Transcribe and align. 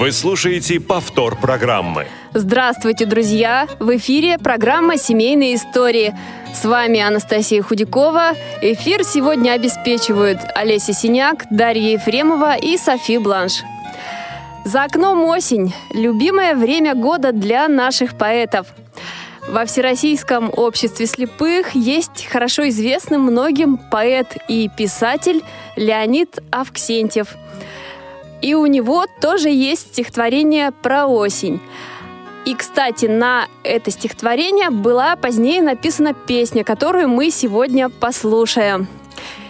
Вы 0.00 0.12
слушаете 0.12 0.80
повтор 0.80 1.36
программы. 1.38 2.06
Здравствуйте, 2.32 3.04
друзья! 3.04 3.68
В 3.80 3.94
эфире 3.98 4.38
программа 4.38 4.96
«Семейные 4.96 5.56
истории». 5.56 6.16
С 6.54 6.64
вами 6.64 7.00
Анастасия 7.00 7.62
Худякова. 7.62 8.32
Эфир 8.62 9.04
сегодня 9.04 9.52
обеспечивают 9.52 10.38
Олеся 10.54 10.94
Синяк, 10.94 11.44
Дарья 11.50 11.92
Ефремова 11.92 12.56
и 12.56 12.78
Софи 12.78 13.18
Бланш. 13.18 13.60
За 14.64 14.84
окном 14.84 15.22
осень– 15.24 15.74
любимое 15.92 16.54
время 16.54 16.94
года 16.94 17.32
для 17.32 17.68
наших 17.68 18.16
поэтов. 18.16 18.68
Во 19.50 19.66
Всероссийском 19.66 20.50
обществе 20.56 21.04
слепых 21.04 21.74
есть 21.74 22.24
хорошо 22.24 22.66
известный 22.70 23.18
многим 23.18 23.76
поэт 23.76 24.34
и 24.48 24.70
писатель 24.74 25.42
Леонид 25.76 26.38
Авксентьев. 26.50 27.36
И 28.42 28.54
у 28.54 28.66
него 28.66 29.06
тоже 29.20 29.50
есть 29.50 29.88
стихотворение 29.92 30.72
про 30.72 31.06
осень– 31.06 31.60
и, 32.46 32.54
кстати, 32.54 33.04
на 33.06 33.48
это 33.62 33.90
стихотворение 33.90 34.70
была 34.70 35.14
позднее 35.16 35.60
написана 35.60 36.14
песня, 36.14 36.64
которую 36.64 37.08
мы 37.08 37.30
сегодня 37.30 37.90
послушаем. 37.90 38.88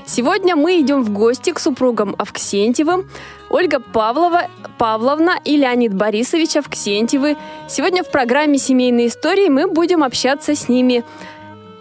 Сегодня 0.06 0.56
мы 0.56 0.80
идем 0.80 1.04
в 1.04 1.10
гости 1.10 1.52
к 1.52 1.60
супругам 1.60 2.16
Авксентьевым. 2.18 3.08
Ольга 3.48 3.78
Павлова, 3.78 4.48
Павловна 4.76 5.38
и 5.44 5.56
Леонид 5.56 5.94
Борисович 5.94 6.56
Авксентьевы. 6.56 7.36
Сегодня 7.68 8.02
в 8.02 8.10
программе 8.10 8.58
«Семейные 8.58 9.06
истории» 9.06 9.48
мы 9.48 9.68
будем 9.68 10.02
общаться 10.02 10.56
с 10.56 10.68
ними. 10.68 11.04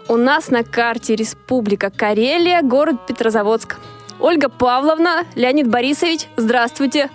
У 0.08 0.16
нас 0.16 0.48
на 0.50 0.62
карте 0.62 1.16
Республика 1.16 1.90
Карелия, 1.90 2.62
город 2.62 3.06
Петрозаводск. 3.08 3.78
Ольга 4.20 4.48
Павловна, 4.48 5.24
Леонид 5.34 5.68
Борисович, 5.68 6.26
здравствуйте. 6.36 7.08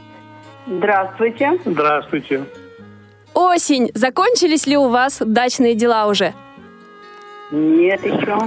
Здравствуйте. 0.68 1.60
Здравствуйте. 1.64 2.46
Осень. 3.34 3.92
Закончились 3.94 4.66
ли 4.66 4.78
у 4.78 4.88
вас 4.88 5.22
дачные 5.24 5.76
дела 5.76 6.08
уже? 6.08 6.34
Нет 7.52 8.04
еще. 8.04 8.38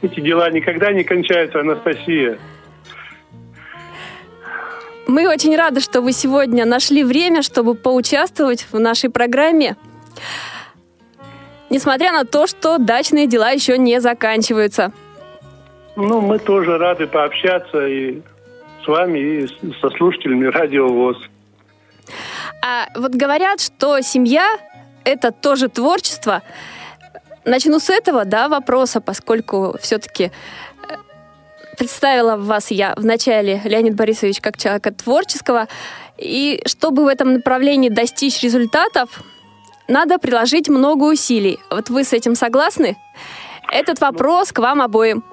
Эти 0.00 0.20
дела 0.20 0.50
никогда 0.50 0.92
не 0.92 1.04
кончаются, 1.04 1.60
Анастасия. 1.60 2.38
Мы 5.06 5.28
очень 5.28 5.56
рады, 5.56 5.80
что 5.80 6.00
вы 6.00 6.12
сегодня 6.12 6.64
нашли 6.64 7.02
время, 7.02 7.42
чтобы 7.42 7.74
поучаствовать 7.74 8.66
в 8.70 8.78
нашей 8.78 9.10
программе. 9.10 9.76
Несмотря 11.70 12.12
на 12.12 12.24
то, 12.24 12.46
что 12.46 12.78
дачные 12.78 13.26
дела 13.26 13.50
еще 13.50 13.76
не 13.76 14.00
заканчиваются. 14.00 14.92
Ну, 16.00 16.20
мы 16.20 16.38
тоже 16.38 16.78
рады 16.78 17.08
пообщаться 17.08 17.84
и 17.84 18.22
с 18.84 18.86
вами, 18.86 19.18
и 19.18 19.48
со 19.80 19.90
слушателями 19.90 20.46
Радио 20.46 20.86
ВОЗ. 20.86 21.16
А 22.64 22.86
вот 22.94 23.16
говорят, 23.16 23.60
что 23.60 24.00
семья— 24.00 24.58
это 25.04 25.32
тоже 25.32 25.68
творчество. 25.68 26.42
Начну 27.44 27.80
с 27.80 27.90
этого, 27.90 28.24
да, 28.24 28.48
вопроса, 28.48 29.00
поскольку 29.00 29.76
все-таки 29.80 30.26
э, 30.26 30.30
представила 31.76 32.36
вас 32.36 32.70
я 32.70 32.94
в 32.96 33.04
начале, 33.04 33.60
Леонид 33.64 33.96
Борисович, 33.96 34.40
как 34.40 34.56
человека 34.56 34.92
творческого. 34.92 35.66
И 36.16 36.62
чтобы 36.64 37.06
в 37.06 37.08
этом 37.08 37.32
направлении 37.32 37.88
достичь 37.88 38.40
результатов, 38.44 39.20
надо 39.88 40.18
приложить 40.18 40.68
много 40.68 41.02
усилий. 41.02 41.58
Вот 41.72 41.90
вы 41.90 42.04
с 42.04 42.12
этим 42.12 42.36
согласны? 42.36 42.96
Этот 43.72 44.00
вопрос 44.00 44.52
к 44.52 44.60
вам 44.60 44.80
обоим. 44.80 45.24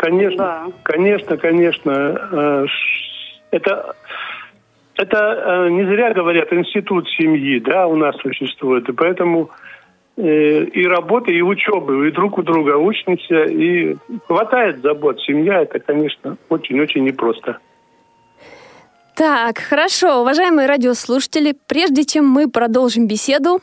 Конечно, 0.00 0.36
да. 0.38 0.66
конечно, 0.82 1.36
конечно. 1.36 1.90
Э, 2.32 2.66
это 3.50 3.94
это 4.96 5.16
э, 5.18 5.68
не 5.68 5.84
зря 5.84 6.14
говорят 6.14 6.50
институт 6.54 7.06
семьи, 7.10 7.60
да, 7.60 7.86
у 7.86 7.96
нас 7.96 8.16
существует, 8.16 8.88
и 8.88 8.92
поэтому 8.92 9.50
э, 10.16 10.64
и 10.64 10.86
работы, 10.86 11.32
и 11.32 11.42
учебы, 11.42 12.08
и 12.08 12.12
друг 12.12 12.38
у 12.38 12.42
друга 12.42 12.78
учимся, 12.78 13.44
и 13.44 13.96
хватает 14.26 14.80
забот. 14.80 15.20
Семья 15.20 15.60
это, 15.60 15.80
конечно, 15.80 16.38
очень-очень 16.48 17.04
непросто. 17.04 17.58
Так, 19.16 19.58
хорошо, 19.58 20.22
уважаемые 20.22 20.66
радиослушатели, 20.66 21.54
прежде 21.66 22.04
чем 22.04 22.26
мы 22.26 22.48
продолжим 22.48 23.06
беседу, 23.06 23.60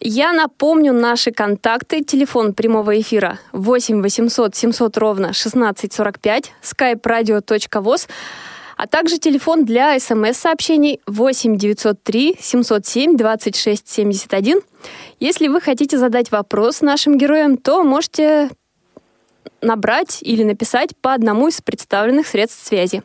я 0.00 0.32
напомню 0.32 0.92
наши 0.92 1.30
контакты. 1.30 2.02
Телефон 2.02 2.54
прямого 2.54 2.98
эфира 3.00 3.38
8 3.52 4.02
800 4.02 4.56
700 4.56 4.96
ровно 4.98 5.28
1645, 5.28 6.52
skype 6.62 7.02
radio.voz 7.02 8.08
а 8.76 8.86
также 8.86 9.18
телефон 9.18 9.66
для 9.66 10.00
смс-сообщений 10.00 11.00
8 11.06 11.58
903 11.58 12.36
707 12.40 13.14
26 13.14 13.86
71. 13.86 14.60
Если 15.18 15.48
вы 15.48 15.60
хотите 15.60 15.98
задать 15.98 16.30
вопрос 16.30 16.80
нашим 16.80 17.18
героям, 17.18 17.58
то 17.58 17.84
можете 17.84 18.48
набрать 19.60 20.22
или 20.22 20.44
написать 20.44 20.96
по 20.96 21.12
одному 21.12 21.48
из 21.48 21.60
представленных 21.60 22.26
средств 22.26 22.66
связи. 22.66 23.02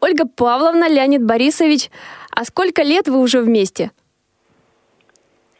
Ольга 0.00 0.26
Павловна, 0.26 0.90
Леонид 0.90 1.24
Борисович, 1.24 1.90
а 2.30 2.44
сколько 2.44 2.82
лет 2.82 3.08
вы 3.08 3.18
уже 3.18 3.40
вместе? 3.40 3.92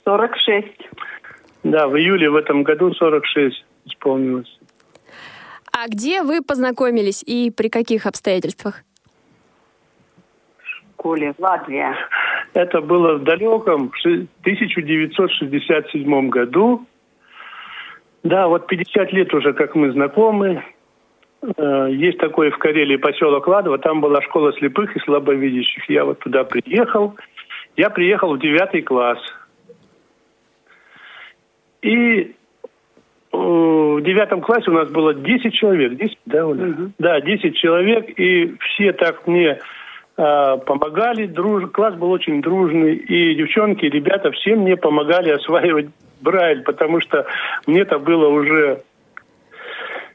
46. 0.07 0.67
Да, 1.65 1.89
в 1.89 1.97
июле 1.97 2.31
в 2.31 2.37
этом 2.37 2.63
году 2.63 2.95
46 2.95 3.65
исполнилось. 3.87 4.61
А 5.73 5.89
где 5.89 6.23
вы 6.23 6.43
познакомились 6.43 7.25
и 7.25 7.51
при 7.51 7.69
каких 7.69 8.07
обстоятельствах? 8.07 8.85
В 10.59 10.67
школе, 10.93 11.35
Латвия. 11.39 11.97
Это 12.55 12.81
было 12.81 13.17
в 13.17 13.25
далеком 13.25 13.91
1967 14.05 16.29
году. 16.29 16.87
Да, 18.23 18.47
вот 18.47 18.69
50 18.69 19.13
лет 19.13 19.35
уже, 19.35 19.55
как 19.55 19.75
мы 19.75 19.91
знакомы. 19.91 20.63
Э, 21.57 21.89
есть 21.91 22.19
такой 22.19 22.51
в 22.51 22.59
Карелии 22.59 22.97
поселок 22.97 23.49
Ладово, 23.49 23.79
там 23.79 24.01
была 24.01 24.23
школа 24.23 24.53
слепых 24.53 24.97
и 24.97 25.01
слабовидящих. 25.01 25.91
Я 25.91 26.05
вот 26.05 26.21
туда 26.21 26.45
приехал. 26.45 27.17
Я 27.77 27.91
приехал 27.91 28.35
в 28.35 28.39
девятый 28.39 28.83
класс. 28.83 29.19
И 31.87 32.35
в 33.33 34.01
девятом 34.01 34.41
классе 34.41 34.71
у 34.71 34.75
нас 34.75 34.89
было 34.89 35.15
10 35.15 35.55
человек. 35.55 35.95
10, 35.97 36.19
да, 36.27 36.47
Оля? 36.47 36.69
Угу. 36.69 36.93
Да, 36.99 37.21
10 37.21 37.57
человек, 37.57 38.19
и 38.19 38.57
все 38.61 38.93
так 38.93 39.27
мне 39.27 39.59
э, 40.17 40.57
помогали. 40.67 41.27
Друж... 41.27 41.71
Класс 41.71 41.95
был 41.95 42.11
очень 42.11 42.43
дружный, 42.43 42.97
и 42.97 43.35
девчонки, 43.37 43.85
и 43.85 43.91
ребята 43.91 44.33
все 44.33 44.57
мне 44.57 44.77
помогали 44.77 45.31
осваивать 45.31 45.87
Брайль, 46.23 46.63
потому 46.63 47.01
что 47.01 47.27
мне-то 47.67 47.99
было 48.01 48.29
уже 48.29 48.83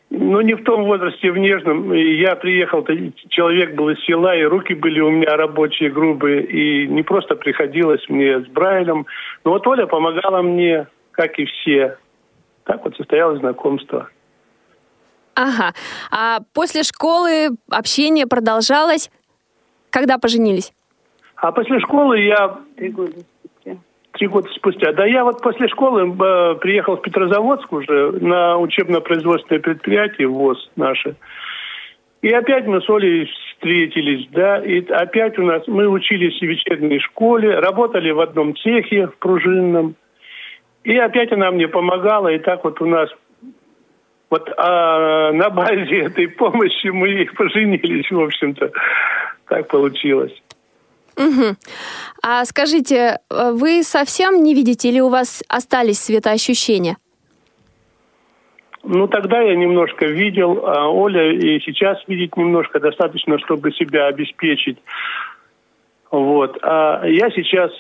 ну, 0.10 0.42
не 0.42 0.56
в 0.56 0.64
том 0.64 0.84
возрасте, 0.84 1.32
в 1.32 1.38
нежном. 1.38 1.94
Я 1.94 2.36
приехал, 2.36 2.86
человек 3.30 3.76
был 3.76 3.90
из 3.90 4.04
села, 4.04 4.36
и 4.36 4.44
руки 4.44 4.74
были 4.74 5.00
у 5.00 5.10
меня 5.10 5.38
рабочие, 5.38 5.90
грубые, 5.90 6.44
и 6.44 6.88
не 6.88 7.02
просто 7.04 7.36
приходилось 7.36 8.04
мне 8.10 8.42
с 8.42 8.48
Брайлем. 8.48 9.06
Но 9.46 9.52
вот 9.52 9.66
Оля 9.68 9.86
помогала 9.86 10.42
мне, 10.42 10.88
как 11.22 11.38
и 11.38 11.46
все. 11.46 11.98
Так 12.64 12.84
вот 12.84 12.96
состоялось 12.96 13.40
знакомство. 13.40 14.10
Ага. 15.36 15.74
А 16.12 16.40
после 16.54 16.82
школы 16.82 17.50
общение 17.70 18.26
продолжалось. 18.26 19.12
Когда 19.92 20.18
поженились? 20.18 20.74
А 21.36 21.52
после 21.52 21.80
школы 21.80 22.20
я... 22.22 22.58
Три 22.76 22.90
года 22.90 23.12
спустя. 23.12 23.78
Три 24.14 24.28
года 24.28 24.50
спустя. 24.56 24.94
Да 24.94 25.06
я 25.06 25.24
вот 25.24 25.42
после 25.42 25.68
школы 25.68 26.10
э, 26.10 26.56
приехал 26.56 26.98
в 26.98 27.02
Петрозаводск 27.02 27.72
уже 27.72 28.12
на 28.14 28.58
учебно-производственное 28.58 29.62
предприятие 29.62 30.28
ВОЗ 30.28 30.72
наше. 30.76 31.16
И 32.24 32.30
опять 32.30 32.66
мы 32.66 32.82
с 32.82 32.90
Олей 32.90 33.26
встретились, 33.26 34.28
да, 34.32 34.58
и 34.58 34.84
опять 34.90 35.38
у 35.40 35.44
нас, 35.44 35.68
мы 35.68 35.88
учились 35.88 36.40
в 36.40 36.44
вечерней 36.44 37.00
школе, 37.00 37.60
работали 37.60 38.12
в 38.12 38.20
одном 38.20 38.56
цехе, 38.56 39.08
в 39.08 39.18
пружинном. 39.18 39.96
И 40.84 40.98
опять 40.98 41.32
она 41.32 41.52
мне 41.52 41.68
помогала, 41.68 42.30
и 42.30 42.40
так 42.40 42.64
вот 42.64 42.82
у 42.82 42.86
нас 42.86 43.10
Вот 44.30 44.50
а 44.58 45.32
на 45.32 45.50
базе 45.50 46.04
этой 46.06 46.28
помощи 46.28 46.88
мы 46.88 47.10
и 47.10 47.26
поженились, 47.26 48.10
в 48.10 48.20
общем-то. 48.20 48.72
Так 49.48 49.68
получилось. 49.68 50.34
Угу. 51.18 51.56
А 52.24 52.46
скажите, 52.46 53.20
э, 53.30 53.52
вы 53.52 53.84
совсем 53.84 54.44
не 54.44 54.54
видите 54.54 54.90
или 54.90 55.02
у 55.02 55.10
вас 55.10 55.44
остались 55.50 56.00
светоощущения? 56.00 56.98
Ну, 58.84 59.08
тогда 59.08 59.42
я 59.42 59.56
немножко 59.56 60.06
видел, 60.06 60.66
а 60.66 60.90
Оля 60.90 61.32
и 61.32 61.60
сейчас 61.60 62.00
видит 62.08 62.36
немножко 62.36 62.80
достаточно, 62.80 63.38
чтобы 63.40 63.72
себя 63.74 64.08
обеспечить. 64.08 64.80
Вот. 66.10 66.58
А 66.64 67.06
я 67.06 67.30
сейчас 67.30 67.72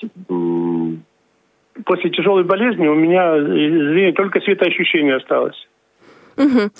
после 1.85 2.09
тяжелой 2.09 2.43
болезни 2.43 2.87
у 2.87 2.95
меня 2.95 3.39
зрение 3.39 4.13
только 4.13 4.41
светоощущение 4.41 5.15
осталось. 5.15 5.67
Угу. 6.37 6.71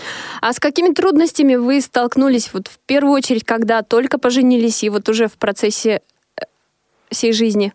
А 0.42 0.54
с 0.54 0.60
какими 0.60 0.94
трудностями 0.94 1.56
вы 1.56 1.82
столкнулись 1.82 2.54
вот 2.54 2.68
в 2.68 2.80
первую 2.86 3.14
очередь, 3.14 3.44
когда 3.44 3.82
только 3.82 4.18
поженились 4.18 4.84
и 4.84 4.90
вот 4.90 5.10
уже 5.10 5.28
в 5.28 5.38
процессе 5.38 6.02
э, 6.40 6.46
всей 7.10 7.34
жизни? 7.34 7.74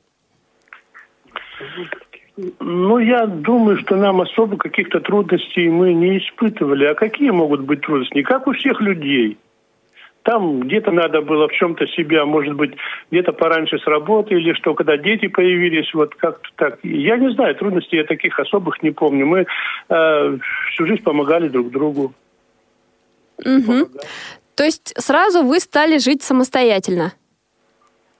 Ну, 2.60 2.98
я 2.98 3.26
думаю, 3.26 3.78
что 3.78 3.96
нам 3.96 4.20
особо 4.20 4.58
каких-то 4.58 5.00
трудностей 5.00 5.68
мы 5.68 5.94
не 5.94 6.18
испытывали. 6.18 6.84
А 6.84 6.94
какие 6.94 7.30
могут 7.30 7.62
быть 7.62 7.80
трудности? 7.80 8.22
Как 8.22 8.46
у 8.46 8.52
всех 8.52 8.80
людей. 8.80 9.38
Там 10.26 10.62
где-то 10.62 10.90
надо 10.90 11.22
было 11.22 11.46
в 11.46 11.52
чем-то 11.52 11.86
себя, 11.86 12.26
может 12.26 12.54
быть, 12.54 12.72
где-то 13.12 13.32
пораньше 13.32 13.78
с 13.78 13.86
работы 13.86 14.34
или 14.34 14.54
что, 14.54 14.74
когда 14.74 14.96
дети 14.96 15.28
появились, 15.28 15.94
вот 15.94 16.16
как-то 16.16 16.48
так. 16.56 16.80
Я 16.82 17.16
не 17.16 17.32
знаю, 17.32 17.54
трудностей 17.54 17.98
я 17.98 18.04
таких 18.04 18.40
особых 18.40 18.82
не 18.82 18.90
помню. 18.90 19.24
Мы 19.24 19.46
э, 19.88 20.38
всю 20.72 20.86
жизнь 20.86 21.04
помогали 21.04 21.46
друг 21.46 21.70
другу. 21.70 22.12
Угу. 23.38 23.88
То 24.56 24.64
есть 24.64 24.94
сразу 25.00 25.44
вы 25.44 25.60
стали 25.60 25.98
жить 25.98 26.24
самостоятельно? 26.24 27.12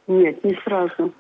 Нет, 0.07 0.45
не 0.45 0.57
сразу. 0.63 1.13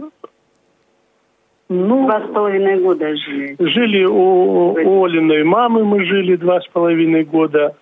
Ну, 1.69 2.07
Два 2.07 2.21
с 2.21 2.33
половиной 2.33 2.81
года 2.81 3.09
жили. 3.17 3.57
Жили 3.59 4.05
у, 4.05 4.73
у 4.73 5.05
Олиной 5.05 5.43
мамы, 5.43 5.85
мы 5.85 6.05
жили 6.05 6.37
два 6.37 6.61
с 6.61 6.69
половиной 6.69 7.25
года. 7.25 7.75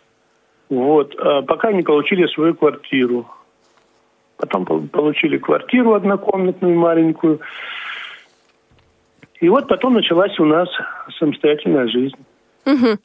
Вот, 0.70 1.14
а 1.19 1.43
пока 1.43 1.72
не 1.72 1.82
получили 1.82 2.26
свою 2.26 2.55
квартиру. 2.55 3.26
Потом 4.37 4.64
пол- 4.64 4.88
получили 4.88 5.38
квартиру 5.38 5.94
однокомнатную 5.94 6.78
маленькую. 6.78 7.40
И 9.40 9.49
вот 9.49 9.69
потом 9.69 9.94
началась 9.94 10.38
у 10.38 10.44
нас 10.44 10.69
самостоятельная 11.19 11.87
жизнь. 11.88 12.16
Угу. 12.66 12.99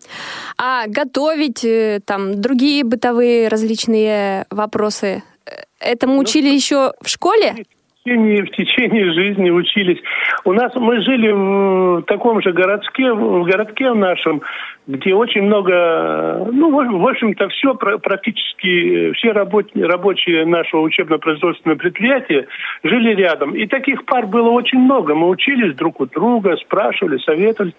А 0.58 0.88
готовить, 0.88 1.66
э, 1.66 2.00
там, 2.06 2.40
другие 2.40 2.84
бытовые 2.84 3.50
различные 3.50 4.46
вопросы, 4.50 5.22
э, 5.46 5.50
этому 5.80 6.18
учили 6.20 6.48
еще 6.48 6.94
в 7.02 7.10
школе? 7.10 7.66
Течение, 8.10 8.44
в 8.44 8.50
течение 8.50 9.14
жизни 9.14 9.52
учились. 9.52 10.00
У 10.44 10.52
нас 10.52 10.74
мы 10.74 11.00
жили 11.02 11.32
в 11.32 12.02
таком 12.08 12.42
же 12.42 12.52
городке, 12.52 13.14
в 13.14 13.44
городке 13.44 13.94
нашем, 13.94 14.42
где 14.88 15.14
очень 15.14 15.44
много, 15.44 16.48
ну, 16.52 16.72
в 16.72 17.08
общем-то, 17.08 17.50
все 17.50 17.76
практически, 17.76 19.12
все 19.14 19.32
работ- 19.32 19.70
рабочие 19.76 20.48
нашего 20.48 20.82
учебно-производственного 20.82 21.78
предприятия 21.78 22.48
жили 22.84 23.14
рядом. 23.14 23.54
И 23.54 23.68
таких 23.68 24.06
пар 24.06 24.26
было 24.26 24.50
очень 24.50 24.80
много. 24.80 25.14
Мы 25.14 25.30
учились 25.30 25.76
друг 25.76 26.02
у 26.02 26.08
друга, 26.08 26.58
спрашивали, 26.58 27.20
советовались. 27.20 27.76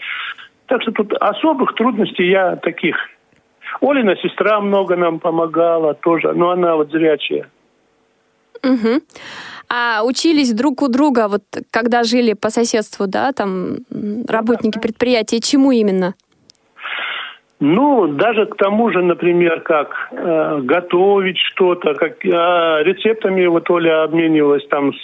Так 0.67 0.83
что 0.83 0.93
тут 0.93 1.13
особых 1.15 1.75
трудностей 1.75 2.29
я 2.29 2.55
таких. 2.55 2.97
Олина 3.81 4.15
сестра 4.15 4.61
много 4.61 4.95
нам 4.95 5.19
помогала 5.19 5.95
тоже, 5.95 6.33
но 6.35 6.51
она 6.51 6.77
вот 6.77 6.93
зрячая. 6.93 7.49
Угу. 8.63 9.01
А 9.73 10.03
учились 10.05 10.53
друг 10.53 10.83
у 10.83 10.89
друга, 10.89 11.29
вот 11.29 11.43
когда 11.71 12.03
жили 12.03 12.33
по 12.35 12.51
соседству, 12.51 13.07
да, 13.07 13.33
там 13.33 13.77
работники 14.29 14.79
предприятия, 14.81 15.41
чему 15.41 15.71
именно? 15.71 16.15
Ну, 17.63 18.07
даже 18.09 18.47
к 18.47 18.57
тому 18.57 18.91
же, 18.91 19.03
например, 19.03 19.61
как 19.61 20.09
э, 20.13 20.61
готовить 20.63 21.37
что-то, 21.39 21.93
как 21.95 22.25
э, 22.25 22.29
рецептами 22.85 23.45
вот 23.47 23.69
Оля 23.71 24.05
обменивалась 24.05 24.67
там 24.69 24.95
с, 24.95 24.97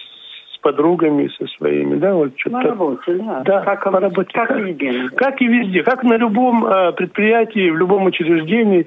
с 0.54 0.58
подругами, 0.62 1.30
со 1.36 1.46
своими, 1.58 1.96
да, 1.98 2.14
вот 2.14 2.30
На 2.32 2.38
что-то. 2.62 2.68
работе, 2.68 3.12
да. 3.12 3.42
Да, 3.44 3.60
как, 3.60 3.84
по 3.84 4.00
работе. 4.00 4.30
Как 4.32 4.48
Как- 4.48 4.56
везде. 4.58 5.08
Как 5.16 5.40
и 5.42 5.46
везде, 5.46 5.82
как 5.82 6.02
на 6.02 6.14
любом 6.16 6.64
э, 6.66 6.92
предприятии, 6.92 7.68
в 7.70 7.76
любом 7.76 8.06
учреждении 8.06 8.86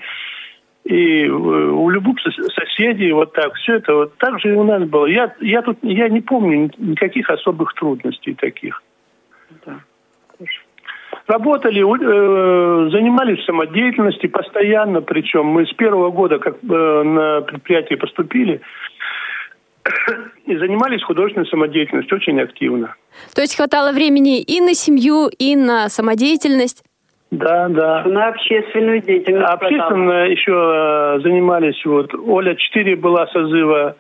и 0.90 1.26
э, 1.26 1.30
у 1.30 1.90
любых 1.90 2.18
сос- 2.26 2.50
соседей, 2.56 3.12
вот 3.12 3.32
так, 3.34 3.54
все 3.56 3.76
это 3.76 3.94
вот 3.94 4.18
так 4.18 4.40
же 4.40 4.50
и 4.50 4.58
у 4.58 4.64
нас 4.64 4.84
было. 4.90 5.06
Я, 5.06 5.36
я 5.40 5.62
тут, 5.62 5.78
я 5.84 6.10
не 6.10 6.22
помню 6.22 6.64
ни- 6.64 6.90
никаких 6.92 7.30
особых 7.30 7.76
трудностей 7.76 8.34
таких. 8.34 8.82
Да. 9.66 9.80
Работали, 11.28 11.82
э, 11.82 12.90
занимались 12.90 13.46
самодеятельностью 13.46 14.32
постоянно, 14.32 15.02
причем 15.02 15.46
мы 15.46 15.68
с 15.68 15.74
первого 15.74 16.10
года, 16.10 16.40
как 16.40 16.56
э, 16.56 17.04
на 17.04 17.42
предприятие 17.42 18.00
поступили, 18.00 18.62
и 20.48 20.58
занимались 20.58 21.04
художественной 21.04 21.48
самодеятельностью 21.48 22.18
очень 22.18 22.42
активно. 22.42 22.96
То 23.36 23.42
есть 23.42 23.56
хватало 23.56 23.92
времени 23.92 24.42
и 24.42 24.60
на 24.60 24.74
семью, 24.74 25.30
и 25.38 25.56
на 25.56 25.88
самодеятельность? 25.90 26.84
Да, 27.32 27.70
да. 27.70 28.04
На 28.06 28.30
общественную 28.30 29.02
деятельность. 29.02 29.48
Общественно 29.48 30.26
еще 30.28 30.52
э, 30.52 31.20
занимались, 31.22 31.84
вот, 31.86 32.14
Оля 32.16 32.56
4 32.56 32.96
была 32.96 33.28
созыва 33.28 33.96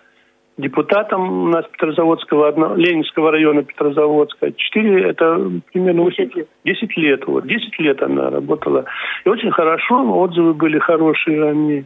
депутатом 0.57 1.43
у 1.43 1.47
нас 1.47 1.65
Петрозаводского, 1.71 2.49
одно- 2.49 2.75
Ленинского 2.75 3.31
района 3.31 3.63
Петрозаводска. 3.63 4.51
4 4.51 5.09
это 5.09 5.51
примерно 5.71 6.09
10 6.09 6.35
лет. 6.35 6.47
10 6.65 6.97
лет, 6.97 7.27
вот, 7.27 7.47
10 7.47 7.79
лет 7.79 8.01
она 8.01 8.29
работала. 8.29 8.85
И 9.25 9.29
очень 9.29 9.51
хорошо, 9.51 10.03
отзывы 10.19 10.53
были 10.53 10.79
хорошие 10.79 11.49
о 11.49 11.53
ней. 11.53 11.85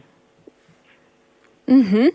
Угу. 1.66 2.10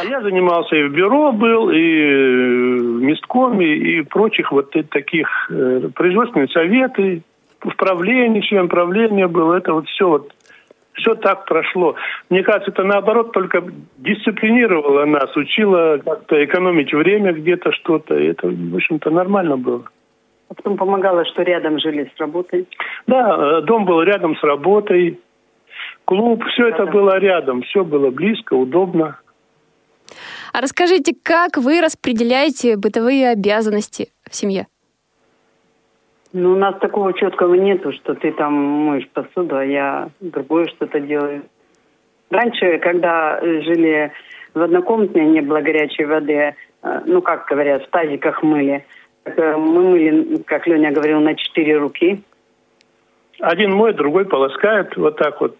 А 0.00 0.04
я 0.04 0.22
занимался 0.22 0.74
и 0.76 0.84
в 0.84 0.92
бюро 0.92 1.32
был, 1.32 1.70
и 1.70 2.78
в 2.78 3.02
месткоме, 3.02 3.76
и 3.76 4.02
прочих 4.02 4.50
вот 4.50 4.74
таких 4.90 5.28
э, 5.50 5.90
производственные 5.94 6.48
советы, 6.48 7.22
в 7.64 7.76
правлении, 7.76 8.40
член 8.40 8.68
правления 8.68 9.28
был. 9.28 9.52
Это 9.52 9.72
вот 9.72 9.88
все 9.88 10.08
вот 10.08 10.32
все 10.94 11.14
так 11.14 11.46
прошло. 11.46 11.94
Мне 12.28 12.42
кажется, 12.42 12.70
это 12.70 12.84
наоборот 12.84 13.32
только 13.32 13.64
дисциплинировало 13.98 15.04
нас, 15.06 15.34
учило 15.36 15.98
как-то 16.04 16.44
экономить 16.44 16.92
время 16.92 17.32
где-то 17.32 17.72
что-то. 17.72 18.16
И 18.18 18.26
это, 18.26 18.48
в 18.48 18.74
общем-то, 18.74 19.10
нормально 19.10 19.56
было. 19.56 19.84
А 20.48 20.54
потом 20.54 20.76
помогала, 20.76 21.24
что 21.24 21.42
рядом 21.42 21.78
жили 21.78 22.10
с 22.14 22.20
работой. 22.20 22.68
Да, 23.06 23.58
э, 23.58 23.62
дом 23.62 23.86
был 23.86 24.02
рядом 24.02 24.36
с 24.36 24.42
работой, 24.42 25.18
клуб, 26.04 26.44
все 26.52 26.68
это 26.68 26.84
было 26.86 27.18
рядом, 27.18 27.62
все 27.62 27.84
было 27.84 28.10
близко, 28.10 28.54
удобно. 28.54 29.18
А 30.52 30.60
расскажите, 30.60 31.14
как 31.22 31.56
вы 31.56 31.80
распределяете 31.80 32.76
бытовые 32.76 33.30
обязанности 33.30 34.08
в 34.30 34.34
семье? 34.34 34.66
Ну, 36.32 36.52
у 36.52 36.56
нас 36.56 36.78
такого 36.80 37.12
четкого 37.12 37.54
нету, 37.54 37.92
что 37.92 38.14
ты 38.14 38.32
там 38.32 38.54
моешь 38.54 39.08
посуду, 39.08 39.56
а 39.56 39.64
я 39.64 40.08
другое 40.20 40.66
что-то 40.66 40.98
делаю. 41.00 41.42
Раньше, 42.30 42.78
когда 42.78 43.38
жили 43.40 44.12
в 44.54 44.62
однокомнатной, 44.62 45.26
не 45.26 45.42
было 45.42 45.60
горячей 45.60 46.06
воды, 46.06 46.54
э, 46.82 47.00
ну, 47.04 47.20
как 47.20 47.46
говорят, 47.46 47.84
в 47.84 47.90
тазиках 47.90 48.42
мыли. 48.42 48.84
Э, 49.24 49.56
Мы 49.56 49.90
мыли, 49.90 50.42
как 50.46 50.66
Леня 50.66 50.90
говорил, 50.90 51.20
на 51.20 51.34
четыре 51.34 51.76
руки. 51.76 52.22
Один 53.40 53.74
мой, 53.74 53.92
другой 53.92 54.24
полоскает, 54.24 54.96
вот 54.96 55.16
так 55.16 55.40
вот, 55.40 55.56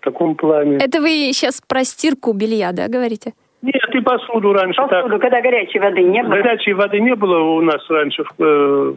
в 0.00 0.04
таком 0.04 0.34
плане. 0.34 0.78
Это 0.78 1.00
вы 1.00 1.08
сейчас 1.32 1.60
про 1.60 1.84
стирку 1.84 2.32
белья, 2.32 2.72
да, 2.72 2.88
говорите? 2.88 3.32
Нет, 3.62 3.82
и 3.94 4.00
посуду 4.00 4.52
раньше 4.52 4.80
Посуду, 4.80 5.18
так. 5.18 5.20
когда 5.22 5.40
горячей 5.40 5.78
воды 5.78 6.02
не 6.02 6.22
было. 6.22 6.36
Горячей 6.36 6.72
воды 6.72 7.00
не 7.00 7.14
было 7.14 7.38
у 7.38 7.60
нас 7.62 7.84
раньше, 7.88 8.24
в, 8.24 8.42
э, 8.42 8.94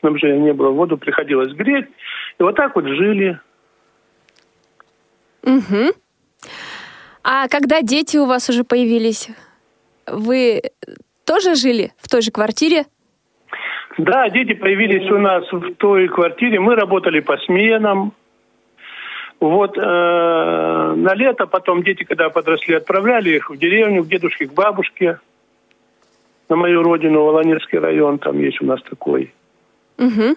снабжения 0.00 0.38
не 0.38 0.52
было, 0.52 0.70
воду 0.70 0.96
приходилось 0.96 1.52
греть. 1.52 1.86
И 2.38 2.42
вот 2.42 2.56
так 2.56 2.74
вот 2.74 2.84
жили. 2.86 3.38
Угу. 5.42 5.92
А 7.24 7.48
когда 7.48 7.82
дети 7.82 8.16
у 8.16 8.26
вас 8.26 8.48
уже 8.48 8.64
появились, 8.64 9.28
вы 10.06 10.62
тоже 11.24 11.54
жили 11.54 11.92
в 11.98 12.08
той 12.08 12.22
же 12.22 12.30
квартире? 12.30 12.86
Да, 13.98 14.28
дети 14.30 14.54
появились 14.54 15.10
у 15.10 15.18
нас 15.18 15.44
в 15.52 15.74
той 15.74 16.08
квартире. 16.08 16.60
Мы 16.60 16.74
работали 16.76 17.20
по 17.20 17.36
сменам. 17.38 18.12
Вот 19.40 19.76
э, 19.76 19.80
на 19.80 21.14
лето 21.14 21.46
потом 21.46 21.82
дети, 21.82 22.04
когда 22.04 22.30
подросли, 22.30 22.74
отправляли 22.74 23.36
их 23.36 23.50
в 23.50 23.56
деревню, 23.56 24.04
к 24.04 24.08
дедушке, 24.08 24.46
к 24.46 24.52
бабушке. 24.52 25.18
На 26.48 26.56
мою 26.56 26.82
родину, 26.82 27.24
Волонецкий 27.24 27.78
район, 27.78 28.18
там 28.18 28.38
есть 28.38 28.60
у 28.62 28.64
нас 28.64 28.80
такой. 28.82 29.32
Угу. 29.98 30.36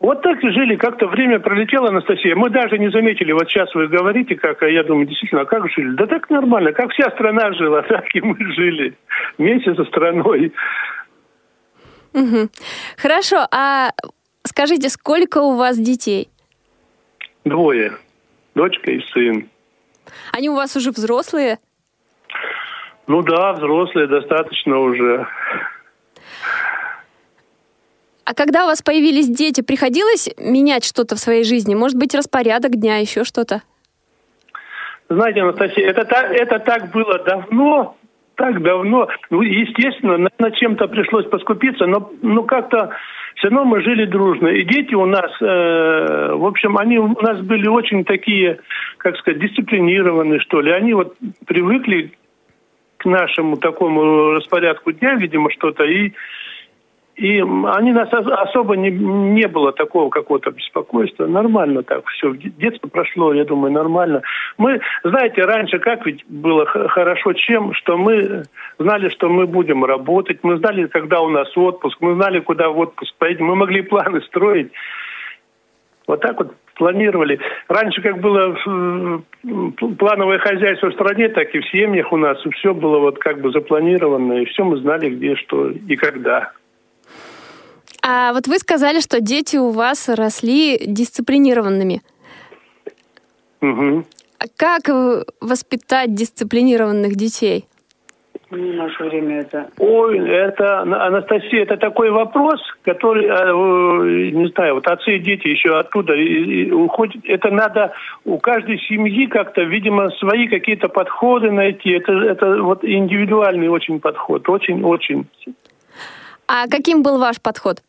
Вот 0.00 0.20
так 0.20 0.42
и 0.42 0.50
жили, 0.50 0.74
как-то 0.74 1.06
время 1.06 1.38
пролетело, 1.38 1.88
Анастасия. 1.88 2.34
Мы 2.34 2.50
даже 2.50 2.76
не 2.76 2.90
заметили, 2.90 3.30
вот 3.30 3.48
сейчас 3.48 3.72
вы 3.72 3.86
говорите, 3.86 4.34
как, 4.34 4.60
а 4.62 4.68
я 4.68 4.82
думаю, 4.82 5.06
действительно, 5.06 5.42
а 5.42 5.46
как 5.46 5.70
жили? 5.70 5.94
Да 5.94 6.06
так 6.06 6.28
нормально, 6.28 6.72
как 6.72 6.90
вся 6.90 7.08
страна 7.12 7.52
жила, 7.52 7.82
так 7.88 8.04
и 8.14 8.20
мы 8.20 8.36
жили 8.52 8.96
вместе 9.38 9.74
со 9.74 9.84
страной. 9.84 10.52
Угу. 12.14 12.48
Хорошо, 12.96 13.46
а 13.52 13.90
скажите, 14.44 14.88
сколько 14.88 15.38
у 15.38 15.56
вас 15.56 15.78
детей? 15.78 16.28
Двое, 17.44 17.92
дочка 18.56 18.90
и 18.90 19.00
сын. 19.12 19.48
Они 20.32 20.50
у 20.50 20.54
вас 20.56 20.76
уже 20.76 20.90
взрослые? 20.90 21.58
Ну 23.06 23.22
да, 23.22 23.52
взрослые 23.52 24.08
достаточно 24.08 24.78
уже. 24.78 25.26
А 28.24 28.34
когда 28.34 28.64
у 28.64 28.66
вас 28.66 28.82
появились 28.82 29.28
дети, 29.28 29.62
приходилось 29.62 30.30
менять 30.38 30.84
что-то 30.84 31.16
в 31.16 31.18
своей 31.18 31.44
жизни? 31.44 31.74
Может 31.74 31.98
быть, 31.98 32.14
распорядок 32.14 32.72
дня, 32.72 32.98
еще 32.98 33.24
что-то? 33.24 33.62
Знаете, 35.08 35.42
Анастасия, 35.42 35.88
это 35.88 36.02
это 36.02 36.58
так 36.60 36.90
было 36.92 37.18
давно, 37.18 37.96
так 38.36 38.62
давно. 38.62 39.08
Ну, 39.30 39.42
естественно, 39.42 40.16
над 40.38 40.54
чем-то 40.54 40.88
пришлось 40.88 41.26
поскупиться, 41.26 41.86
но 41.86 42.12
ну, 42.22 42.44
как-то 42.44 42.90
все 43.34 43.48
равно 43.48 43.64
мы 43.64 43.82
жили 43.82 44.04
дружно. 44.04 44.48
И 44.48 44.64
дети 44.64 44.94
у 44.94 45.04
нас, 45.04 45.30
э, 45.40 46.32
в 46.34 46.46
общем, 46.46 46.78
они 46.78 46.98
у 46.98 47.20
нас 47.20 47.40
были 47.40 47.66
очень 47.66 48.04
такие, 48.04 48.60
как 48.98 49.16
сказать, 49.16 49.40
дисциплинированные, 49.40 50.40
что 50.40 50.60
ли. 50.60 50.70
Они 50.70 50.94
вот 50.94 51.16
привыкли 51.46 52.12
к 52.98 53.04
нашему 53.04 53.56
такому 53.56 54.32
распорядку 54.32 54.92
дня, 54.92 55.14
видимо, 55.14 55.50
что-то, 55.50 55.84
и 55.84 56.12
и 57.22 57.40
они 57.40 57.92
нас 57.92 58.12
особо 58.12 58.76
не, 58.76 58.90
не 58.90 59.46
было 59.46 59.72
такого 59.72 60.10
какого-то 60.10 60.50
беспокойства. 60.50 61.26
Нормально 61.26 61.84
так 61.84 62.04
все. 62.08 62.34
Детство 62.34 62.88
прошло, 62.88 63.32
я 63.32 63.44
думаю, 63.44 63.72
нормально. 63.72 64.22
Мы, 64.58 64.80
знаете, 65.04 65.44
раньше 65.44 65.78
как 65.78 66.04
ведь 66.04 66.24
было 66.26 66.66
хорошо 66.66 67.32
чем, 67.34 67.74
что 67.74 67.96
мы 67.96 68.42
знали, 68.76 69.08
что 69.08 69.28
мы 69.28 69.46
будем 69.46 69.84
работать, 69.84 70.40
мы 70.42 70.58
знали, 70.58 70.88
когда 70.88 71.20
у 71.20 71.28
нас 71.28 71.56
отпуск, 71.56 71.96
мы 72.00 72.16
знали, 72.16 72.40
куда 72.40 72.70
в 72.70 72.78
отпуск 72.80 73.14
поедем, 73.18 73.46
мы 73.46 73.54
могли 73.54 73.82
планы 73.82 74.20
строить. 74.22 74.72
Вот 76.08 76.20
так 76.22 76.36
вот 76.38 76.56
планировали. 76.74 77.38
Раньше 77.68 78.02
как 78.02 78.18
было 78.18 78.56
плановое 79.96 80.38
хозяйство 80.38 80.90
в 80.90 80.94
стране, 80.94 81.28
так 81.28 81.54
и 81.54 81.60
в 81.60 81.68
семьях 81.68 82.12
у 82.12 82.16
нас 82.16 82.36
все 82.58 82.74
было 82.74 82.98
вот 82.98 83.20
как 83.20 83.40
бы 83.40 83.52
запланировано, 83.52 84.32
и 84.42 84.46
все 84.46 84.64
мы 84.64 84.78
знали, 84.78 85.10
где, 85.10 85.36
что 85.36 85.70
и 85.70 85.94
когда. 85.94 86.52
А 88.02 88.32
вот 88.32 88.48
вы 88.48 88.58
сказали, 88.58 89.00
что 89.00 89.20
дети 89.20 89.56
у 89.56 89.70
вас 89.70 90.08
росли 90.08 90.78
дисциплинированными. 90.84 92.02
Угу. 93.60 94.04
А 94.38 94.44
как 94.56 94.88
воспитать 95.40 96.14
дисциплинированных 96.14 97.14
детей? 97.14 97.64
В 98.50 98.56
наше 98.56 99.04
время 99.04 99.40
это... 99.40 99.70
Ой, 99.78 100.18
это, 100.28 100.80
Анастасия, 100.80 101.62
это 101.62 101.78
такой 101.78 102.10
вопрос, 102.10 102.60
который, 102.82 103.24
э, 103.24 104.30
не 104.32 104.48
знаю, 104.48 104.74
вот 104.74 104.86
отцы 104.86 105.16
и 105.16 105.20
дети 105.20 105.48
еще 105.48 105.78
оттуда 105.78 106.12
уходят. 106.74 107.24
Это 107.24 107.50
надо 107.50 107.94
у 108.26 108.38
каждой 108.38 108.78
семьи 108.80 109.26
как-то, 109.26 109.62
видимо, 109.62 110.10
свои 110.18 110.48
какие-то 110.48 110.88
подходы 110.88 111.50
найти. 111.50 111.92
Это, 111.92 112.12
это 112.12 112.62
вот 112.62 112.84
индивидуальный 112.84 113.68
очень 113.68 114.00
подход, 114.00 114.46
очень-очень. 114.46 115.24
А 116.46 116.66
каким 116.68 117.02
был 117.02 117.18
ваш 117.18 117.40
подход? 117.40 117.80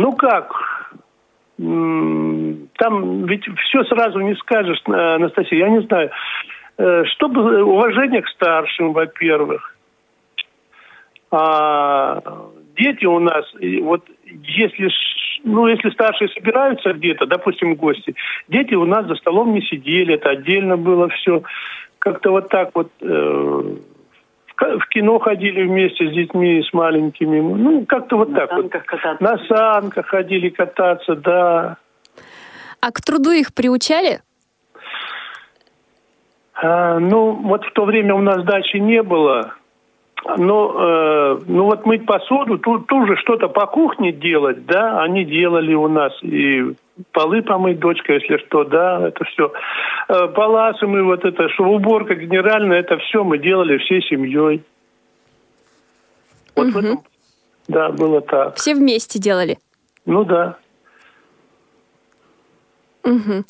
Ну 0.00 0.12
как? 0.12 0.94
Там 1.58 3.26
ведь 3.26 3.44
все 3.66 3.84
сразу 3.84 4.20
не 4.20 4.34
скажешь, 4.36 4.80
Анастасия, 4.86 5.58
я 5.58 5.68
не 5.68 5.82
знаю. 5.82 6.10
Э, 6.78 7.04
чтобы 7.04 7.62
уважение 7.62 8.22
к 8.22 8.28
старшим, 8.28 8.94
во-первых. 8.94 9.76
А 11.30 12.22
дети 12.78 13.04
у 13.04 13.18
нас, 13.18 13.44
вот 13.82 14.06
если, 14.30 14.88
ну, 15.44 15.66
если 15.66 15.90
старшие 15.90 16.30
собираются 16.30 16.94
где-то, 16.94 17.26
допустим, 17.26 17.74
гости, 17.74 18.14
дети 18.48 18.72
у 18.72 18.86
нас 18.86 19.06
за 19.06 19.16
столом 19.16 19.52
не 19.52 19.60
сидели, 19.60 20.14
это 20.14 20.30
отдельно 20.30 20.78
было 20.78 21.10
все. 21.10 21.42
Как-то 21.98 22.30
вот 22.30 22.48
так 22.48 22.70
вот 22.72 22.90
э, 23.02 23.76
в 24.60 24.88
кино 24.88 25.18
ходили 25.18 25.62
вместе 25.62 26.08
с 26.08 26.12
детьми, 26.12 26.62
с 26.62 26.72
маленькими. 26.72 27.40
Ну, 27.40 27.86
как-то 27.86 28.18
вот 28.18 28.28
на 28.28 28.46
так 28.46 28.52
вот. 28.52 28.70
Кататься. 28.70 29.16
На 29.20 29.38
санках 29.46 30.06
ходили 30.06 30.50
кататься, 30.50 31.16
да. 31.16 31.76
А 32.80 32.92
к 32.92 33.00
труду 33.00 33.30
их 33.30 33.54
приучали? 33.54 34.20
А, 36.54 36.98
ну, 36.98 37.32
вот 37.32 37.64
в 37.64 37.72
то 37.72 37.84
время 37.84 38.14
у 38.14 38.20
нас 38.20 38.44
дачи 38.44 38.76
не 38.76 39.02
было. 39.02 39.54
Но, 40.36 40.74
э, 40.78 41.38
ну 41.46 41.64
вот 41.64 41.86
мыть 41.86 42.04
посуду, 42.04 42.58
тут 42.58 42.86
тоже 42.86 43.16
что-то 43.16 43.48
по 43.48 43.66
кухне 43.66 44.12
делать, 44.12 44.66
да, 44.66 45.02
они 45.02 45.24
делали 45.24 45.72
у 45.72 45.88
нас. 45.88 46.12
И 46.22 46.74
полы 47.12 47.42
помыть, 47.42 47.78
дочка, 47.78 48.14
если 48.14 48.38
что, 48.46 48.64
да, 48.64 49.08
это 49.08 49.24
все. 49.24 49.52
Э, 50.08 50.28
паласы 50.28 50.86
мы, 50.86 51.02
вот 51.04 51.24
это, 51.24 51.48
что 51.50 51.64
уборка 51.64 52.14
генеральная, 52.14 52.80
это 52.80 52.98
все 52.98 53.24
мы 53.24 53.38
делали 53.38 53.78
всей 53.78 54.02
семьей. 54.02 54.62
Вот 56.56 56.66
Мгм. 56.66 56.72
в 56.72 56.78
этом, 56.78 57.04
да, 57.68 57.90
было 57.90 58.20
так. 58.20 58.56
Все 58.56 58.74
вместе 58.74 59.18
делали? 59.18 59.58
Ну 60.06 60.24
да. 60.24 60.56
Угу. 63.04 63.44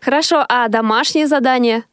Хорошо, 0.00 0.44
а 0.48 0.68
домашние 0.68 1.26
задания? 1.26 1.84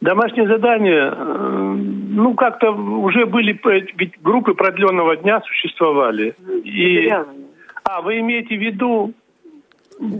Домашние 0.00 0.46
задания, 0.46 1.10
э, 1.10 1.74
ну, 2.16 2.34
как-то 2.34 2.70
уже 2.70 3.26
были, 3.26 3.58
ведь 3.96 4.20
группы 4.20 4.54
продленного 4.54 5.16
дня 5.16 5.40
существовали. 5.40 6.36
И... 6.64 6.70
Сериалы. 6.70 7.45
А, 7.88 8.02
вы 8.02 8.18
имеете 8.18 8.56
в 8.56 8.60
виду 8.60 9.12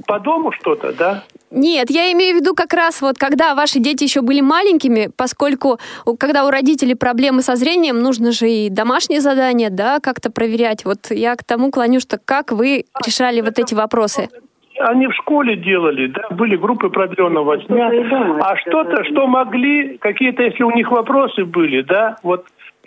по 0.07 0.21
дому 0.21 0.53
что-то, 0.53 0.93
да? 0.93 1.25
Нет, 1.51 1.91
я 1.91 2.13
имею 2.13 2.37
в 2.37 2.41
виду 2.41 2.55
как 2.55 2.73
раз 2.73 3.03
вот, 3.03 3.19
когда 3.19 3.55
ваши 3.55 3.79
дети 3.79 4.05
еще 4.05 4.23
были 4.23 4.41
маленькими, 4.41 5.11
поскольку 5.17 5.79
когда 6.19 6.47
у 6.47 6.51
родителей 6.51 6.95
проблемы 6.95 7.43
со 7.43 7.57
зрением, 7.57 8.01
нужно 8.01 8.33
же 8.33 8.49
и 8.49 8.71
домашние 8.71 9.21
задания, 9.21 9.71
да, 9.71 9.99
как-то 10.01 10.31
проверять. 10.31 10.85
Вот 10.85 11.11
я 11.11 11.35
к 11.35 11.45
тому 11.45 11.71
клоню, 11.71 12.01
что 12.01 12.19
как 12.25 12.53
вы 12.53 12.85
решали 13.05 13.41
вот 13.41 13.59
эти 13.59 13.75
вопросы? 13.75 14.29
Они 14.79 15.07
в 15.07 15.13
школе 15.15 15.57
делали, 15.57 16.09
да, 16.09 16.29
были 16.31 16.57
группы 16.57 16.91
продленного 16.91 17.57
дома, 17.57 18.39
А 18.43 18.57
что-то, 18.59 19.05
что 19.05 19.27
могли, 19.27 19.97
какие-то, 19.99 20.43
если 20.43 20.63
у 20.63 20.71
них 20.71 20.91
вопросы 20.91 21.45
были, 21.45 21.81
да, 21.83 22.17
вот 22.23 22.45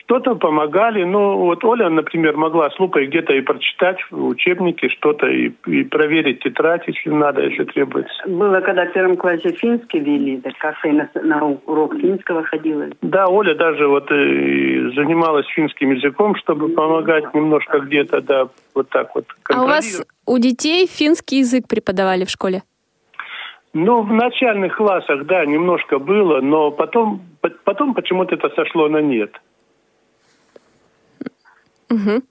что-то 0.09 0.33
помогали. 0.33 1.03
Ну, 1.03 1.37
вот 1.37 1.63
Оля, 1.63 1.87
например, 1.87 2.35
могла 2.35 2.71
с 2.71 2.79
лупой 2.79 3.05
где-то 3.05 3.33
и 3.33 3.41
прочитать 3.41 3.97
в 4.09 4.25
учебнике 4.25 4.89
что-то 4.89 5.27
и, 5.27 5.51
и 5.67 5.83
проверить 5.83 6.39
тетрадь, 6.39 6.87
если 6.87 7.11
надо, 7.11 7.43
если 7.43 7.63
требуется. 7.65 8.11
Было, 8.25 8.59
когда 8.61 8.85
в 8.85 8.91
первом 8.91 9.17
классе 9.17 9.51
финский 9.51 9.99
вели, 9.99 10.37
так 10.41 10.53
как-то 10.57 10.87
и 10.87 10.93
на, 10.93 11.09
на 11.13 11.45
урок 11.67 11.95
финского 11.99 12.43
ходила. 12.43 12.87
Да, 13.03 13.27
Оля 13.27 13.53
даже 13.53 13.87
вот 13.87 14.11
и 14.11 14.91
занималась 14.95 15.45
финским 15.49 15.91
языком, 15.91 16.35
чтобы 16.37 16.69
помогать 16.69 17.31
немножко 17.35 17.79
где-то, 17.79 18.21
да, 18.21 18.47
вот 18.73 18.89
так 18.89 19.13
вот. 19.13 19.25
А 19.47 19.61
у 19.61 19.67
вас 19.67 20.03
у 20.25 20.39
детей 20.39 20.87
финский 20.87 21.39
язык 21.39 21.67
преподавали 21.67 22.25
в 22.25 22.31
школе? 22.31 22.63
Ну, 23.73 24.01
в 24.01 24.11
начальных 24.11 24.75
классах, 24.75 25.27
да, 25.27 25.45
немножко 25.45 25.99
было, 25.99 26.41
но 26.41 26.71
потом, 26.71 27.21
по- 27.41 27.51
потом 27.63 27.93
почему-то 27.93 28.33
это 28.33 28.49
сошло 28.55 28.89
на 28.89 28.97
нет. 28.97 29.31
Угу. 31.89 32.21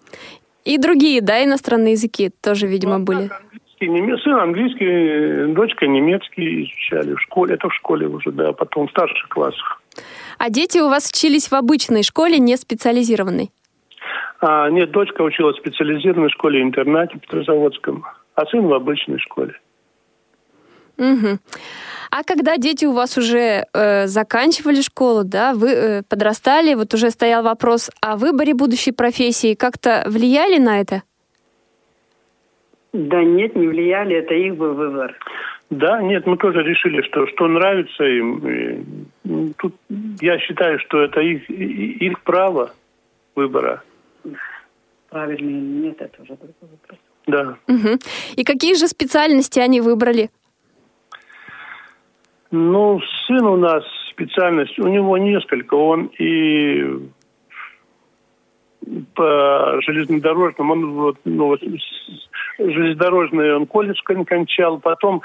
И 0.65 0.79
другие, 0.79 1.21
да, 1.21 1.43
иностранные 1.45 1.93
языки 1.93 2.31
тоже, 2.43 2.67
видимо, 2.67 2.99
Ну, 2.99 3.05
были. 3.05 3.31
английский, 3.31 3.87
неме- 3.87 4.19
сын 4.19 4.35
английский, 4.35 5.53
дочка 5.55 5.87
немецкий 5.87 6.63
изучали 6.65 7.15
в 7.15 7.21
школе. 7.21 7.55
Это 7.55 7.69
в 7.69 7.75
школе 7.75 8.07
уже, 8.07 8.31
да, 8.33 8.53
потом 8.53 8.89
в 8.89 8.91
старших 8.91 9.29
классах. 9.29 9.81
А 10.39 10.51
дети 10.51 10.79
у 10.79 10.89
вас 10.89 11.09
учились 11.11 11.49
в 11.51 11.55
обычной 11.55 12.03
школе, 12.03 12.39
не 12.39 12.57
специализированной? 12.57 13.51
А, 14.41 14.71
нет, 14.71 14.91
дочка 14.93 15.23
училась 15.23 15.57
в 15.57 15.61
специализированной 15.61 16.31
школе-интернате 16.31 17.19
Петрозаводском, 17.19 18.05
а 18.35 18.47
сын 18.47 18.67
в 18.67 18.73
обычной 18.73 19.19
школе. 19.19 19.55
Угу. 20.99 21.39
А 22.11 22.25
когда 22.25 22.57
дети 22.57 22.87
у 22.87 22.93
вас 22.93 23.19
уже 23.19 23.65
э, 23.73 24.07
заканчивали 24.07 24.81
школу, 24.81 25.25
да, 25.25 25.53
вы 25.55 25.69
э, 25.71 26.03
подрастали, 26.09 26.75
вот 26.75 26.95
уже 26.95 27.11
стоял 27.11 27.43
вопрос 27.43 27.91
о 28.01 28.17
выборе 28.17 28.55
будущей 28.55 28.93
профессии, 28.93 29.55
как-то 29.55 30.05
влияли 30.07 30.59
на 30.59 30.81
это? 30.81 31.03
Да 32.93 33.23
нет, 33.23 33.55
не 33.55 33.69
влияли, 33.69 34.17
это 34.17 34.35
их 34.35 34.57
был 34.57 34.75
выбор. 34.75 35.15
Да, 35.71 36.01
нет, 36.01 36.27
мы 36.27 36.39
тоже 36.39 36.63
решили, 36.63 37.03
что 37.03 37.27
что 37.27 37.47
нравится 37.47 38.05
им. 38.05 38.49
и, 38.49 38.85
ну, 39.25 39.53
тут 39.59 39.75
я 40.21 40.39
считаю, 40.39 40.79
что 40.81 41.03
это 41.03 41.21
их, 41.21 41.49
их 41.51 42.23
право 42.23 42.73
выбора. 43.35 43.83
правильно 45.11 45.49
или 45.49 45.87
нет, 45.87 46.01
это 46.01 46.23
уже 46.23 46.37
другой 46.37 46.55
вопрос. 46.63 46.99
Да. 47.27 47.59
Мгм. 47.67 47.99
И 48.37 48.45
какие 48.45 48.75
же 48.75 48.89
специальности 48.89 49.61
они 49.61 49.83
выбрали? 49.83 50.31
Ну, 52.51 53.01
сын 53.27 53.45
у 53.45 53.57
нас 53.57 53.85
специальность, 54.11 54.79
у 54.79 54.89
него 54.89 55.19
несколько. 55.19 55.75
Он 55.75 56.11
и 56.19 56.83
по 59.15 59.79
железнодорожным, 59.83 60.71
он 60.71 60.93
вот, 60.93 61.19
ну, 61.25 61.47
вот, 61.49 61.61
железнодорожный 62.59 63.55
он 63.55 63.67
колледж 63.67 64.01
кон- 64.03 64.25
кончал, 64.25 64.79
потом 64.79 65.23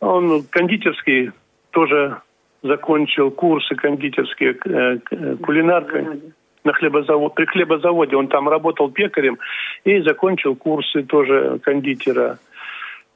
он 0.00 0.42
кондитерский 0.50 1.30
тоже 1.70 2.20
закончил 2.62 3.30
курсы 3.30 3.74
кондитерские, 3.74 4.56
э, 4.64 4.98
э, 5.10 5.36
кулинарка 5.36 6.16
на 6.64 6.72
хлебозавод, 6.72 7.34
при 7.34 7.46
хлебозаводе. 7.46 8.16
Он 8.16 8.28
там 8.28 8.48
работал 8.48 8.90
пекарем 8.90 9.38
и 9.84 10.00
закончил 10.00 10.56
курсы 10.56 11.02
тоже 11.02 11.60
кондитера. 11.62 12.38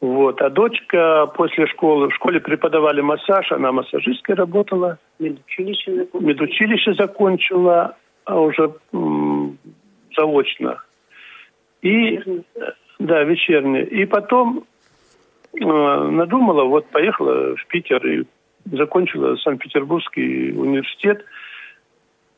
Вот. 0.00 0.40
А 0.40 0.48
дочка 0.48 1.26
после 1.34 1.66
школы, 1.66 2.08
в 2.08 2.14
школе 2.14 2.40
преподавали 2.40 3.02
массаж, 3.02 3.52
она 3.52 3.70
массажисткой 3.70 4.34
работала, 4.34 4.98
Медучилище 5.18 5.94
закончил. 5.94 6.20
медучилище 6.26 6.94
закончила, 6.94 7.96
а 8.24 8.40
уже 8.40 8.72
м, 8.94 9.58
заочно. 10.16 10.82
И, 11.82 12.16
э, 12.16 12.20
да, 12.98 13.24
вечернее. 13.24 13.86
И 13.86 14.06
потом 14.06 14.64
э, 15.52 15.64
надумала, 15.64 16.64
вот 16.64 16.86
поехала 16.86 17.54
в 17.56 17.66
Питер 17.66 18.06
и 18.06 18.24
закончила 18.72 19.36
Санкт-Петербургский 19.36 20.52
университет. 20.52 21.26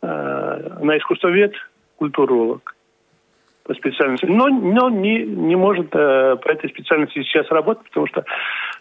Э, 0.02 0.78
она 0.80 0.98
искусствовед, 0.98 1.54
культуролог 1.96 2.74
по 3.64 3.74
специальности. 3.74 4.26
Но, 4.26 4.48
но 4.48 4.90
не, 4.90 5.24
не 5.24 5.56
может 5.56 5.94
э, 5.94 6.36
по 6.36 6.48
этой 6.48 6.68
специальности 6.70 7.22
сейчас 7.22 7.48
работать, 7.50 7.84
потому 7.88 8.06
что 8.06 8.24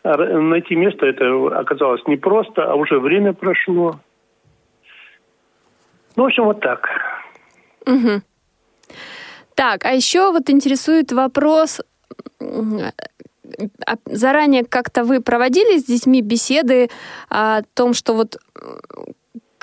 э, 0.04 0.38
найти 0.40 0.76
место 0.76 1.06
это 1.06 1.60
оказалось 1.60 2.02
непросто, 2.08 2.64
а 2.64 2.76
уже 2.76 3.00
время 3.00 3.34
прошло. 3.34 4.00
Ну, 6.16 6.24
в 6.24 6.26
общем, 6.26 6.46
вот 6.46 6.60
так. 6.60 6.90
Мгм. 7.86 8.24
Так, 9.56 9.86
а 9.86 9.92
еще 9.92 10.32
вот 10.32 10.50
интересует 10.50 11.12
вопрос. 11.12 11.82
а 12.40 13.96
Заранее 14.06 14.66
как-то 14.66 15.04
вы 15.04 15.22
проводили 15.22 15.78
с 15.78 15.86
детьми 15.86 16.22
беседы 16.22 16.90
о 17.30 17.62
том, 17.76 17.94
что 17.94 18.14
вот 18.14 18.38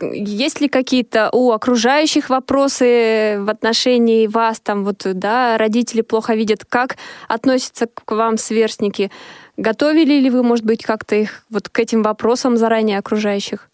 есть 0.01 0.61
ли 0.61 0.69
какие-то 0.69 1.31
у 1.33 1.53
окружающих 1.53 2.31
вопросы 2.31 3.37
в 3.41 3.51
отношении 3.51 4.27
вас, 4.27 4.61
там 4.61 4.85
вот, 4.85 5.03
да, 5.05 5.59
родители 5.59 6.03
плохо 6.03 6.35
видят, 6.35 6.65
как 6.69 6.97
относятся 7.29 7.87
к 7.87 8.11
вам 8.13 8.37
сверстники? 8.37 9.11
Готовили 9.57 10.21
ли 10.21 10.31
вы, 10.31 10.43
может 10.43 10.65
быть, 10.65 10.85
как-то 10.85 11.17
их 11.17 11.43
вот 11.51 11.69
к 11.69 11.79
этим 11.79 12.03
вопросам 12.03 12.57
заранее 12.57 12.99
окружающих? 12.99 13.69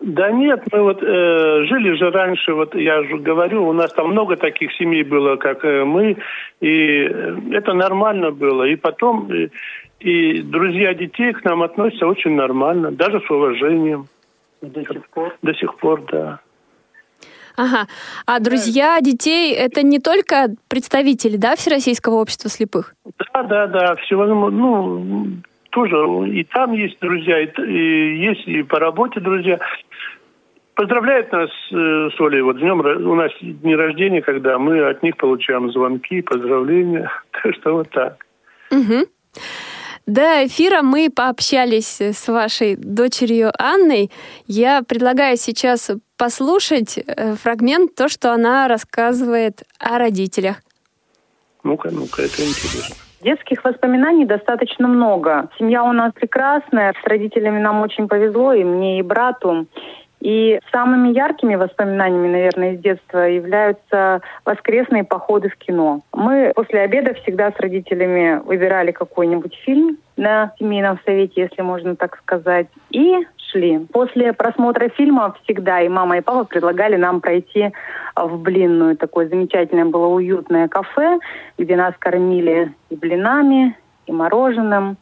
Да 0.00 0.30
нет, 0.30 0.60
мы 0.70 0.82
вот 0.82 1.02
э, 1.02 1.64
жили 1.64 1.96
же 1.96 2.10
раньше, 2.10 2.52
вот 2.52 2.74
я 2.74 3.02
же 3.04 3.16
говорю, 3.16 3.66
у 3.66 3.72
нас 3.72 3.90
там 3.94 4.10
много 4.10 4.36
таких 4.36 4.70
семей 4.74 5.02
было, 5.02 5.36
как 5.36 5.64
э, 5.64 5.84
мы, 5.84 6.18
и 6.60 7.10
это 7.52 7.72
нормально 7.72 8.30
было. 8.30 8.64
И 8.64 8.76
потом 8.76 9.32
э, 9.32 9.48
и 10.00 10.42
друзья 10.42 10.92
детей 10.92 11.32
к 11.32 11.42
нам 11.44 11.62
относятся 11.62 12.06
очень 12.06 12.32
нормально, 12.32 12.92
даже 12.92 13.22
с 13.22 13.30
уважением. 13.30 14.06
До 14.72 14.82
сих 14.82 15.08
пор. 15.08 15.36
До 15.42 15.54
сих 15.54 15.76
пор, 15.76 16.02
да. 16.10 16.40
Ага. 17.56 17.86
А 18.26 18.40
друзья 18.40 19.00
детей 19.00 19.54
это 19.54 19.82
не 19.82 20.00
только 20.00 20.48
представители, 20.68 21.36
да, 21.36 21.54
Всероссийского 21.54 22.14
общества 22.14 22.50
слепых? 22.50 22.94
Да, 23.32 23.42
да, 23.44 23.66
да, 23.68 23.96
всего, 23.96 24.26
ну, 24.26 25.28
тоже 25.70 25.96
и 26.30 26.44
там 26.44 26.72
есть 26.72 26.98
друзья, 27.00 27.40
и, 27.40 27.48
и 27.62 28.18
есть 28.26 28.46
и 28.46 28.62
по 28.62 28.78
работе 28.78 29.20
друзья. 29.20 29.58
Поздравляют 30.74 31.30
нас 31.30 31.50
э, 31.70 32.10
с 32.16 32.20
Олей, 32.20 32.42
вот 32.42 32.58
днем, 32.58 32.80
у 32.80 33.14
нас 33.14 33.30
дни 33.40 33.76
рождения, 33.76 34.22
когда 34.22 34.58
мы 34.58 34.80
от 34.80 35.04
них 35.04 35.16
получаем 35.16 35.70
звонки, 35.70 36.22
поздравления, 36.22 37.08
так 37.30 37.54
что 37.54 37.74
вот 37.74 37.90
так. 37.90 38.26
Мгм. 38.72 39.04
До 40.06 40.44
эфира 40.46 40.82
мы 40.82 41.08
пообщались 41.08 42.00
с 42.00 42.28
вашей 42.28 42.76
дочерью 42.76 43.52
Анной. 43.58 44.10
Я 44.46 44.82
предлагаю 44.82 45.38
сейчас 45.38 45.90
послушать 46.18 46.98
э, 46.98 47.34
фрагмент, 47.36 47.94
то, 47.94 48.08
что 48.08 48.32
она 48.32 48.68
рассказывает 48.68 49.62
о 49.78 49.98
родителях. 49.98 50.56
Ну-ка, 51.62 51.90
ну-ка, 51.90 52.22
это 52.22 52.42
интересно. 52.42 52.96
Детских 53.22 53.64
воспоминаний 53.64 54.26
достаточно 54.26 54.86
много. 54.86 55.48
Семья 55.58 55.82
у 55.82 55.92
нас 55.92 56.12
прекрасная, 56.12 56.92
с 56.92 57.08
родителями 57.08 57.58
нам 57.58 57.80
очень 57.80 58.06
повезло, 58.06 58.52
и 58.52 58.62
мне, 58.62 58.98
и 58.98 59.02
брату. 59.02 59.66
И 60.24 60.58
самыми 60.72 61.10
яркими 61.10 61.54
воспоминаниями, 61.54 62.28
наверное, 62.28 62.72
из 62.72 62.80
детства 62.80 63.28
являются 63.28 64.22
воскресные 64.46 65.04
походы 65.04 65.50
в 65.50 65.56
кино. 65.56 66.00
Мы 66.14 66.50
после 66.56 66.80
обеда 66.80 67.12
всегда 67.12 67.52
с 67.52 67.60
родителями 67.60 68.40
выбирали 68.42 68.90
какой-нибудь 68.90 69.54
фильм 69.66 69.98
на 70.16 70.52
семейном 70.58 70.98
совете, 71.04 71.42
если 71.42 71.60
можно 71.60 71.94
так 71.94 72.16
сказать, 72.16 72.68
и 72.88 73.18
шли. 73.36 73.80
После 73.92 74.32
просмотра 74.32 74.88
фильма 74.88 75.36
всегда 75.44 75.82
и 75.82 75.88
мама, 75.88 76.16
и 76.16 76.22
папа 76.22 76.44
предлагали 76.44 76.96
нам 76.96 77.20
пройти 77.20 77.72
в 78.16 78.38
блинную. 78.38 78.96
Такое 78.96 79.28
замечательное 79.28 79.84
было 79.84 80.06
уютное 80.06 80.68
кафе, 80.68 81.18
где 81.58 81.76
нас 81.76 81.92
кормили 81.98 82.72
и 82.88 82.96
блинами, 82.96 83.76
и 84.06 84.12
мороженым. 84.12 84.96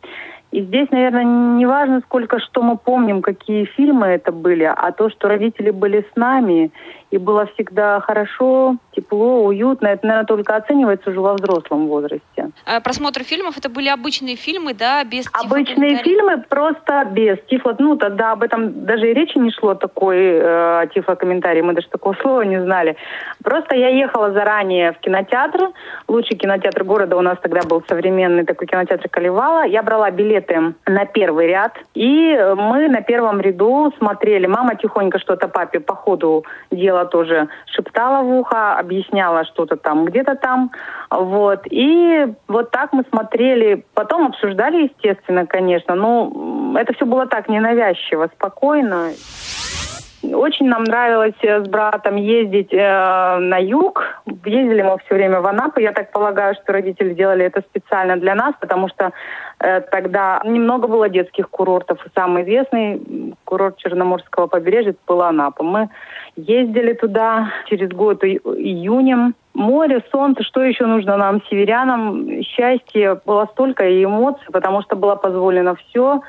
И 0.52 0.60
здесь, 0.60 0.90
наверное, 0.90 1.24
не 1.56 1.64
важно, 1.64 2.00
сколько 2.00 2.38
что 2.38 2.62
мы 2.62 2.76
помним, 2.76 3.22
какие 3.22 3.64
фильмы 3.64 4.06
это 4.08 4.32
были, 4.32 4.64
а 4.64 4.92
то, 4.92 5.08
что 5.08 5.28
родители 5.28 5.70
были 5.70 6.06
с 6.12 6.16
нами, 6.16 6.70
и 7.12 7.18
было 7.18 7.46
всегда 7.54 8.00
хорошо, 8.00 8.76
тепло, 8.96 9.44
уютно. 9.44 9.88
Это, 9.88 10.06
наверное, 10.06 10.26
только 10.26 10.56
оценивается 10.56 11.10
уже 11.10 11.20
во 11.20 11.34
взрослом 11.34 11.86
возрасте. 11.86 12.50
Э, 12.66 12.80
Просмотр 12.80 13.22
фильмов 13.22 13.58
это 13.58 13.68
были 13.68 13.88
обычные 13.88 14.36
фильмы, 14.36 14.72
да, 14.72 15.04
без 15.04 15.26
Обычные 15.32 15.96
фильмы 15.96 16.42
просто 16.48 17.04
без 17.12 17.38
тифло... 17.48 17.76
Ну, 17.78 17.96
тогда 17.96 18.32
об 18.32 18.42
этом 18.42 18.86
даже 18.86 19.10
и 19.10 19.14
речи 19.14 19.36
не 19.36 19.50
шло, 19.50 19.74
такой 19.74 20.16
э, 20.18 20.86
тифлокомментарий. 20.94 21.60
Мы 21.60 21.74
даже 21.74 21.88
такого 21.88 22.14
слова 22.14 22.42
не 22.42 22.60
знали. 22.62 22.96
Просто 23.44 23.76
я 23.76 23.88
ехала 23.88 24.32
заранее 24.32 24.92
в 24.92 24.98
кинотеатр. 24.98 25.68
Лучший 26.08 26.36
кинотеатр 26.36 26.84
города 26.84 27.16
у 27.16 27.20
нас 27.20 27.38
тогда 27.42 27.60
был 27.68 27.82
современный 27.88 28.46
такой 28.46 28.66
кинотеатр 28.66 29.08
Калевала. 29.10 29.66
Я 29.66 29.82
брала 29.82 30.10
билеты 30.10 30.74
на 30.86 31.04
первый 31.04 31.48
ряд. 31.48 31.72
И 31.94 32.34
мы 32.56 32.88
на 32.88 33.02
первом 33.02 33.40
ряду 33.42 33.92
смотрели. 33.98 34.46
Мама 34.46 34.76
тихонько 34.76 35.18
что-то 35.18 35.48
папе 35.48 35.78
по 35.80 35.94
ходу 35.94 36.44
дела 37.02 37.06
тоже 37.06 37.48
шептала 37.66 38.22
в 38.22 38.30
ухо, 38.30 38.78
объясняла 38.78 39.44
что-то 39.44 39.76
там, 39.76 40.04
где-то 40.04 40.36
там. 40.36 40.70
Вот. 41.10 41.60
И 41.70 42.26
вот 42.48 42.70
так 42.70 42.92
мы 42.92 43.04
смотрели. 43.10 43.84
Потом 43.94 44.26
обсуждали, 44.26 44.84
естественно, 44.84 45.46
конечно. 45.46 45.94
Но 45.94 46.74
это 46.78 46.92
все 46.94 47.04
было 47.04 47.26
так 47.26 47.48
ненавязчиво, 47.48 48.30
спокойно. 48.34 49.10
Очень 50.22 50.68
нам 50.68 50.84
нравилось 50.84 51.34
э, 51.42 51.64
с 51.64 51.68
братом 51.68 52.16
ездить 52.16 52.72
э, 52.72 53.38
на 53.38 53.58
юг. 53.58 54.04
Ездили 54.44 54.82
мы 54.82 54.98
все 54.98 55.16
время 55.16 55.40
в 55.40 55.46
Анапу. 55.46 55.80
Я 55.80 55.92
так 55.92 56.12
полагаю, 56.12 56.54
что 56.54 56.72
родители 56.72 57.12
делали 57.12 57.44
это 57.44 57.62
специально 57.62 58.16
для 58.16 58.34
нас, 58.36 58.54
потому 58.60 58.88
что 58.88 59.10
э, 59.58 59.80
тогда 59.80 60.40
немного 60.44 60.86
было 60.86 61.08
детских 61.08 61.50
курортов. 61.50 62.06
И 62.06 62.10
самый 62.14 62.44
известный 62.44 63.34
курорт 63.44 63.78
Черноморского 63.78 64.46
побережья 64.46 64.94
был 65.08 65.22
Анапа. 65.22 65.64
Мы 65.64 65.88
ездили 66.36 66.92
туда 66.92 67.52
через 67.66 67.88
год 67.90 68.22
и- 68.22 68.38
июнем. 68.38 69.34
Море, 69.54 70.02
солнце, 70.12 70.44
что 70.44 70.62
еще 70.62 70.86
нужно 70.86 71.16
нам, 71.16 71.42
северянам? 71.50 72.42
Счастье, 72.42 73.20
было 73.26 73.46
столько 73.52 73.86
и 73.86 74.04
эмоций, 74.04 74.46
потому 74.52 74.82
что 74.82 74.94
было 74.94 75.16
позволено 75.16 75.74
все 75.74 76.22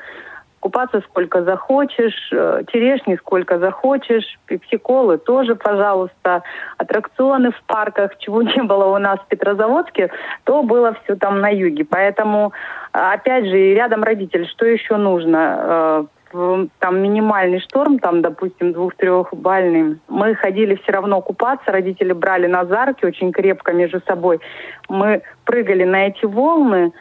купаться 0.64 1.02
сколько 1.02 1.42
захочешь, 1.42 2.30
э, 2.32 2.62
черешни 2.72 3.16
сколько 3.16 3.58
захочешь, 3.58 4.38
пепсиколы 4.46 5.18
тоже, 5.18 5.56
пожалуйста, 5.56 6.42
аттракционы 6.78 7.50
в 7.50 7.62
парках, 7.66 8.16
чего 8.16 8.40
не 8.40 8.62
было 8.62 8.86
у 8.86 8.98
нас 8.98 9.18
в 9.20 9.26
Петрозаводске, 9.26 10.10
то 10.44 10.62
было 10.62 10.96
все 11.04 11.16
там 11.16 11.42
на 11.42 11.50
юге. 11.50 11.84
Поэтому, 11.84 12.54
опять 12.92 13.44
же, 13.44 13.58
и 13.60 13.74
рядом 13.74 14.04
родители, 14.04 14.44
что 14.44 14.64
еще 14.64 14.96
нужно? 14.96 16.06
Э, 16.32 16.66
Там 16.78 16.98
минимальный 16.98 17.60
шторм, 17.60 17.98
там, 17.98 18.22
допустим, 18.22 18.72
двух-трехбальный. 18.72 20.00
Мы 20.08 20.34
ходили 20.34 20.76
все 20.82 20.92
равно 20.92 21.20
купаться, 21.20 21.72
родители 21.72 22.14
брали 22.14 22.46
нас 22.46 22.68
за 22.68 22.94
очень 23.02 23.32
крепко 23.32 23.72
между 23.72 24.00
собой. 24.08 24.40
Мы 24.88 25.20
прыгали 25.44 25.84
на 25.84 26.06
эти 26.06 26.24
волны, 26.24 26.92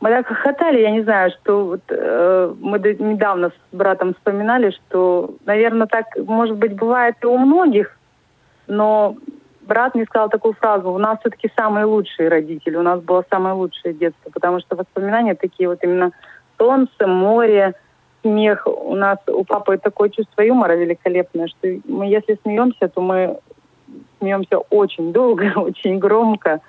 мы 0.00 0.10
так 0.10 0.26
хохотали, 0.26 0.80
я 0.80 0.90
не 0.90 1.02
знаю, 1.02 1.30
что 1.30 1.64
вот, 1.64 1.80
э, 1.88 2.54
мы 2.60 2.78
недавно 2.78 3.50
с 3.50 3.76
братом 3.76 4.14
вспоминали, 4.14 4.70
что, 4.70 5.34
наверное, 5.46 5.86
так, 5.86 6.06
может 6.16 6.56
быть, 6.56 6.74
бывает 6.74 7.16
и 7.22 7.26
у 7.26 7.38
многих, 7.38 7.96
но 8.66 9.16
брат 9.62 9.94
мне 9.94 10.04
сказал 10.04 10.28
такую 10.28 10.54
фразу, 10.54 10.90
у 10.90 10.98
нас 10.98 11.18
все-таки 11.20 11.50
самые 11.56 11.86
лучшие 11.86 12.28
родители, 12.28 12.76
у 12.76 12.82
нас 12.82 13.00
было 13.00 13.24
самое 13.30 13.54
лучшее 13.54 13.94
детство, 13.94 14.30
потому 14.30 14.60
что 14.60 14.76
воспоминания 14.76 15.34
такие 15.34 15.68
вот 15.68 15.82
именно 15.82 16.12
солнце, 16.58 17.06
море, 17.06 17.74
смех. 18.22 18.66
У 18.66 18.94
нас 18.94 19.18
у 19.28 19.44
папы 19.44 19.78
такое 19.78 20.08
чувство 20.10 20.42
юмора 20.42 20.72
великолепное, 20.72 21.48
что 21.48 21.68
мы 21.86 22.06
если 22.06 22.38
смеемся, 22.42 22.88
то 22.88 23.00
мы 23.00 23.38
смеемся 24.18 24.58
очень 24.58 25.12
долго, 25.12 25.52
очень 25.56 25.98
громко. 25.98 26.60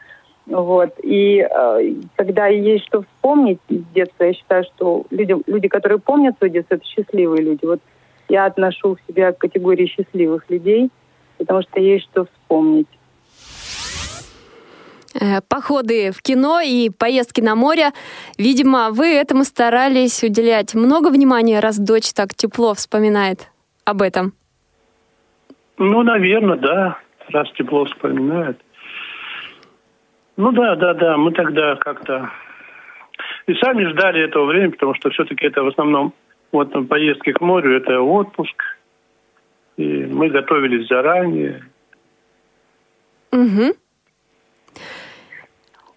Вот. 0.48 0.94
И 1.04 1.40
э, 1.40 1.94
когда 2.16 2.48
есть 2.48 2.86
что 2.86 3.02
вспомнить 3.02 3.60
из 3.68 3.84
детства, 3.94 4.24
я 4.24 4.34
считаю, 4.34 4.64
что 4.64 5.06
люди, 5.10 5.36
люди, 5.46 5.68
которые 5.68 6.00
помнят 6.00 6.38
свое 6.38 6.54
детство, 6.54 6.76
это 6.76 6.86
счастливые 6.86 7.44
люди. 7.44 7.66
Вот 7.66 7.82
я 8.30 8.46
отношу 8.46 8.98
себя 9.08 9.34
к 9.34 9.40
категории 9.40 9.88
счастливых 9.88 10.50
людей, 10.50 10.90
потому 11.38 11.62
что 11.64 11.80
есть 11.82 12.06
что 12.06 12.26
вспомнить. 12.26 12.88
Э, 15.20 15.42
походы 15.42 16.12
в 16.12 16.22
кино 16.22 16.62
и 16.62 16.90
поездки 16.90 17.42
на 17.42 17.56
море. 17.56 17.92
Видимо, 18.38 18.92
вы 18.92 19.08
этому 19.08 19.44
старались 19.44 20.24
уделять 20.24 20.76
много 20.76 21.10
внимания, 21.10 21.60
раз 21.60 21.78
дочь 21.78 22.14
так 22.14 22.34
тепло 22.34 22.74
вспоминает 22.74 23.50
об 23.84 24.02
этом. 24.02 24.34
Ну, 25.78 26.04
наверное, 26.04 26.58
да, 26.58 27.00
раз 27.30 27.52
тепло 27.58 27.86
вспоминает. 27.86 28.58
Ну 30.38 30.52
да, 30.52 30.76
да, 30.76 30.94
да, 30.94 31.18
мы 31.18 31.32
тогда 31.32 31.76
как-то 31.76 32.30
и 33.48 33.54
сами 33.56 33.86
ждали 33.86 34.24
этого 34.24 34.46
времени, 34.46 34.72
потому 34.72 34.94
что 34.94 35.10
все-таки 35.10 35.46
это 35.46 35.64
в 35.64 35.68
основном 35.68 36.14
вот 36.52 36.72
поездки 36.88 37.32
к 37.32 37.42
морю, 37.42 37.78
это 37.78 38.00
отпуск. 38.00 38.64
И 39.78 40.06
мы 40.06 40.30
готовились 40.30 40.88
заранее. 40.88 41.64
Угу. 43.32 43.76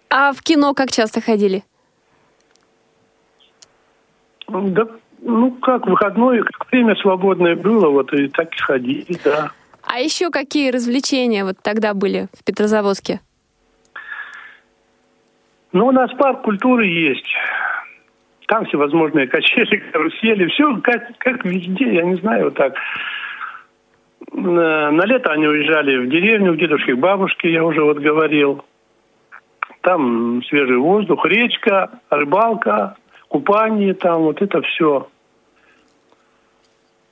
А 0.09 0.33
в 0.33 0.41
кино 0.41 0.73
как 0.73 0.91
часто 0.91 1.21
ходили? 1.21 1.63
Да, 4.47 4.87
ну 5.21 5.51
как, 5.61 5.87
выходное, 5.87 6.43
как 6.43 6.71
время 6.71 6.95
свободное 6.95 7.55
было, 7.55 7.89
вот 7.89 8.11
и 8.13 8.27
так 8.27 8.53
и 8.53 8.57
ходили, 8.57 9.17
да. 9.23 9.51
А 9.83 9.99
еще 9.99 10.29
какие 10.29 10.71
развлечения 10.71 11.43
вот 11.43 11.57
тогда 11.61 11.93
были 11.93 12.27
в 12.33 12.43
Петрозаводске? 12.43 13.21
Ну, 15.73 15.87
у 15.87 15.91
нас 15.91 16.11
парк 16.13 16.41
культуры 16.41 16.85
есть. 16.85 17.27
Там 18.47 18.65
всевозможные 18.65 19.27
качели, 19.27 19.77
карусели, 19.91 20.47
все 20.47 20.77
как, 20.81 21.17
как 21.19 21.45
везде, 21.45 21.95
я 21.95 22.03
не 22.03 22.15
знаю, 22.15 22.45
вот 22.45 22.55
так. 22.55 22.75
На, 24.33 25.05
лето 25.05 25.31
они 25.31 25.47
уезжали 25.47 25.97
в 25.97 26.09
деревню, 26.09 26.53
в 26.53 26.57
дедушке, 26.57 26.95
к 26.95 26.99
бабушке, 26.99 27.51
я 27.51 27.63
уже 27.63 27.81
вот 27.83 27.97
говорил. 27.97 28.63
Там 29.81 30.43
свежий 30.43 30.77
воздух, 30.77 31.25
речка, 31.25 31.89
рыбалка, 32.09 32.97
купание 33.29 33.93
там, 33.93 34.23
вот 34.23 34.41
это 34.41 34.61
все. 34.61 35.07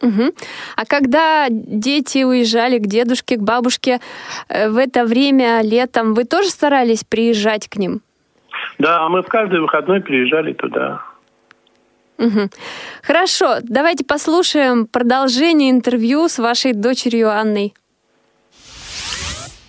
Угу. 0.02 0.24
А 0.76 0.86
когда 0.86 1.48
дети 1.50 2.24
уезжали 2.24 2.78
к 2.78 2.88
дедушке, 2.88 3.38
к 3.38 3.42
бабушке, 3.42 4.00
э, 4.48 4.70
в 4.70 4.78
это 4.78 5.06
время 5.06 5.62
летом 5.62 6.14
вы 6.14 6.26
тоже 6.26 6.50
старались 6.50 7.04
приезжать 7.04 7.68
к 7.68 7.78
ним? 7.78 8.02
Да, 8.80 9.08
мы 9.10 9.22
в 9.22 9.28
каждый 9.28 9.60
выходной 9.60 10.02
приезжали 10.02 10.54
туда. 10.54 11.02
Угу. 12.18 12.50
Хорошо, 13.04 13.58
давайте 13.62 14.06
послушаем 14.06 14.88
продолжение 14.88 15.70
интервью 15.70 16.28
с 16.28 16.40
вашей 16.40 16.74
дочерью 16.74 17.30
Анной. 17.30 17.74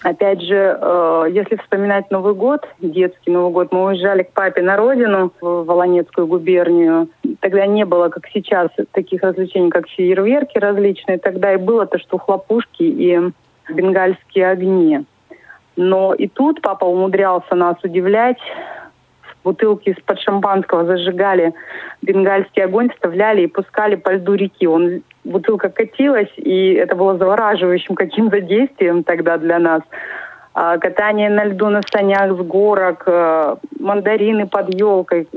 Опять 0.02 0.40
же, 0.40 0.78
э, 0.80 1.24
если 1.30 1.56
вспоминать 1.56 2.10
Новый 2.10 2.34
год, 2.34 2.66
детский 2.80 3.30
Новый 3.30 3.52
год, 3.52 3.72
мы 3.72 3.84
уезжали 3.84 4.22
к 4.22 4.32
папе 4.32 4.62
на 4.62 4.76
родину, 4.76 5.32
в 5.40 5.64
Волонецкую 5.64 6.26
губернию. 6.26 7.08
Тогда 7.40 7.66
не 7.66 7.84
было, 7.84 8.08
как 8.08 8.26
сейчас, 8.32 8.70
таких 8.92 9.22
развлечений, 9.22 9.70
как 9.70 9.88
фейерверки 9.88 10.56
различные. 10.56 11.18
Тогда 11.18 11.52
и 11.52 11.58
было 11.58 11.84
то, 11.86 11.98
что 11.98 12.16
хлопушки 12.16 12.82
и 12.82 13.20
бенгальские 13.68 14.48
огни. 14.48 15.04
Но 15.76 16.14
и 16.14 16.28
тут 16.28 16.62
папа 16.62 16.86
умудрялся 16.86 17.54
нас 17.54 17.76
удивлять 17.82 18.38
бутылки 19.44 19.90
из-под 19.90 20.20
шампанского 20.20 20.84
зажигали, 20.84 21.52
бенгальский 22.02 22.64
огонь 22.64 22.90
вставляли 22.90 23.42
и 23.42 23.46
пускали 23.46 23.96
по 23.96 24.10
льду 24.10 24.34
реки. 24.34 24.66
Он, 24.66 25.02
бутылка 25.24 25.68
катилась, 25.68 26.32
и 26.36 26.74
это 26.74 26.96
было 26.96 27.16
завораживающим 27.16 27.94
каким-то 27.94 28.40
действием 28.40 29.04
тогда 29.04 29.38
для 29.38 29.58
нас. 29.58 29.82
А, 30.52 30.78
катание 30.78 31.30
на 31.30 31.44
льду 31.44 31.68
на 31.68 31.80
санях 31.92 32.36
с 32.36 32.40
горок, 32.42 33.04
а, 33.06 33.58
мандарины 33.78 34.46
под 34.46 34.74
елкой, 34.74 35.28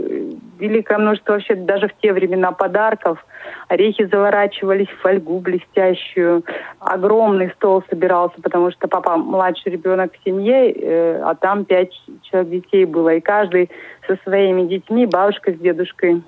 великое 0.63 0.97
множество 0.97 1.33
вообще 1.33 1.55
даже 1.55 1.87
в 1.87 1.93
те 2.01 2.13
времена 2.13 2.51
подарков. 2.51 3.23
Орехи 3.67 4.05
заворачивались 4.05 4.87
в 4.87 5.01
фольгу 5.01 5.39
блестящую. 5.39 6.43
Огромный 6.79 7.51
стол 7.51 7.83
собирался, 7.89 8.41
потому 8.41 8.71
что 8.71 8.87
папа 8.87 9.17
младший 9.17 9.73
ребенок 9.73 10.13
в 10.13 10.23
семье, 10.23 10.71
э, 10.71 11.21
а 11.21 11.35
там 11.35 11.65
пять 11.65 11.91
человек 12.23 12.49
детей 12.49 12.85
было. 12.85 13.09
И 13.15 13.19
каждый 13.19 13.69
со 14.07 14.17
своими 14.23 14.67
детьми, 14.67 15.05
бабушка 15.05 15.51
с 15.51 15.57
дедушкой. 15.57 16.23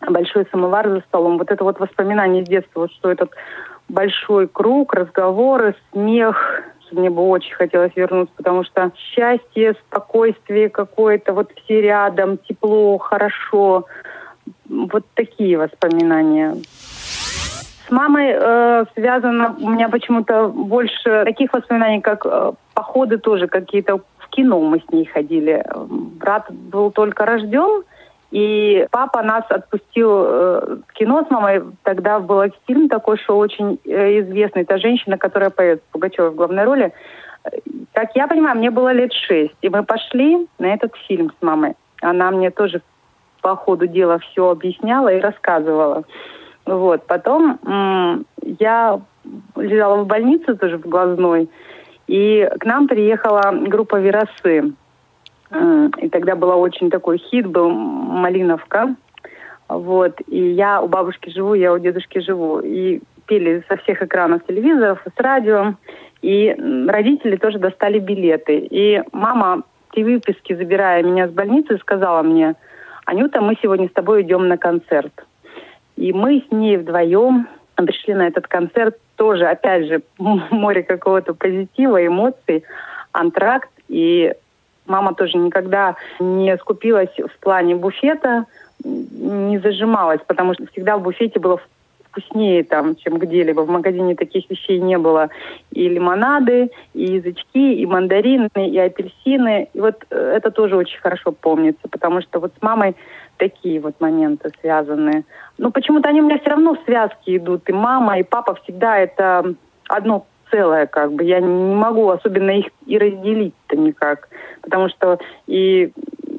Большой 0.00 0.46
самовар 0.50 0.88
за 0.88 1.00
столом. 1.00 1.38
Вот 1.38 1.50
это 1.50 1.64
вот 1.64 1.78
воспоминание 1.78 2.44
с 2.44 2.48
детства, 2.48 2.80
вот 2.80 2.92
что 2.92 3.10
этот 3.10 3.30
большой 3.88 4.48
круг, 4.48 4.94
разговоры, 4.94 5.74
смех, 5.92 6.62
мне 6.92 7.10
бы 7.10 7.22
очень 7.22 7.54
хотелось 7.54 7.92
вернуться, 7.96 8.34
потому 8.36 8.64
что 8.64 8.92
счастье, 8.96 9.74
спокойствие 9.86 10.68
какое-то, 10.68 11.32
вот 11.32 11.52
все 11.64 11.80
рядом, 11.80 12.38
тепло, 12.38 12.98
хорошо. 12.98 13.86
Вот 14.68 15.04
такие 15.14 15.58
воспоминания. 15.58 16.56
С 17.86 17.90
мамой 17.90 18.34
э, 18.34 18.84
связано 18.94 19.56
у 19.60 19.68
меня 19.68 19.88
почему-то 19.88 20.48
больше 20.48 21.24
таких 21.24 21.52
воспоминаний, 21.52 22.00
как 22.00 22.24
э, 22.24 22.52
походы 22.72 23.18
тоже 23.18 23.46
какие-то. 23.46 23.98
В 24.18 24.28
кино 24.30 24.60
мы 24.60 24.80
с 24.80 24.92
ней 24.92 25.04
ходили. 25.04 25.64
Брат 25.76 26.50
был 26.50 26.90
только 26.90 27.26
рожден, 27.26 27.84
и 28.34 28.88
папа 28.90 29.22
нас 29.22 29.44
отпустил 29.48 30.10
э, 30.10 30.76
в 30.88 30.92
кино 30.94 31.24
с 31.24 31.30
мамой. 31.30 31.62
Тогда 31.84 32.18
был 32.18 32.42
фильм 32.66 32.88
такой, 32.88 33.16
что 33.18 33.38
очень 33.38 33.78
э, 33.84 34.22
известный. 34.22 34.62
Это 34.62 34.78
женщина, 34.78 35.16
которая 35.16 35.50
поет 35.50 35.84
Пугачева 35.92 36.30
в 36.30 36.34
главной 36.34 36.64
роли. 36.64 36.92
Как 37.92 38.16
я 38.16 38.26
понимаю, 38.26 38.58
мне 38.58 38.72
было 38.72 38.90
лет 38.92 39.12
шесть. 39.12 39.54
И 39.62 39.68
мы 39.68 39.84
пошли 39.84 40.48
на 40.58 40.66
этот 40.66 40.96
фильм 41.06 41.30
с 41.30 41.42
мамой. 41.44 41.74
Она 42.02 42.32
мне 42.32 42.50
тоже 42.50 42.82
по 43.40 43.54
ходу 43.54 43.86
дела 43.86 44.18
все 44.18 44.50
объясняла 44.50 45.12
и 45.12 45.20
рассказывала. 45.20 46.02
Вот. 46.66 47.06
Потом 47.06 48.24
я 48.42 49.00
лежала 49.54 50.02
в 50.02 50.08
больнице 50.08 50.56
тоже 50.56 50.78
в 50.78 50.88
глазной. 50.88 51.48
И 52.08 52.50
к 52.58 52.64
нам 52.64 52.88
приехала 52.88 53.52
группа 53.52 54.00
«Веросы». 54.00 54.74
И 55.98 56.08
тогда 56.08 56.34
был 56.34 56.48
очень 56.60 56.90
такой 56.90 57.18
хит, 57.18 57.46
был 57.46 57.70
«Малиновка». 57.70 58.94
Вот. 59.68 60.20
И 60.28 60.52
я 60.52 60.80
у 60.82 60.88
бабушки 60.88 61.30
живу, 61.30 61.54
я 61.54 61.72
у 61.72 61.78
дедушки 61.78 62.18
живу. 62.18 62.60
И 62.60 63.00
пели 63.26 63.64
со 63.68 63.76
всех 63.78 64.02
экранов 64.02 64.46
телевизоров, 64.46 65.00
с 65.04 65.20
радио. 65.20 65.74
И 66.22 66.54
родители 66.88 67.36
тоже 67.36 67.58
достали 67.58 67.98
билеты. 67.98 68.66
И 68.70 69.02
мама 69.12 69.62
те 69.92 70.04
выписки, 70.04 70.54
забирая 70.54 71.02
меня 71.02 71.28
с 71.28 71.30
больницы, 71.30 71.78
сказала 71.78 72.22
мне, 72.22 72.54
Анюта, 73.06 73.40
мы 73.40 73.56
сегодня 73.62 73.88
с 73.88 73.92
тобой 73.92 74.22
идем 74.22 74.48
на 74.48 74.58
концерт. 74.58 75.12
И 75.96 76.12
мы 76.12 76.44
с 76.48 76.52
ней 76.52 76.76
вдвоем 76.76 77.48
пришли 77.76 78.14
на 78.14 78.26
этот 78.26 78.46
концерт. 78.48 78.96
Тоже, 79.16 79.46
опять 79.46 79.86
же, 79.86 80.02
море 80.18 80.82
какого-то 80.82 81.34
позитива, 81.34 82.04
эмоций, 82.04 82.64
антракт. 83.12 83.70
И 83.88 84.32
Мама 84.86 85.14
тоже 85.14 85.38
никогда 85.38 85.96
не 86.20 86.56
скупилась 86.58 87.16
в 87.16 87.38
плане 87.40 87.74
буфета, 87.74 88.46
не 88.82 89.58
зажималась, 89.58 90.20
потому 90.26 90.54
что 90.54 90.66
всегда 90.66 90.98
в 90.98 91.02
буфете 91.02 91.40
было 91.40 91.58
вкуснее 92.14 92.64
там, 92.64 92.96
чем 92.96 93.18
где-либо. 93.18 93.60
В 93.60 93.70
магазине 93.70 94.14
таких 94.14 94.48
вещей 94.48 94.78
не 94.78 94.98
было. 94.98 95.30
И 95.72 95.88
лимонады, 95.88 96.70
и 96.92 97.04
язычки, 97.14 97.74
и 97.74 97.86
мандарины, 97.86 98.48
и 98.56 98.78
апельсины. 98.78 99.68
И 99.72 99.80
вот 99.80 100.04
э, 100.10 100.34
это 100.36 100.50
тоже 100.50 100.76
очень 100.76 101.00
хорошо 101.00 101.32
помнится, 101.32 101.88
потому 101.90 102.20
что 102.22 102.40
вот 102.40 102.52
с 102.58 102.62
мамой 102.62 102.94
такие 103.36 103.80
вот 103.80 104.00
моменты 104.00 104.50
связаны. 104.60 105.24
Но 105.58 105.70
почему-то 105.70 106.08
они 106.08 106.20
у 106.20 106.24
меня 106.24 106.38
все 106.38 106.50
равно 106.50 106.74
в 106.74 106.84
связке 106.84 107.36
идут. 107.36 107.68
И 107.68 107.72
мама, 107.72 108.18
и 108.18 108.22
папа 108.22 108.54
всегда 108.62 108.98
это 108.98 109.54
одно 109.88 110.26
целое, 110.54 110.86
как 110.86 111.12
бы. 111.12 111.24
Я 111.24 111.40
не 111.40 111.74
могу 111.74 112.08
особенно 112.08 112.50
их 112.50 112.66
и 112.86 112.96
разделить-то 112.96 113.76
никак. 113.76 114.28
Потому 114.62 114.88
что 114.88 115.18
и 115.46 115.90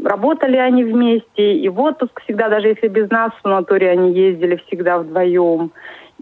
работали 0.03 0.57
они 0.57 0.83
вместе, 0.83 1.53
и 1.53 1.67
в 1.69 1.79
отпуск 1.81 2.21
всегда, 2.21 2.49
даже 2.49 2.69
если 2.69 2.87
без 2.87 3.09
нас 3.09 3.31
в 3.33 3.41
санаторий 3.41 3.91
они 3.91 4.13
ездили 4.13 4.61
всегда 4.67 4.99
вдвоем. 4.99 5.71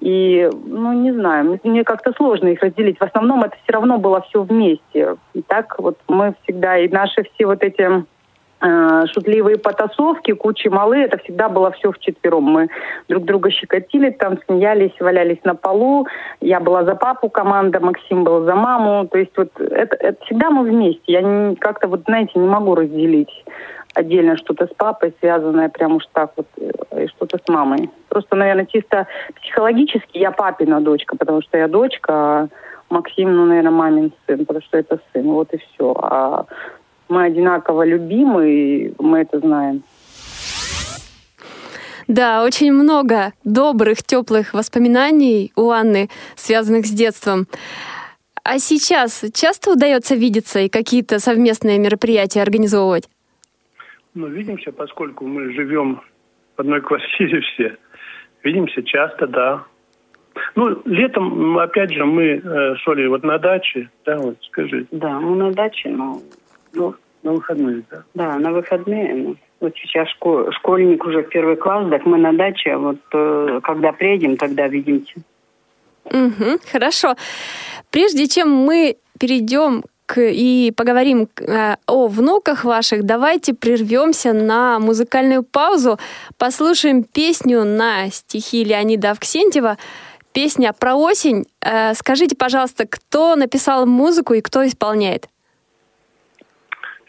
И, 0.02 0.50
ну, 0.66 0.92
не 0.94 1.12
знаю, 1.14 1.60
мне 1.64 1.84
как-то 1.84 2.14
сложно 2.14 2.48
их 2.50 2.62
разделить. 2.62 3.00
В 3.00 3.04
основном 3.04 3.44
это 3.44 3.56
все 3.64 3.74
равно 3.74 4.00
было 4.00 4.22
все 4.22 4.42
вместе. 4.42 5.16
И 5.34 5.42
так 5.44 5.76
вот 5.78 5.98
мы 6.08 6.34
всегда, 6.44 6.78
и 6.78 6.90
наши 6.90 7.24
все 7.24 7.46
вот 7.46 7.64
эти 7.64 8.04
э, 8.64 9.06
шутливые 9.14 9.58
потасовки, 9.58 10.32
кучи 10.32 10.70
малы, 10.70 10.98
это 10.98 11.18
всегда 11.20 11.50
было 11.50 11.72
все 11.72 11.92
вчетвером. 11.92 12.44
Мы 12.44 12.70
друг 13.10 13.26
друга 13.26 13.52
щекотили, 13.52 14.10
там 14.10 14.40
смеялись, 14.46 14.94
валялись 15.00 15.44
на 15.44 15.56
полу. 15.56 16.08
Я 16.42 16.60
была 16.60 16.84
за 16.84 16.96
папу 16.96 17.30
команда, 17.30 17.80
Максим 17.80 18.24
был 18.24 18.46
за 18.46 18.56
маму. 18.56 19.08
То 19.08 19.18
есть 19.18 19.38
вот 19.38 19.50
это, 19.60 19.96
это 19.96 20.26
всегда 20.26 20.50
мы 20.50 20.64
вместе. 20.64 21.02
Я 21.06 21.56
как-то 21.60 21.88
вот, 21.88 22.04
знаете, 22.06 22.32
не 22.36 22.48
могу 22.48 22.76
разделить 22.76 23.44
отдельно 23.94 24.38
что-то 24.38 24.66
с 24.66 24.74
папой, 24.76 25.14
связанное 25.20 25.70
прям 25.70 25.96
уж 25.96 26.04
так 26.14 26.32
вот, 26.36 26.48
э, 26.58 27.04
и 27.04 27.08
что-то 27.08 27.38
с 27.38 27.48
мамой. 27.48 27.90
Просто, 28.10 28.36
наверное, 28.36 28.66
чисто 28.66 29.08
психологически 29.42 30.18
я 30.18 30.32
папина 30.32 30.82
дочка, 30.82 31.16
потому 31.16 31.42
что 31.42 31.58
я 31.58 31.68
дочка, 31.68 32.14
а 32.14 32.48
Максим, 32.90 33.36
ну, 33.36 33.46
наверное, 33.46 33.72
мамин 33.72 34.14
сын, 34.28 34.46
потому 34.46 34.62
что 34.62 34.78
это 34.78 35.00
сын, 35.12 35.24
вот 35.24 35.54
и 35.54 35.58
все. 35.58 35.96
А 36.00 36.46
мы 37.10 37.26
одинаково 37.26 37.86
любимы, 37.86 38.52
и 38.52 38.94
мы 39.00 39.20
это 39.20 39.40
знаем. 39.40 39.84
Да, 42.08 42.44
очень 42.44 42.74
много 42.74 43.32
добрых, 43.44 44.04
теплых 44.04 44.54
воспоминаний 44.54 45.52
у 45.56 45.70
Анны, 45.70 46.10
связанных 46.36 46.86
с 46.86 46.92
детством. 46.92 47.48
А 48.44 48.60
сейчас 48.60 49.24
часто 49.34 49.72
удается 49.72 50.16
видеться 50.16 50.60
и 50.60 50.70
какие-то 50.70 51.20
совместные 51.20 51.80
мероприятия 51.80 52.42
организовывать? 52.42 53.08
Ну, 54.16 54.28
видимся, 54.28 54.72
поскольку 54.72 55.26
мы 55.26 55.54
живем 55.54 56.02
в 56.58 56.60
одной 56.60 56.82
квартире 56.88 57.42
все. 57.42 57.78
Видимся 58.44 58.84
часто, 58.84 59.28
да. 59.28 59.64
Ну, 60.56 60.82
летом, 60.86 61.58
опять 61.58 61.94
же, 61.94 62.06
мы 62.06 62.24
э, 62.24 62.76
с 62.76 62.88
Олей 62.88 63.08
вот 63.08 63.24
на 63.24 63.38
даче, 63.38 63.90
да, 64.06 64.18
вот 64.18 64.38
скажи. 64.44 64.88
Да, 64.92 65.20
мы 65.20 65.36
на 65.36 65.52
даче, 65.52 65.90
но... 65.90 66.22
Ну, 66.74 66.96
на 67.24 67.34
выходные, 67.34 67.84
да. 67.90 68.04
Да, 68.14 68.40
на 68.40 68.52
выходные. 68.52 69.14
Ну, 69.14 69.36
вот 69.60 69.74
сейчас 69.82 70.10
школ, 70.10 70.52
школьник 70.52 71.06
уже 71.06 71.24
в 71.24 71.30
первый 71.30 71.56
класс, 71.56 71.90
так 71.90 72.06
мы 72.06 72.18
на 72.18 72.34
даче, 72.34 72.72
а 72.72 72.78
вот 72.78 72.98
э, 73.14 73.60
когда 73.64 73.94
приедем, 73.94 74.36
тогда 74.38 74.68
видимся. 74.68 75.14
Угу, 76.06 76.60
хорошо. 76.72 77.16
Прежде 77.92 78.28
чем 78.28 78.50
мы 78.50 78.98
перейдем 79.20 79.84
и 80.18 80.74
поговорим 80.76 81.30
э, 81.40 81.76
о 81.88 82.08
внуках 82.08 82.66
ваших, 82.66 83.04
давайте 83.04 83.54
прервемся 83.54 84.34
на 84.34 84.80
музыкальную 84.80 85.44
паузу, 85.44 85.98
послушаем 86.38 87.04
песню 87.04 87.64
на 87.64 88.10
стихи 88.10 88.64
Леонида 88.64 89.12
Авксентьева. 89.12 89.78
Песня 90.34 90.74
про 90.78 90.96
осень. 90.96 91.46
Э, 91.62 91.94
скажите, 91.94 92.36
пожалуйста, 92.36 92.86
кто 92.86 93.36
написал 93.36 93.86
музыку 93.86 94.34
и 94.34 94.42
кто 94.42 94.66
исполняет? 94.68 95.30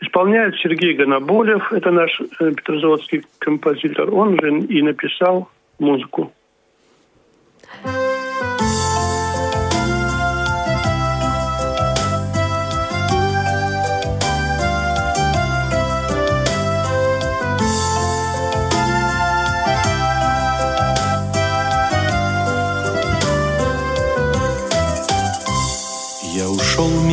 Исполняет 0.00 0.56
Сергей 0.56 0.94
Гоноболев, 0.94 1.72
это 1.72 1.90
наш 1.90 2.20
э, 2.20 2.52
петрозаводский 2.52 3.24
композитор. 3.38 4.12
Он 4.14 4.38
же 4.40 4.60
и 4.60 4.82
написал 4.82 5.48
музыку. 5.78 6.32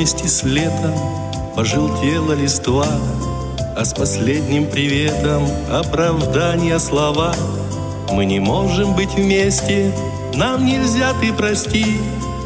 вместе 0.02 0.28
с 0.28 0.42
летом 0.42 1.31
Пожелтела 1.56 2.34
листва 2.34 2.88
А 3.76 3.84
с 3.84 3.94
последним 3.94 4.70
приветом 4.70 5.46
Оправдания 5.70 6.80
слова. 6.80 7.36
Мы 8.12 8.26
не 8.26 8.40
можем 8.40 8.96
быть 8.96 9.14
вместе 9.16 9.94
Нам 10.34 10.66
нельзя, 10.66 11.14
ты 11.20 11.34
прости. 11.34 11.98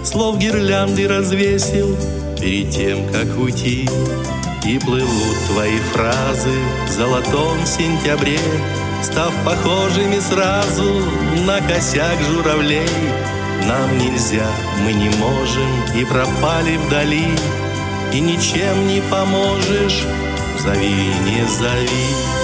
Слов 0.04 0.38
гирлянды 0.38 1.08
развесил 1.08 1.96
Перед 2.40 2.72
тем, 2.72 3.08
как 3.12 3.38
уйти. 3.38 3.88
И 4.66 4.80
плывут 4.80 5.38
твои 5.48 5.78
фразы 5.94 6.58
В 6.88 6.92
золотом 6.92 7.64
сентябре 7.66 8.40
Став 9.04 9.32
похожими 9.46 10.20
сразу 10.20 11.02
На 11.46 11.62
косяк 11.62 12.20
журавлей. 12.22 12.90
Нам 13.68 13.98
нельзя, 13.98 14.46
мы 14.84 14.94
не 14.94 15.10
можем 15.10 15.70
и 15.96 16.06
пропали 16.06 16.78
вдали, 16.78 17.26
И 18.14 18.20
ничем 18.20 18.88
не 18.88 19.02
поможешь, 19.02 20.06
зови, 20.64 21.14
не 21.26 21.46
зови. 21.48 22.36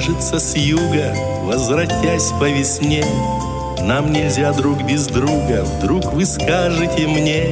кажется, 0.00 0.38
с 0.38 0.56
юга, 0.56 1.14
возвратясь 1.42 2.30
по 2.38 2.48
весне, 2.50 3.04
Нам 3.82 4.12
нельзя 4.12 4.52
друг 4.52 4.82
без 4.82 5.06
друга, 5.06 5.64
вдруг 5.64 6.12
вы 6.12 6.26
скажете 6.26 7.06
мне. 7.06 7.50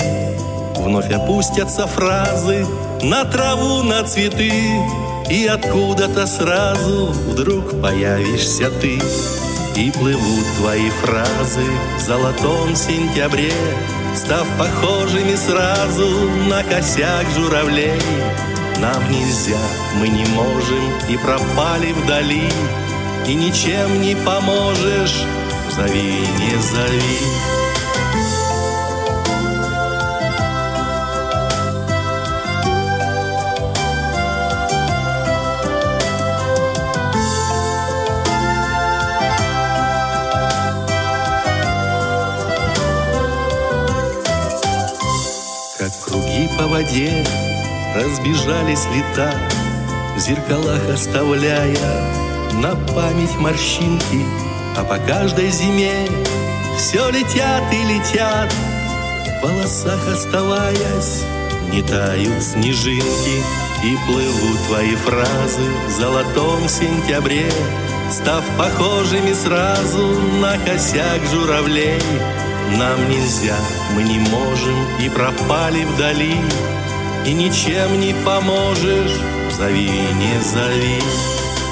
Вновь 0.76 1.10
опустятся 1.10 1.86
фразы 1.86 2.66
на 3.02 3.24
траву, 3.24 3.82
на 3.82 4.04
цветы, 4.04 4.52
И 5.30 5.46
откуда-то 5.46 6.26
сразу 6.26 7.06
вдруг 7.06 7.80
появишься 7.80 8.70
ты. 8.80 8.98
И 9.76 9.90
плывут 9.90 10.44
твои 10.58 10.90
фразы 10.90 11.64
в 11.96 12.00
золотом 12.00 12.74
сентябре, 12.76 13.52
Став 14.14 14.46
похожими 14.58 15.34
сразу 15.34 16.08
на 16.48 16.62
косяк 16.62 17.26
журавлей. 17.36 18.00
Нам 18.80 19.10
нельзя, 19.10 19.58
мы 19.98 20.08
не 20.08 20.24
можем 20.26 20.84
и 21.08 21.16
пропали 21.16 21.92
вдали, 21.92 22.48
И 23.26 23.34
ничем 23.34 24.00
не 24.00 24.14
поможешь, 24.14 25.24
зови, 25.70 26.26
не 26.38 26.62
зови. 26.62 27.02
Как 45.78 45.92
круги 46.04 46.50
по 46.58 46.66
воде 46.66 47.24
разбежались 47.94 48.86
лета, 48.86 49.32
В 50.16 50.20
зеркалах 50.20 50.80
оставляя 50.92 52.18
на 52.54 52.74
память 52.92 53.36
морщинки, 53.38 54.47
А 54.78 54.84
по 54.84 54.96
каждой 54.98 55.50
зиме 55.50 56.06
все 56.78 57.10
летят 57.10 57.64
и 57.72 57.82
летят, 57.82 58.52
В 58.52 59.42
волосах 59.42 59.98
оставаясь, 60.06 61.24
не 61.72 61.82
тают 61.82 62.40
снежинки, 62.40 63.42
И 63.82 63.96
плывут 64.06 64.58
твои 64.68 64.94
фразы 64.94 65.62
в 65.88 65.90
золотом 65.90 66.68
сентябре, 66.68 67.50
Став 68.12 68.44
похожими 68.56 69.32
сразу 69.32 70.06
на 70.40 70.56
косяк 70.58 71.22
журавлей. 71.32 72.00
Нам 72.76 73.10
нельзя, 73.10 73.56
мы 73.96 74.04
не 74.04 74.20
можем 74.20 74.76
и 75.00 75.08
пропали 75.08 75.84
вдали, 75.84 76.36
и 77.26 77.32
ничем 77.32 77.98
не 77.98 78.14
поможешь, 78.24 79.18
зови, 79.56 79.90
не 80.14 80.40
зови. 80.40 81.02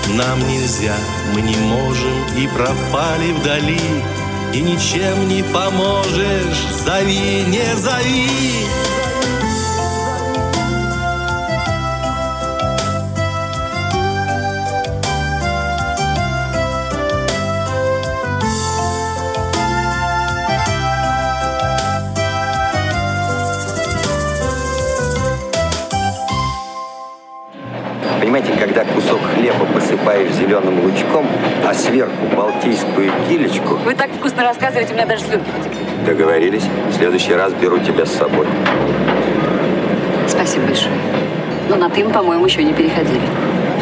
Нам 0.08 0.40
нельзя, 0.48 0.96
мы 1.34 1.42
не 1.42 1.56
можем 1.56 2.26
и 2.36 2.46
пропали 2.46 3.32
вдали, 3.32 3.80
и 4.52 4.60
ничем 4.60 5.28
не 5.28 5.42
поможешь, 5.42 6.66
зови, 6.84 7.44
не 7.46 7.76
зови. 7.76 8.95
Зеленым 30.46 30.80
лучком, 30.84 31.26
а 31.66 31.74
сверху 31.74 32.12
балтийскую 32.36 33.10
килечку, 33.28 33.74
Вы 33.84 33.94
так 33.94 34.10
вкусно 34.12 34.44
рассказываете, 34.44 34.92
у 34.92 34.96
меня 34.96 35.06
даже 35.06 35.24
слюнки 35.24 35.50
потекли. 35.50 35.78
договорились, 36.06 36.62
в 36.90 36.94
следующий 36.94 37.34
раз 37.34 37.52
беру 37.54 37.78
тебя 37.78 38.06
с 38.06 38.12
собой. 38.12 38.46
Спасибо 40.28 40.66
большое. 40.66 40.94
Но 41.68 41.76
на 41.76 41.88
«ты» 41.90 42.04
мы, 42.04 42.10
по-моему, 42.12 42.44
еще 42.44 42.62
не 42.62 42.72
переходили. 42.72 43.22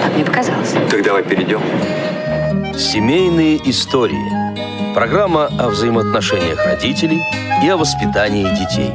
Так 0.02 0.14
мне 0.14 0.24
показалось. 0.24 0.74
Так 0.90 1.02
давай 1.02 1.22
перейдем. 1.22 1.60
Семейные 2.76 3.58
истории. 3.68 4.94
Программа 4.94 5.50
о 5.58 5.68
взаимоотношениях 5.68 6.64
родителей 6.64 7.22
и 7.62 7.68
о 7.68 7.76
воспитании 7.76 8.44
детей. 8.44 8.92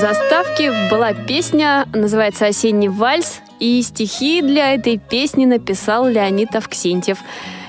Заставки 0.00 0.70
была 0.90 1.12
песня, 1.12 1.86
называется 1.92 2.46
«Осенний 2.46 2.88
вальс», 2.88 3.42
и 3.58 3.82
стихи 3.82 4.40
для 4.40 4.72
этой 4.74 4.96
песни 4.96 5.44
написал 5.44 6.08
Леонид 6.08 6.56
Авксентьев. 6.56 7.18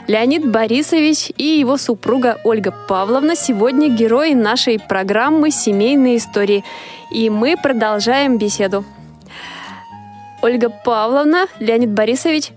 Леонид 0.08 0.50
Борисович 0.50 1.34
и 1.36 1.44
его 1.44 1.76
супруга 1.76 2.40
Ольга 2.46 2.74
Павловна 2.88 3.36
сегодня 3.36 3.90
герои 3.90 4.32
нашей 4.34 4.80
программы 4.80 5.52
«Семейные 5.52 6.18
истории». 6.18 6.64
И 7.12 7.30
мы 7.30 7.58
продолжаем 7.62 8.38
беседу. 8.38 8.86
Ольга 10.42 10.70
Павловна, 10.70 11.48
Леонид 11.60 11.92
Борисович, 11.92 12.52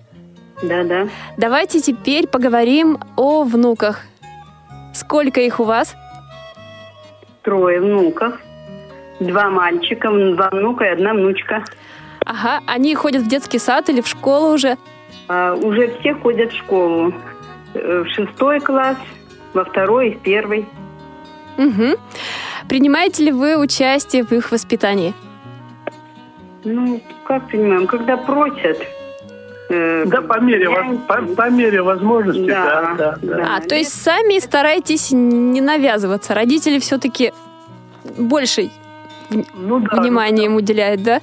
Да, 0.62 0.84
да. 0.84 1.08
давайте 1.36 1.80
теперь 1.80 2.28
поговорим 2.28 2.98
о 3.16 3.42
внуках. 3.42 4.02
Сколько 4.94 5.40
их 5.40 5.58
у 5.58 5.64
вас? 5.64 5.96
Трое 7.42 7.80
внуков. 7.80 8.34
Два 9.20 9.48
мальчика, 9.50 10.10
два 10.10 10.48
внука 10.50 10.84
и 10.84 10.88
одна 10.88 11.12
внучка. 11.14 11.64
Ага, 12.26 12.60
они 12.66 12.94
ходят 12.94 13.22
в 13.22 13.28
детский 13.28 13.58
сад 13.58 13.88
или 13.90 14.00
в 14.00 14.08
школу 14.08 14.54
уже? 14.54 14.76
А, 15.28 15.54
уже 15.54 15.88
все 16.00 16.14
ходят 16.14 16.52
в 16.52 16.56
школу. 16.56 17.12
Э, 17.74 18.02
В 18.04 18.08
шестой 18.08 18.60
класс, 18.60 18.96
во 19.52 19.64
второй 19.64 20.08
и 20.10 20.14
в 20.14 20.20
первый. 20.20 20.66
Угу. 21.58 21.96
Принимаете 22.68 23.24
ли 23.24 23.32
вы 23.32 23.56
участие 23.58 24.24
в 24.24 24.32
их 24.32 24.50
воспитании? 24.50 25.12
Ну, 26.64 27.00
как 27.26 27.48
понимаем, 27.50 27.86
когда 27.86 28.16
просят. 28.16 28.78
э, 29.70 30.04
Да, 30.06 30.20
по 30.22 30.40
мере, 30.40 30.64
я- 30.64 30.98
по, 31.06 31.22
по 31.22 31.50
мере 31.50 31.82
возможности, 31.82 32.46
Да, 32.46 32.64
да, 32.64 32.94
да, 32.96 33.18
да. 33.22 33.36
да. 33.36 33.56
А, 33.56 33.60
то 33.60 33.74
есть 33.74 33.92
сами 34.02 34.38
стараетесь 34.38 35.10
не 35.12 35.60
навязываться. 35.60 36.34
Родители 36.34 36.78
все-таки 36.78 37.32
больше 38.18 38.70
Ну 39.30 39.80
да. 39.80 40.00
внимания 40.02 40.44
им 40.46 40.56
уделяют, 40.56 41.02
да? 41.02 41.20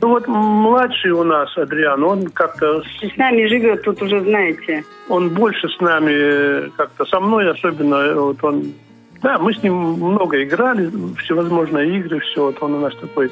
Ну 0.00 0.08
вот 0.08 0.26
младший 0.26 1.12
у 1.12 1.22
нас, 1.22 1.56
Адриан, 1.56 2.02
он 2.02 2.26
как-то, 2.28 2.82
с- 2.82 3.12
С 3.12 3.16
нами 3.16 3.46
живет 3.46 3.82
тут 3.82 4.02
уже, 4.02 4.20
знаете. 4.20 4.84
он 5.08 5.30
больше 5.30 5.68
с 5.68 5.80
нами, 5.80 6.12
э, 6.12 6.68
как-то 6.76 7.04
со 7.04 7.20
мной 7.20 7.50
особенно, 7.50 7.94
э, 7.96 8.14
вот 8.14 8.42
он, 8.42 8.72
да, 9.22 9.38
мы 9.38 9.54
с 9.54 9.62
ним 9.62 9.74
много 9.74 10.42
играли, 10.42 10.90
всевозможные 11.18 11.98
игры, 11.98 12.18
все, 12.20 12.46
вот 12.46 12.60
он 12.62 12.74
у 12.74 12.80
нас 12.80 12.94
такой 12.96 13.30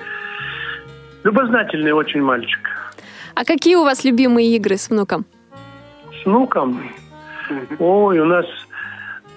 любознательный 1.25 1.93
очень 1.93 2.23
мальчик. 2.23 2.61
А 3.35 3.45
какие 3.45 3.75
у 3.77 3.83
вас 3.85 4.05
любимые 4.05 4.55
игры 4.57 4.77
с 4.77 4.91
внуком? 4.91 5.25
С 6.23 6.27
внуком, 6.27 6.81
ой, 7.79 8.19
у 8.21 8.25
нас, 8.27 8.47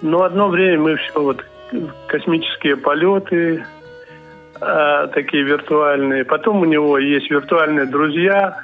ну, 0.02 0.22
одно 0.22 0.50
время 0.50 0.80
мы 0.84 0.96
все 0.98 1.19
вот 1.22 1.43
космические 2.08 2.76
полеты, 2.78 3.65
э, 4.62 5.08
такие 5.13 5.44
виртуальные. 5.44 6.26
Потом 6.26 6.62
у 6.62 6.66
него 6.66 6.98
есть 6.98 7.30
виртуальные 7.30 7.86
друзья, 7.86 8.58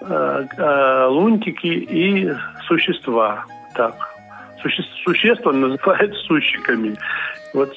э, 0.00 0.44
э, 0.56 1.06
лунтики 1.06 1.66
и 1.66 2.32
существа. 2.66 3.44
Так. 3.74 3.94
Суще- 4.62 4.84
существ 5.04 5.46
он 5.46 5.60
называет 5.60 6.14
сущиками. 6.26 6.96
Вот 7.52 7.72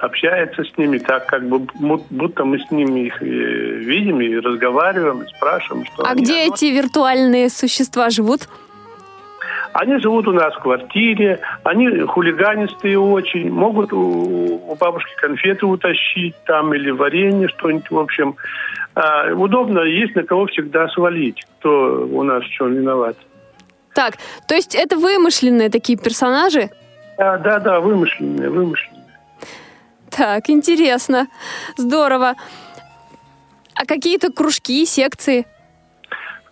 общается 0.00 0.62
с 0.62 0.78
ними 0.78 0.98
так, 0.98 1.26
как 1.26 1.48
бы 1.48 1.58
будто 2.10 2.44
мы 2.44 2.58
с 2.60 2.70
ними 2.70 3.06
их 3.06 3.20
видим 3.20 4.20
и 4.20 4.36
разговариваем, 4.36 5.22
и 5.22 5.26
спрашиваем, 5.36 5.84
что 5.86 6.04
А 6.06 6.14
где 6.14 6.46
эти 6.46 6.66
виртуальные 6.66 7.50
существа 7.50 8.10
живут? 8.10 8.48
Они 9.72 9.98
живут 9.98 10.26
у 10.26 10.32
нас 10.32 10.54
в 10.54 10.60
квартире, 10.60 11.40
они 11.62 12.00
хулиганистые 12.00 12.98
очень, 12.98 13.50
могут 13.50 13.92
у, 13.92 14.60
у 14.68 14.74
бабушки 14.74 15.12
конфеты 15.16 15.66
утащить 15.66 16.34
там 16.44 16.74
или 16.74 16.90
варенье, 16.90 17.48
что-нибудь, 17.48 17.90
в 17.90 17.98
общем. 17.98 18.36
А, 18.94 19.32
удобно, 19.32 19.80
есть 19.80 20.16
на 20.16 20.24
кого 20.24 20.46
всегда 20.46 20.88
свалить, 20.88 21.44
кто 21.58 22.08
у 22.10 22.22
нас 22.24 22.42
в 22.42 22.48
чем 22.50 22.74
виноват. 22.74 23.16
Так, 23.94 24.14
то 24.48 24.54
есть 24.54 24.74
это 24.74 24.96
вымышленные 24.96 25.70
такие 25.70 25.98
персонажи? 25.98 26.70
Да, 27.16 27.38
да, 27.38 27.58
да, 27.60 27.80
вымышленные, 27.80 28.48
вымышленные. 28.48 29.00
Так, 30.10 30.50
интересно. 30.50 31.28
Здорово. 31.76 32.34
А 33.74 33.86
какие-то 33.86 34.32
кружки, 34.32 34.84
секции? 34.84 35.46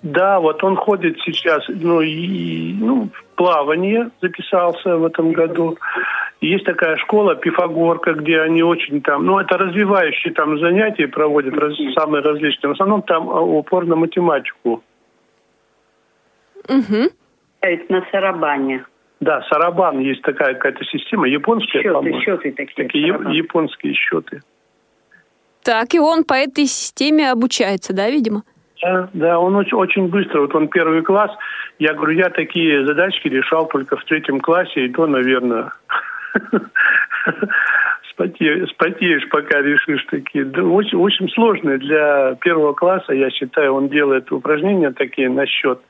Да, 0.02 0.38
вот 0.38 0.62
он 0.62 0.76
ходит 0.76 1.18
сейчас, 1.24 1.64
ну, 1.68 2.00
и, 2.00 2.72
ну, 2.74 3.08
в 3.12 3.24
плавание 3.34 4.10
записался 4.20 4.96
в 4.96 5.04
этом 5.04 5.32
году. 5.32 5.76
Есть 6.40 6.64
такая 6.66 6.96
школа 6.98 7.34
Пифагорка, 7.34 8.12
где 8.12 8.40
они 8.40 8.62
очень 8.62 9.02
там, 9.02 9.26
ну, 9.26 9.40
это 9.40 9.58
развивающие 9.58 10.32
там 10.32 10.56
занятия 10.60 11.08
проводят, 11.08 11.54
раз- 11.54 11.76
самые 11.94 12.22
различные. 12.22 12.70
В 12.70 12.74
основном 12.74 13.02
там 13.02 13.28
а, 13.28 13.40
упор 13.40 13.86
на 13.86 13.96
математику. 13.96 14.84
Угу. 16.68 17.10
Это 17.60 17.92
на 17.92 18.04
Сарабане. 18.12 18.84
Да, 19.20 19.42
Сарабан 19.50 19.98
есть 19.98 20.22
такая 20.22 20.54
какая-то 20.54 20.84
система, 20.84 21.26
японская, 21.26 21.82
Счеты, 21.82 21.92
по-моему. 21.94 22.20
счеты 22.20 22.52
такие. 22.52 22.86
Такие 22.86 23.12
Сарабан. 23.12 23.32
японские 23.32 23.94
счеты. 23.94 24.42
Так, 25.64 25.92
и 25.94 25.98
он 25.98 26.22
по 26.22 26.34
этой 26.34 26.66
системе 26.66 27.30
обучается, 27.32 27.92
да, 27.92 28.08
видимо? 28.10 28.44
Да, 28.82 29.08
да, 29.12 29.38
он 29.38 29.56
очень, 29.56 29.76
очень 29.76 30.08
быстро. 30.08 30.42
Вот 30.42 30.54
он 30.54 30.68
первый 30.68 31.02
класс. 31.02 31.30
Я 31.78 31.94
говорю, 31.94 32.16
я 32.16 32.30
такие 32.30 32.86
задачки 32.86 33.28
решал 33.28 33.66
только 33.66 33.96
в 33.96 34.04
третьем 34.04 34.40
классе, 34.40 34.86
и 34.86 34.92
то, 34.92 35.06
наверное, 35.06 35.72
спотеешь, 38.10 38.70
спотеешь, 38.70 39.28
пока 39.30 39.60
решишь 39.60 40.04
такие. 40.10 40.44
Да, 40.44 40.62
очень, 40.62 40.98
очень 40.98 41.28
сложные 41.30 41.78
для 41.78 42.34
первого 42.36 42.72
класса, 42.72 43.12
я 43.12 43.30
считаю, 43.30 43.74
он 43.74 43.88
делает 43.88 44.30
упражнения 44.30 44.90
такие 44.92 45.28
на 45.28 45.46
счет. 45.46 45.80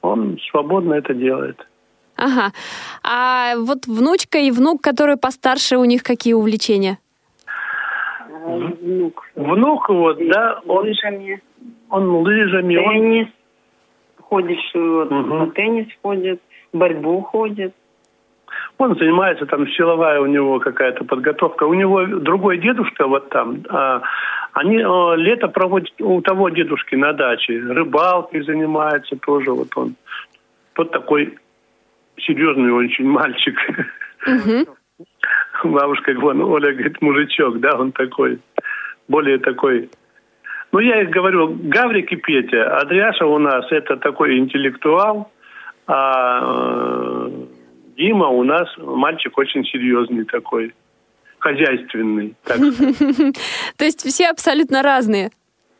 Он 0.00 0.38
свободно 0.50 0.94
это 0.94 1.12
делает. 1.12 1.66
Ага. 2.16 2.52
А 3.04 3.54
вот 3.56 3.86
внучка 3.86 4.38
и 4.38 4.50
внук, 4.50 4.82
который 4.82 5.16
постарше, 5.16 5.76
у 5.76 5.84
них 5.84 6.02
какие 6.02 6.34
увлечения? 6.34 6.98
Внук. 8.44 9.24
Внук 9.34 9.88
вот, 9.88 10.18
да, 10.28 10.60
он, 10.66 10.86
Лыжами. 10.86 11.42
Он 11.90 12.08
лыжами, 12.22 12.76
он 12.76 12.92
Теннис. 12.92 13.28
Ходит, 14.20 14.58
вот, 14.74 15.10
Мгм. 15.10 15.38
на 15.38 15.50
теннис 15.52 15.88
ходит, 16.02 16.40
борьбу 16.72 17.22
ходит. 17.22 17.74
Он 18.76 18.94
занимается, 18.96 19.46
там 19.46 19.66
силовая 19.68 20.20
у 20.20 20.26
него 20.26 20.58
какая-то 20.60 21.04
подготовка. 21.04 21.64
У 21.64 21.74
него 21.74 22.04
другой 22.04 22.58
дедушка 22.58 23.06
вот 23.06 23.28
там. 23.30 23.58
а, 23.68 24.02
они 24.52 24.82
а, 24.82 25.14
лето 25.14 25.48
проводят 25.48 25.92
у 26.00 26.20
того 26.20 26.48
дедушки 26.50 26.94
на 26.94 27.12
даче. 27.12 27.58
Рыбалкой 27.58 28.42
занимается 28.42 29.16
тоже 29.16 29.50
вот 29.52 29.68
он. 29.76 29.94
Вот 30.76 30.90
такой 30.90 31.38
серьезный 32.18 32.72
очень 32.72 33.06
мальчик. 33.06 33.56
Мгм. 34.26 34.66
Бабушка, 35.64 36.12
вон, 36.18 36.40
Оля 36.42 36.72
говорит, 36.72 37.00
мужичок, 37.00 37.58
да, 37.60 37.76
он 37.78 37.92
такой, 37.92 38.38
более 39.08 39.38
такой. 39.38 39.88
Ну, 40.72 40.80
я 40.80 41.02
их 41.02 41.10
говорю, 41.10 41.56
Гаврик 41.62 42.12
и 42.12 42.16
Петя. 42.16 42.78
Адриаша 42.78 43.26
у 43.26 43.38
нас 43.38 43.64
это 43.70 43.96
такой 43.96 44.38
интеллектуал, 44.38 45.30
а 45.86 46.40
э, 46.42 47.30
Дима 47.96 48.28
у 48.28 48.44
нас 48.44 48.68
мальчик 48.76 49.36
очень 49.38 49.64
серьезный 49.64 50.24
такой, 50.24 50.74
хозяйственный. 51.38 52.34
так. 52.44 52.58
То 53.76 53.84
есть 53.84 54.02
все 54.02 54.28
абсолютно 54.28 54.82
разные. 54.82 55.30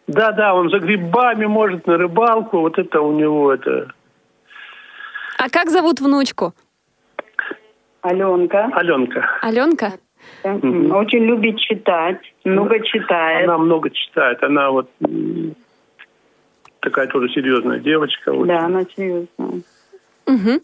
Да, 0.06 0.32
да, 0.32 0.54
он 0.54 0.70
за 0.70 0.78
грибами 0.78 1.44
может 1.44 1.86
на 1.86 1.98
рыбалку, 1.98 2.60
вот 2.60 2.78
это 2.78 3.02
у 3.02 3.12
него 3.12 3.52
это 3.52 3.92
А 5.38 5.50
как 5.50 5.68
зовут 5.68 6.00
внучку? 6.00 6.54
Аленка. 8.00 8.70
Аленка. 8.72 9.38
Аленка? 9.42 9.92
Очень 10.44 11.24
любит 11.24 11.58
читать, 11.58 12.20
много 12.48 12.80
читает. 12.80 13.48
Она 13.48 13.58
много 13.58 13.90
читает, 13.90 14.42
она 14.42 14.70
вот 14.70 14.90
такая 16.80 17.06
тоже 17.08 17.28
серьезная 17.30 17.78
девочка. 17.80 18.32
вот. 18.32 18.46
Да, 18.46 18.60
она 18.60 18.84
серьезная. 18.96 19.62
Угу. 20.26 20.60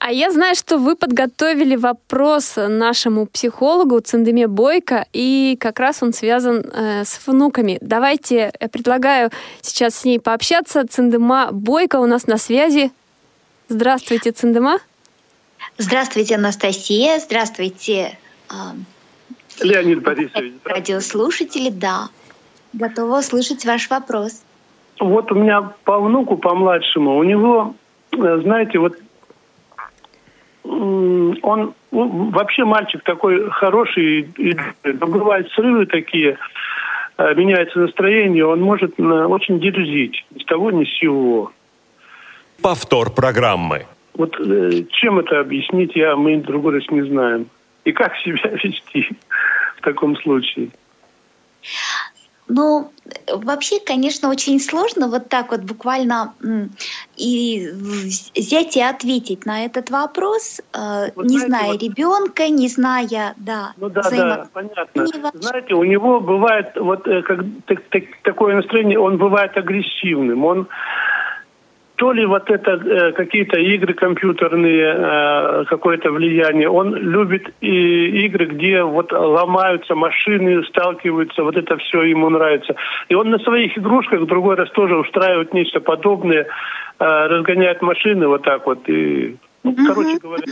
А 0.00 0.12
я 0.12 0.30
знаю, 0.30 0.54
что 0.54 0.78
вы 0.78 0.94
подготовили 0.94 1.74
вопрос 1.74 2.54
нашему 2.56 3.26
психологу 3.26 3.98
Циндеме 3.98 4.46
Бойко, 4.46 5.06
и 5.12 5.56
как 5.60 5.80
раз 5.80 6.02
он 6.04 6.12
связан 6.12 6.60
э, 6.60 7.04
с 7.04 7.26
внуками. 7.26 7.78
Давайте, 7.80 8.52
я 8.60 8.68
предлагаю 8.68 9.30
сейчас 9.60 9.96
с 9.96 10.04
ней 10.04 10.20
пообщаться. 10.20 10.86
Циндема 10.86 11.48
Бойко 11.50 11.96
у 11.96 12.06
нас 12.06 12.28
на 12.28 12.38
связи. 12.38 12.92
Здравствуйте, 13.68 14.30
Циндема. 14.30 14.78
Здравствуйте, 15.78 16.36
Анастасия. 16.36 17.18
Здравствуйте, 17.18 18.16
э, 18.50 18.54
Леонид 19.62 20.02
Борисович. 20.02 20.54
радиослушатели. 20.64 21.70
Да, 21.70 22.08
готова 22.72 23.18
услышать 23.18 23.64
ваш 23.64 23.90
вопрос. 23.90 24.42
Вот 25.00 25.30
у 25.30 25.34
меня 25.34 25.72
по 25.84 26.00
внуку, 26.00 26.36
по 26.36 26.54
младшему, 26.54 27.16
у 27.16 27.22
него, 27.22 27.74
э, 28.12 28.40
знаете, 28.42 28.78
вот 28.78 28.96
он 30.64 31.74
ну, 31.90 32.30
вообще 32.30 32.64
мальчик 32.64 33.02
такой 33.02 33.48
хороший, 33.50 34.28
и, 34.36 34.56
но 34.84 35.06
бывают 35.06 35.50
срывы 35.52 35.86
такие, 35.86 36.36
э, 37.16 37.34
меняется 37.34 37.78
настроение, 37.78 38.44
он 38.44 38.60
может 38.60 38.98
э, 38.98 39.02
очень 39.02 39.60
дерзить, 39.60 40.26
ни 40.30 40.42
с 40.42 40.44
того 40.44 40.70
ни 40.70 40.84
с 40.84 40.98
сего. 40.98 41.52
Повтор 42.60 43.10
программы. 43.10 43.86
Вот 44.14 44.36
чем 44.90 45.20
это 45.20 45.38
объяснить, 45.38 45.94
я, 45.94 46.16
мы 46.16 46.38
другой 46.38 46.80
раз 46.80 46.90
не 46.90 47.02
знаем. 47.02 47.46
И 47.88 47.92
как 47.92 48.14
себя 48.16 48.50
вести 48.62 49.08
в 49.78 49.80
таком 49.80 50.14
случае? 50.16 50.68
Ну, 52.50 52.90
вообще, 53.32 53.78
конечно, 53.80 54.28
очень 54.30 54.60
сложно 54.60 55.08
вот 55.08 55.28
так 55.28 55.50
вот 55.50 55.60
буквально 55.60 56.34
и 57.16 57.68
взять 58.36 58.76
и 58.76 58.82
ответить 58.82 59.46
на 59.46 59.64
этот 59.66 59.90
вопрос, 59.90 60.60
э, 60.74 61.10
Вот 61.14 61.26
не 61.26 61.38
знаете, 61.38 61.46
зная 61.48 61.72
вот- 61.72 61.82
ребенка, 61.82 62.48
не 62.48 62.68
зная, 62.68 63.34
да, 63.36 63.72
Ну 63.76 63.88
да, 63.90 64.02
да, 64.10 64.48
понятно. 64.52 65.06
Знаете, 65.34 65.74
у 65.74 65.84
него 65.84 66.20
бывает 66.20 66.72
вот 66.76 67.06
э, 67.08 67.22
как, 67.22 67.40
так- 67.66 67.84
так- 67.90 68.22
такое 68.22 68.56
настроение, 68.56 68.98
он 68.98 69.16
бывает 69.18 69.56
агрессивным. 69.56 70.44
Он 70.44 70.68
то 71.98 72.12
ли 72.12 72.24
вот 72.24 72.48
это 72.48 72.70
э, 72.70 73.12
какие-то 73.12 73.58
игры 73.58 73.92
компьютерные, 73.92 74.94
э, 74.96 75.64
какое-то 75.64 76.12
влияние. 76.12 76.70
Он 76.70 76.94
любит 76.94 77.52
и 77.60 78.24
игры, 78.26 78.46
где 78.46 78.84
вот 78.84 79.10
ломаются 79.10 79.96
машины, 79.96 80.62
сталкиваются, 80.68 81.42
вот 81.42 81.56
это 81.56 81.76
все 81.78 82.02
ему 82.02 82.30
нравится. 82.30 82.76
И 83.08 83.14
он 83.14 83.30
на 83.30 83.38
своих 83.40 83.76
игрушках 83.76 84.20
в 84.20 84.26
другой 84.26 84.54
раз 84.54 84.70
тоже 84.70 84.96
устраивает 84.96 85.52
нечто 85.52 85.80
подобное, 85.80 86.46
э, 87.00 87.04
разгоняет 87.04 87.82
машины 87.82 88.28
вот 88.28 88.44
так 88.44 88.64
вот. 88.64 88.88
И, 88.88 89.36
ну, 89.64 89.74
короче 89.74 90.18
говоря, 90.18 90.44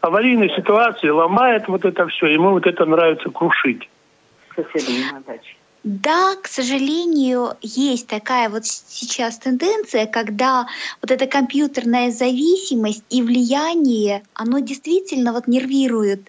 аварийной 0.00 0.48
ситуации 0.56 1.10
ломает 1.10 1.68
вот 1.68 1.84
это 1.84 2.06
все. 2.06 2.28
Ему 2.28 2.52
вот 2.52 2.66
это 2.66 2.86
нравится 2.86 3.28
крушить. 3.28 3.90
Соседям 4.56 5.16
на 5.16 5.20
даче. 5.20 5.59
Да, 5.82 6.36
к 6.36 6.46
сожалению, 6.46 7.56
есть 7.62 8.06
такая 8.06 8.50
вот 8.50 8.66
сейчас 8.66 9.38
тенденция, 9.38 10.06
когда 10.06 10.66
вот 11.00 11.10
эта 11.10 11.26
компьютерная 11.26 12.10
зависимость 12.10 13.02
и 13.08 13.22
влияние, 13.22 14.22
оно 14.34 14.58
действительно 14.58 15.32
вот 15.32 15.48
нервирует. 15.48 16.28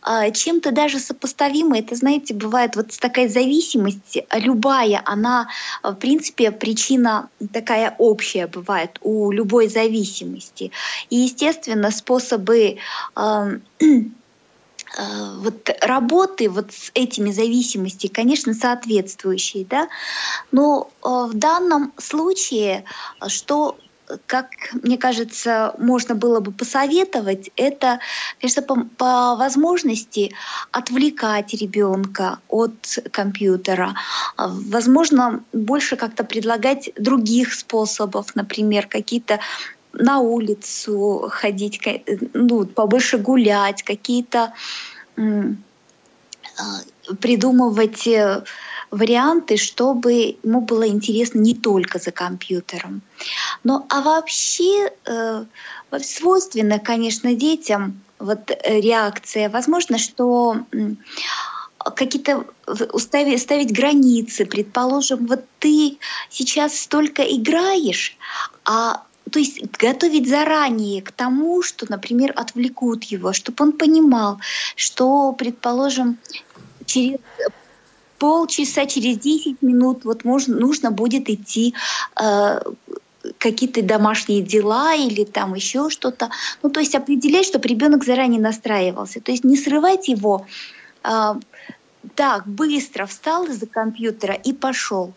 А, 0.00 0.30
Чем-то 0.30 0.70
даже 0.70 1.00
сопоставимо, 1.00 1.76
это, 1.76 1.96
знаете, 1.96 2.34
бывает 2.34 2.76
вот 2.76 2.96
такая 3.00 3.28
зависимость, 3.28 4.18
любая, 4.32 5.02
она, 5.04 5.48
а, 5.82 5.90
в 5.90 5.96
принципе, 5.96 6.52
причина 6.52 7.30
такая 7.52 7.96
общая 7.98 8.46
бывает 8.46 9.00
у 9.02 9.32
любой 9.32 9.66
зависимости. 9.68 10.70
И, 11.10 11.16
естественно, 11.16 11.90
способы 11.90 12.76
э, 13.16 13.58
вот 14.96 15.70
работы 15.80 16.48
вот 16.48 16.72
с 16.72 16.90
этими 16.94 17.30
зависимостями, 17.30 18.10
конечно, 18.10 18.54
соответствующие, 18.54 19.64
да, 19.64 19.88
но 20.52 20.90
э, 21.02 21.08
в 21.08 21.34
данном 21.34 21.92
случае, 21.98 22.84
э, 23.20 23.28
что 23.28 23.76
как 24.26 24.48
мне 24.82 24.98
кажется, 24.98 25.74
можно 25.78 26.14
было 26.14 26.40
бы 26.40 26.52
посоветовать, 26.52 27.50
это, 27.56 28.00
конечно, 28.38 28.62
по, 28.62 28.84
по 28.96 29.36
возможности 29.36 30.34
отвлекать 30.72 31.54
ребенка 31.54 32.38
от 32.48 32.98
компьютера. 33.10 33.94
Возможно, 34.36 35.42
больше 35.52 35.96
как-то 35.96 36.24
предлагать 36.24 36.90
других 36.96 37.54
способов, 37.54 38.34
например, 38.34 38.86
какие-то 38.86 39.40
на 39.98 40.20
улицу 40.20 41.28
ходить, 41.30 41.80
ну, 42.32 42.66
побольше 42.66 43.18
гулять, 43.18 43.82
какие-то 43.82 44.52
а, 45.16 46.80
придумывать 47.20 48.06
э, 48.06 48.44
варианты, 48.90 49.56
чтобы 49.56 50.36
ему 50.42 50.60
было 50.60 50.86
интересно 50.86 51.40
не 51.40 51.54
только 51.54 51.98
за 51.98 52.12
компьютером. 52.12 53.02
Ну 53.64 53.84
а 53.88 54.00
вообще 54.02 54.92
э, 55.04 55.44
свойственно, 56.00 56.78
конечно, 56.78 57.34
детям 57.34 58.00
вот 58.18 58.50
реакция. 58.64 59.48
Возможно, 59.50 59.98
что 59.98 60.58
какие-то 61.96 62.44
в- 62.66 62.82
устави- 62.94 63.38
ставить 63.38 63.72
границы. 63.72 64.46
Предположим, 64.46 65.26
вот 65.26 65.44
ты 65.58 65.98
сейчас 66.30 66.78
столько 66.78 67.22
играешь, 67.22 68.16
а 68.64 69.02
то 69.30 69.38
есть 69.38 69.60
готовить 69.78 70.28
заранее 70.28 71.02
к 71.02 71.10
тому, 71.12 71.62
что, 71.62 71.86
например, 71.88 72.32
отвлекут 72.36 73.04
его, 73.04 73.32
чтобы 73.32 73.64
он 73.64 73.72
понимал, 73.72 74.38
что, 74.76 75.32
предположим, 75.32 76.18
через 76.86 77.18
полчаса, 78.18 78.86
через 78.86 79.18
10 79.18 79.62
минут 79.62 80.04
вот 80.04 80.24
можно, 80.24 80.56
нужно 80.56 80.90
будет 80.90 81.28
идти 81.28 81.74
э, 82.20 82.60
какие-то 83.38 83.82
домашние 83.82 84.42
дела 84.42 84.94
или 84.94 85.24
там 85.24 85.54
еще 85.54 85.90
что-то. 85.90 86.30
Ну, 86.62 86.70
то 86.70 86.80
есть 86.80 86.94
определять, 86.94 87.46
чтобы 87.46 87.68
ребенок 87.68 88.04
заранее 88.04 88.40
настраивался. 88.40 89.20
То 89.20 89.32
есть 89.32 89.44
не 89.44 89.56
срывать 89.56 90.08
его 90.08 90.46
э, 91.02 91.34
так 92.14 92.46
быстро 92.46 93.06
встал 93.06 93.46
из-за 93.46 93.66
компьютера 93.66 94.34
и 94.34 94.52
пошел. 94.52 95.12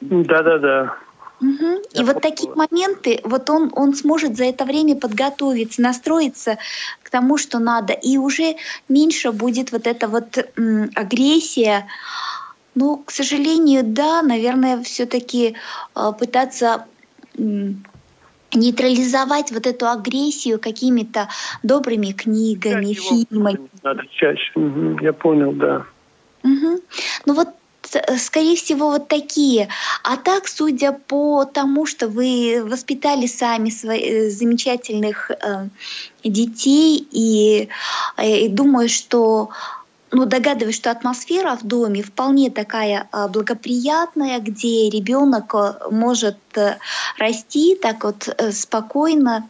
Да-да-да. 0.00 0.96
Мгм. 1.40 1.78
И 1.94 2.02
вот 2.02 2.20
такие 2.20 2.50
моменты, 2.54 3.20
вот 3.24 3.48
он, 3.50 3.70
он 3.74 3.94
сможет 3.94 4.36
за 4.36 4.44
это 4.44 4.64
время 4.64 4.96
подготовиться, 4.96 5.80
настроиться 5.80 6.58
к 7.02 7.10
тому, 7.10 7.38
что 7.38 7.58
надо, 7.58 7.92
и 7.92 8.18
уже 8.18 8.56
меньше 8.88 9.30
будет 9.32 9.72
вот 9.72 9.86
эта 9.86 10.08
вот 10.08 10.36
м, 10.56 10.90
агрессия. 10.94 11.86
Ну, 12.74 13.04
к 13.04 13.10
сожалению, 13.10 13.82
да, 13.84 14.22
наверное, 14.22 14.82
все-таки 14.82 15.56
пытаться 16.18 16.86
м, 17.36 17.84
нейтрализовать 18.54 19.52
вот 19.52 19.66
эту 19.66 19.88
агрессию 19.88 20.58
какими-то 20.58 21.28
добрыми 21.62 22.12
книгами, 22.12 22.94
фильмами. 22.94 23.70
Надо 23.82 24.02
чаще. 24.10 24.52
Мгм, 24.56 24.98
Я 25.00 25.12
понял, 25.12 25.52
да. 25.52 25.86
Мгм. 26.42 26.78
Ну 27.26 27.34
вот, 27.34 27.48
э, 27.48 27.52
скорее 28.18 28.56
всего, 28.56 28.90
вот 28.90 29.08
такие. 29.08 29.68
А 30.02 30.16
так, 30.16 30.48
судя 30.48 30.92
по 30.92 31.44
тому, 31.44 31.86
что 31.86 32.08
вы 32.08 32.62
воспитали 32.64 33.26
сами 33.26 33.70
своих 33.70 34.32
замечательных 34.32 35.30
э, 35.30 35.68
детей, 36.24 37.06
и, 37.10 37.68
э, 38.16 38.38
и 38.40 38.48
думаю, 38.48 38.88
что 38.88 39.50
ну, 40.10 40.24
догадываюсь, 40.24 40.76
что 40.76 40.90
атмосфера 40.90 41.56
в 41.56 41.64
доме 41.64 42.02
вполне 42.02 42.50
такая 42.50 43.08
а, 43.12 43.28
благоприятная, 43.28 44.40
где 44.40 44.88
ребенок 44.88 45.54
э, 45.54 45.74
может 45.90 46.38
э, 46.56 46.78
расти 47.18 47.76
так 47.80 48.04
вот 48.04 48.28
э, 48.28 48.52
спокойно, 48.52 49.48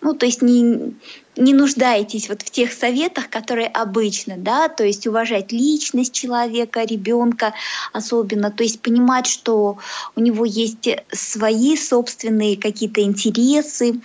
ну, 0.00 0.14
то 0.14 0.26
есть 0.26 0.42
не, 0.42 0.94
не 1.38 1.54
нуждаетесь 1.54 2.28
вот 2.28 2.42
в 2.42 2.50
тех 2.50 2.72
советах, 2.72 3.30
которые 3.30 3.68
обычно, 3.68 4.34
да, 4.36 4.68
то 4.68 4.84
есть 4.84 5.06
уважать 5.06 5.52
личность 5.52 6.12
человека, 6.12 6.84
ребенка 6.84 7.54
особенно, 7.92 8.50
то 8.50 8.62
есть 8.64 8.80
понимать, 8.80 9.26
что 9.26 9.78
у 10.16 10.20
него 10.20 10.44
есть 10.44 10.88
свои 11.12 11.76
собственные 11.76 12.56
какие-то 12.56 13.00
интересы, 13.02 14.00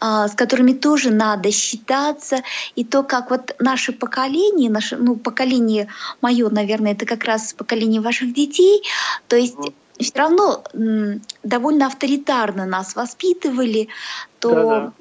а, 0.00 0.28
с 0.28 0.34
которыми 0.34 0.72
тоже 0.72 1.10
надо 1.10 1.52
считаться, 1.52 2.42
и 2.74 2.84
то, 2.84 3.02
как 3.02 3.30
вот 3.30 3.54
наше 3.58 3.92
поколение, 3.92 4.70
наше, 4.70 4.96
ну, 4.96 5.16
поколение 5.16 5.88
мое, 6.20 6.48
наверное, 6.48 6.92
это 6.92 7.04
как 7.04 7.24
раз 7.24 7.52
поколение 7.52 8.00
ваших 8.00 8.32
детей, 8.32 8.82
то 9.28 9.36
есть 9.36 9.56
все 10.00 10.12
равно 10.14 10.62
довольно 11.42 11.86
авторитарно 11.86 12.66
нас 12.66 12.94
воспитывали, 12.94 13.88
то 14.38 14.50
Да-да. 14.50 14.92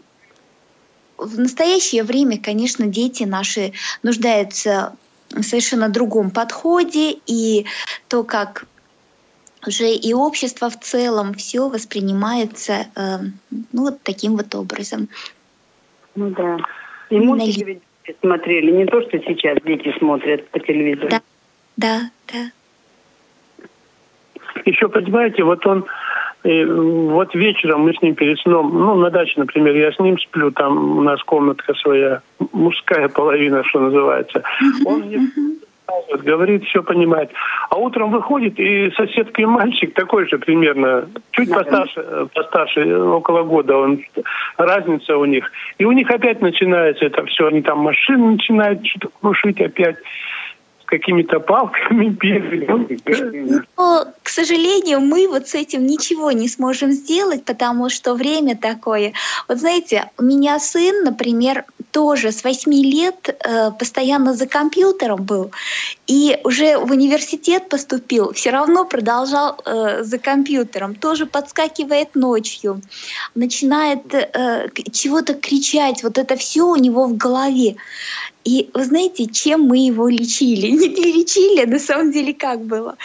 В 1.18 1.40
настоящее 1.40 2.04
время, 2.04 2.40
конечно, 2.42 2.88
дети 2.88 3.24
наши 3.24 3.74
нуждаются 4.04 4.96
в 5.30 5.44
совершенно 5.44 5.90
другом 5.90 6.32
подходе, 6.32 7.18
и 7.26 7.66
то, 8.08 8.24
как 8.24 8.66
уже 9.66 9.90
и 9.90 10.14
общество 10.14 10.70
в 10.70 10.80
целом 10.80 11.34
все 11.34 11.68
воспринимается 11.68 12.88
э, 12.96 13.18
ну, 13.52 13.84
вот 13.84 14.02
таким 14.04 14.38
вот 14.38 14.54
образом. 14.56 15.10
Ну 16.16 16.30
да. 16.30 16.58
И 17.10 17.18
мультики 17.18 17.64
ведь 17.64 18.18
смотрели, 18.22 18.72
не 18.72 18.86
то, 18.86 19.02
что 19.02 19.20
сейчас 19.20 19.58
дети 19.66 19.94
смотрят 19.98 20.48
по 20.50 20.60
телевизору. 20.60 21.10
Да, 21.10 21.22
да, 21.76 22.12
да. 22.32 22.52
Еще, 24.66 24.88
понимаете, 24.90 25.44
вот 25.44 25.66
он, 25.66 25.86
э, 26.48 26.66
вот 26.66 27.34
вечером 27.36 27.82
мы 27.82 27.94
с 27.94 28.02
ним 28.02 28.16
перед 28.16 28.40
сном, 28.40 28.72
ну, 28.74 28.96
на 28.96 29.10
даче, 29.10 29.34
например, 29.38 29.76
я 29.76 29.92
с 29.92 30.00
ним 30.00 30.18
сплю, 30.20 30.52
там 30.52 30.98
у 30.98 31.02
нас 31.02 31.22
комнатка 31.24 31.74
своя, 31.76 32.22
мужская 32.54 33.08
половина, 33.10 33.64
что 33.64 33.80
называется. 33.80 34.44
Он 34.86 35.02
мне 35.02 35.20
говорит, 36.24 36.64
все 36.66 36.84
понимает. 36.84 37.32
А 37.70 37.78
утром 37.78 38.12
выходит, 38.12 38.60
и 38.60 38.92
соседский 38.92 39.46
мальчик 39.46 39.94
такой 39.94 40.28
же 40.28 40.38
примерно, 40.38 41.08
чуть 41.32 41.52
постарше, 41.52 42.28
постарше, 42.34 42.98
около 42.98 43.44
года, 43.44 43.78
он, 43.78 44.02
разница 44.58 45.18
у 45.18 45.26
них. 45.26 45.52
И 45.78 45.86
у 45.86 45.92
них 45.92 46.10
опять 46.10 46.42
начинается 46.42 47.06
это 47.06 47.26
все, 47.26 47.48
они 47.48 47.62
там 47.62 47.80
машины 47.80 48.32
начинают 48.32 48.86
что-то 48.86 49.10
крушить 49.22 49.62
опять 49.62 49.98
какими-то 50.88 51.40
палками 51.40 52.10
бегали. 52.22 53.64
Но, 53.78 54.08
к 54.24 54.30
сожалению, 54.30 55.02
мы 55.02 55.28
вот 55.28 55.48
с 55.48 55.56
этим 55.56 55.86
ничего 55.86 56.32
не 56.32 56.48
сможем 56.48 56.92
сделать, 56.92 57.46
потому 57.46 57.90
что 57.90 58.16
время 58.16 58.58
такое. 58.58 59.14
Вот 59.48 59.60
знаете, 59.60 60.10
у 60.18 60.24
меня 60.24 60.60
сын, 60.60 61.04
например, 61.04 61.66
тоже 61.92 62.32
с 62.32 62.44
8 62.44 62.74
лет 62.74 63.30
э, 63.30 63.72
постоянно 63.72 64.34
за 64.34 64.48
компьютером 64.48 65.24
был, 65.24 65.52
и 66.08 66.38
уже 66.44 66.78
в 66.78 66.92
университет 66.92 67.70
поступил, 67.70 68.34
все 68.34 68.52
равно 68.52 68.86
продолжал 68.86 69.60
э, 69.66 70.04
за 70.04 70.18
компьютером, 70.20 70.96
тоже 70.96 71.26
подскакивает 71.26 72.16
ночью, 72.16 72.82
начинает 73.36 74.14
э, 74.14 74.70
чего-то 74.92 75.34
кричать, 75.34 76.04
вот 76.04 76.18
это 76.18 76.36
все 76.36 76.68
у 76.68 76.76
него 76.76 77.08
в 77.08 77.18
голове. 77.18 77.76
И 78.48 78.70
вы 78.74 78.86
знаете, 78.86 79.26
чем 79.26 79.64
мы 79.64 79.78
его 79.78 80.08
лечили? 80.08 80.68
Не 80.72 81.12
лечили, 81.12 81.66
на 81.66 81.80
самом 81.80 82.14
деле 82.14 82.34
как 82.34 82.62
было? 82.62 82.96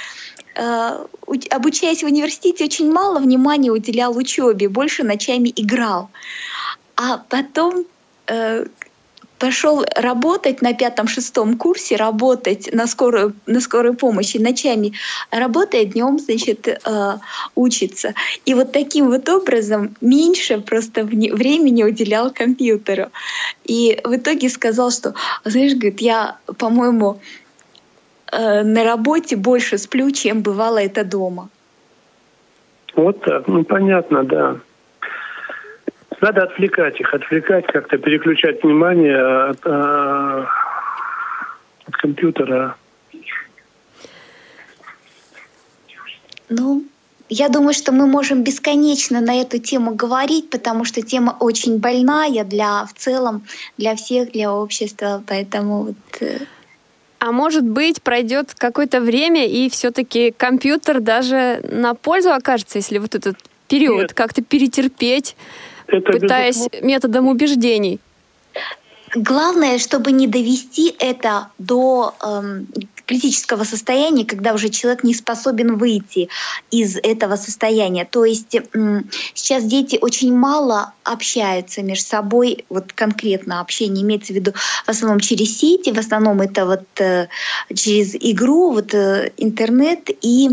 Э, 0.55 1.05
обучаясь 1.51 2.05
в 2.05 2.07
университете, 2.07 2.65
очень 2.65 2.93
мало 2.93 3.19
внимания 3.19 3.73
уделял 3.73 4.17
учебе, 4.17 4.69
больше 4.69 5.03
ночами 5.03 5.53
играл. 5.57 6.11
А 6.95 7.19
потом 7.29 7.87
э, 8.29 8.67
пошел 9.43 9.85
работать 9.97 10.63
на 10.63 10.73
пятом-шестом 10.73 11.59
курсе, 11.59 11.97
работать 11.97 12.73
на 12.73 12.87
скорую, 12.87 13.33
на 13.47 13.61
скорой 13.61 13.93
помощи 13.93 14.39
ночами, 14.39 14.93
работая 15.33 15.85
днем, 15.85 16.21
значит, 16.21 16.69
э, 16.69 16.79
учится. 17.57 18.15
И 18.47 18.55
вот 18.55 18.71
таким 18.71 19.11
вот 19.11 19.29
образом 19.29 19.97
меньше 20.01 20.61
просто 20.61 21.03
времени 21.03 21.83
уделял 21.83 22.31
компьютеру. 22.31 23.07
И 23.65 23.99
в 24.05 24.15
итоге 24.15 24.49
сказал, 24.49 24.93
что, 24.93 25.15
знаешь, 25.45 25.73
говорит, 25.73 26.01
я, 26.01 26.37
по-моему, 26.59 27.19
э, 28.31 28.63
на 28.63 28.85
работе 28.85 29.35
больше 29.35 29.77
сплю, 29.77 30.13
чем 30.13 30.43
бывало 30.43 30.79
это 30.79 31.05
дома. 31.05 31.49
Вот 32.95 33.21
так, 33.23 33.49
ну 33.49 33.65
понятно, 33.65 34.23
да. 34.23 34.57
Надо 36.23 36.45
отвлекать 36.45 37.01
их, 37.01 37.13
отвлекать, 37.13 37.67
как-то 37.67 37.99
переключать 37.99 38.63
внимание 38.63 39.19
от, 39.51 39.59
э, 39.65 40.45
от 41.87 41.97
компьютера. 41.97 42.77
Ну, 46.49 46.85
я 47.29 47.49
думаю, 47.49 47.75
что 47.75 47.91
мы 47.91 48.07
можем 48.07 48.45
бесконечно 48.45 49.21
на 49.21 49.41
эту 49.41 49.59
тему 49.59 49.97
говорить, 49.97 50.49
потому 50.49 50.85
что 50.85 51.03
тема 51.03 51.37
очень 51.41 51.81
больная 51.81 52.45
для 52.45 52.85
в 52.85 52.93
целом 52.95 53.43
для 53.77 53.97
всех, 53.97 54.31
для 54.31 54.53
общества, 54.53 55.25
поэтому 55.27 55.83
вот. 55.83 55.97
Э, 56.21 56.39
а 57.19 57.33
может 57.33 57.65
быть, 57.65 58.01
пройдет 58.01 58.55
какое-то 58.57 59.01
время, 59.01 59.49
и 59.49 59.69
все-таки 59.69 60.31
компьютер 60.31 61.01
даже 61.01 61.61
на 61.69 61.95
пользу 61.95 62.31
окажется, 62.31 62.79
если 62.79 62.99
вот 62.99 63.17
этот 63.17 63.39
период 63.67 64.13
как-то 64.13 64.43
перетерпеть, 64.43 65.35
это 65.93 66.13
пытаясь 66.13 66.57
безусловно... 66.57 66.87
методом 66.87 67.29
убеждений. 67.29 68.01
Главное, 69.15 69.79
чтобы 69.79 70.11
не 70.11 70.27
довести 70.27 70.95
это 70.99 71.49
до 71.59 72.15
эм, 72.23 72.67
критического 73.05 73.65
состояния, 73.65 74.25
когда 74.25 74.55
уже 74.55 74.71
человек 74.71 75.05
не 75.05 75.13
способен 75.13 75.77
выйти 75.77 76.31
из 76.71 76.97
этого 76.97 77.37
состояния. 77.37 78.07
То 78.07 78.25
есть 78.25 78.57
сейчас 79.35 79.65
дети 79.65 79.99
очень 80.01 80.35
мало 80.35 80.95
общаются 81.05 81.83
между 81.83 82.07
собой, 82.07 82.65
вот 82.71 82.95
конкретно 82.95 83.61
общение 83.61 84.03
имеется 84.03 84.33
в 84.33 84.37
виду 84.37 84.53
в 84.87 84.89
основном 84.89 85.21
через 85.21 85.59
сети, 85.59 85.93
в 85.93 85.99
основном 85.99 86.41
это 86.41 86.65
вот 86.65 87.01
э, 87.01 87.29
через 87.75 88.15
игру, 88.15 88.73
вот 88.73 88.95
э, 88.95 89.33
интернет 89.37 90.09
и 90.23 90.49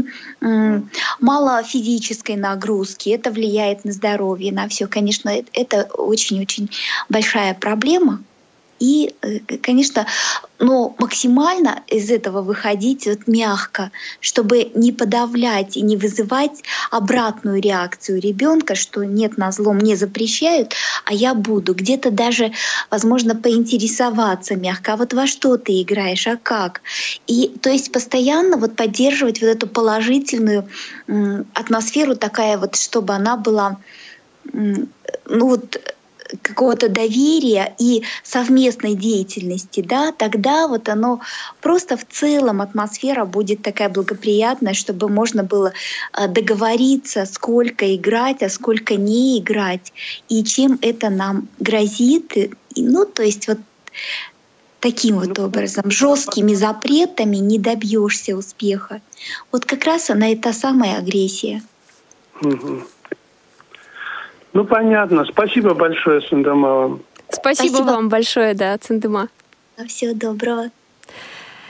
мало 1.20 1.64
физической 1.64 2.36
нагрузки. 2.36 3.10
Это 3.10 3.32
влияет 3.32 3.86
на 3.86 3.92
здоровье, 3.92 4.52
на 4.52 4.68
все. 4.68 4.88
Конечно, 4.88 5.32
это 5.54 5.84
очень-очень 5.94 6.70
большая 7.10 7.54
проблема. 7.54 8.22
И, 8.80 9.14
э, 9.22 9.40
конечно, 9.62 10.08
но 10.58 10.96
максимально 10.98 11.84
из 11.88 12.10
этого 12.10 12.42
выходить 12.42 13.08
вот 13.08 13.28
мягко, 13.28 13.92
чтобы 14.20 14.72
не 14.74 14.92
подавлять 14.92 15.78
и 15.78 15.82
не 15.82 15.98
вызывать 15.98 16.64
обратную 16.92 17.62
реакцию 17.62 18.22
ребенка, 18.22 18.76
что 18.76 19.04
нет, 19.04 19.38
на 19.38 19.52
зло 19.52 19.74
мне 19.74 19.96
запрещают, 19.96 20.74
а 21.06 21.14
я 21.14 21.34
буду. 21.34 21.74
Где-то 21.74 22.12
даже, 22.12 22.52
возможно, 22.90 23.36
поинтересоваться 23.36 24.56
мягко, 24.56 24.94
а 24.94 24.98
вот 24.98 25.14
во 25.14 25.28
что 25.28 25.58
ты 25.58 25.82
играешь, 25.82 26.28
а 26.28 26.38
как? 26.38 26.82
И 27.28 27.54
то 27.62 27.70
есть 27.70 27.92
постоянно 27.92 28.58
вот 28.58 28.76
поддерживать 28.76 29.42
вот 29.42 29.48
эту 29.48 29.68
положительную 29.68 30.68
атмосферу 31.54 32.16
такая 32.16 32.58
вот, 32.58 32.76
чтобы 32.76 33.14
она 33.14 33.38
была 33.38 33.78
ну 34.54 34.88
вот 35.26 35.80
какого-то 36.42 36.90
доверия 36.90 37.74
и 37.80 38.04
совместной 38.24 38.96
деятельности, 38.96 39.82
да, 39.82 40.12
тогда 40.12 40.68
вот 40.68 40.90
оно 40.90 41.22
просто 41.62 41.98
в 41.98 42.06
целом 42.06 42.62
атмосфера 42.62 43.26
будет 43.26 43.62
такая 43.62 43.90
благоприятная, 43.90 44.74
чтобы 44.74 45.10
можно 45.10 45.44
было 45.44 45.74
а, 46.14 46.28
договориться, 46.28 47.26
сколько 47.26 47.96
играть, 47.96 48.44
а 48.44 48.50
сколько 48.50 48.96
не 48.96 49.40
играть, 49.40 49.94
и 50.28 50.44
чем 50.44 50.78
это 50.82 51.10
нам 51.10 51.48
грозит. 51.60 52.34
Ну, 52.76 53.06
то 53.06 53.24
есть 53.24 53.48
вот 53.48 53.60
таким 54.80 55.20
вот 55.20 55.38
ну, 55.38 55.46
образом, 55.46 55.90
жесткими 55.90 56.54
запретами 56.54 57.38
не 57.38 57.60
добьешься 57.60 58.36
успеха. 58.36 59.02
Вот 59.52 59.66
как 59.66 59.84
раз 59.86 60.10
она 60.10 60.30
и 60.30 60.36
та 60.36 60.54
самая 60.54 60.98
агрессия. 60.98 61.62
Угу. 62.42 62.84
Ну, 64.54 64.66
понятно. 64.66 65.26
Спасибо 65.26 65.74
большое, 65.74 66.22
Сандама 66.22 66.68
вам. 66.68 67.02
Спасибо, 67.30 67.70
Спасибо 67.70 67.86
вам 67.86 68.10
большое, 68.10 68.54
да, 68.54 68.78
Цендыма. 68.78 69.30
Всего 69.88 70.14
доброго. 70.14 70.72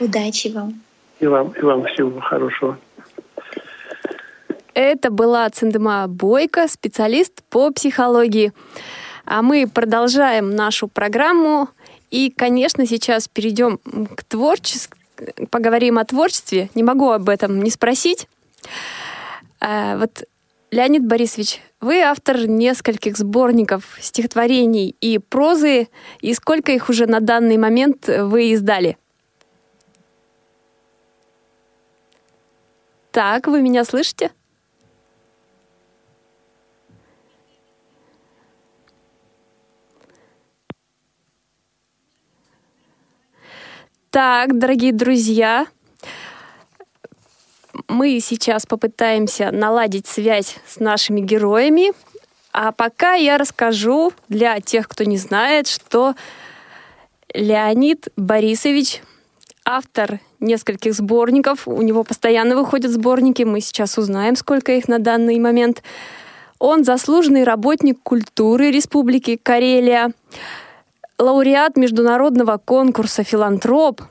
Удачи 0.00 0.48
вам. 0.48 0.80
И 1.20 1.26
вам, 1.26 1.50
и 1.50 1.60
вам 1.60 1.84
всего 1.84 2.18
хорошего. 2.20 2.78
Это 4.72 5.10
была 5.10 5.48
Цендыма 5.50 6.06
Бойко, 6.08 6.66
специалист 6.68 7.42
по 7.50 7.70
психологии. 7.70 8.52
А 9.26 9.42
мы 9.42 9.68
продолжаем 9.68 10.56
нашу 10.56 10.88
программу. 10.88 11.68
И, 12.10 12.30
конечно, 12.30 12.86
сейчас 12.86 13.28
перейдем 13.28 13.78
к 14.16 14.24
творчеству, 14.24 14.96
поговорим 15.50 15.98
о 15.98 16.04
творчестве. 16.04 16.70
Не 16.74 16.82
могу 16.82 17.10
об 17.10 17.28
этом 17.28 17.62
не 17.62 17.70
спросить. 17.70 18.26
А, 19.60 19.98
вот 19.98 20.24
Леонид 20.70 21.04
Борисович, 21.04 21.60
вы 21.80 22.00
автор 22.00 22.46
нескольких 22.46 23.16
сборников 23.16 23.98
стихотворений 24.00 24.94
и 25.00 25.18
прозы, 25.18 25.88
и 26.20 26.32
сколько 26.32 26.70
их 26.70 26.88
уже 26.88 27.06
на 27.06 27.18
данный 27.18 27.56
момент 27.56 28.06
вы 28.06 28.52
издали? 28.52 28.96
Так, 33.10 33.48
вы 33.48 33.62
меня 33.62 33.84
слышите? 33.84 34.30
Так, 44.10 44.56
дорогие 44.56 44.92
друзья, 44.92 45.66
мы 47.88 48.20
сейчас 48.20 48.66
попытаемся 48.66 49.50
наладить 49.50 50.06
связь 50.06 50.56
с 50.66 50.80
нашими 50.80 51.20
героями. 51.20 51.92
А 52.52 52.72
пока 52.72 53.14
я 53.14 53.38
расскажу 53.38 54.12
для 54.28 54.60
тех, 54.60 54.88
кто 54.88 55.04
не 55.04 55.16
знает, 55.16 55.68
что 55.68 56.14
Леонид 57.32 58.08
Борисович 58.16 59.02
автор 59.64 60.20
нескольких 60.40 60.94
сборников. 60.94 61.68
У 61.68 61.82
него 61.82 62.02
постоянно 62.02 62.56
выходят 62.56 62.90
сборники. 62.90 63.42
Мы 63.42 63.60
сейчас 63.60 63.98
узнаем, 63.98 64.36
сколько 64.36 64.72
их 64.72 64.88
на 64.88 64.98
данный 64.98 65.38
момент. 65.38 65.82
Он 66.58 66.84
заслуженный 66.84 67.44
работник 67.44 68.02
культуры 68.02 68.70
Республики 68.70 69.38
Карелия. 69.40 70.12
лауреат 71.18 71.76
международного 71.76 72.58
конкурса 72.58 73.22
«Филантроп». 73.22 74.02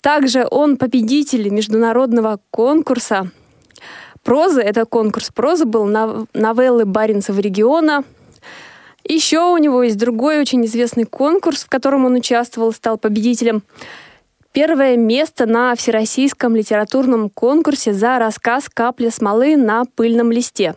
Также 0.00 0.46
он 0.50 0.76
победитель 0.76 1.50
международного 1.50 2.40
конкурса 2.50 3.30
прозы. 4.22 4.62
Это 4.62 4.86
конкурс 4.86 5.30
прозы 5.30 5.66
был 5.66 5.84
на 5.84 6.26
новеллы 6.32 6.86
Баренцева 6.86 7.38
региона. 7.40 8.04
Еще 9.04 9.40
у 9.40 9.56
него 9.58 9.82
есть 9.82 9.98
другой 9.98 10.40
очень 10.40 10.64
известный 10.64 11.04
конкурс, 11.04 11.64
в 11.64 11.68
котором 11.68 12.06
он 12.06 12.14
участвовал, 12.14 12.72
стал 12.72 12.96
победителем. 12.96 13.62
Первое 14.52 14.96
место 14.96 15.46
на 15.46 15.74
Всероссийском 15.74 16.56
литературном 16.56 17.30
конкурсе 17.30 17.92
за 17.92 18.18
рассказ 18.18 18.68
«Капля 18.68 19.10
смолы 19.10 19.56
на 19.56 19.84
пыльном 19.84 20.32
листе». 20.32 20.74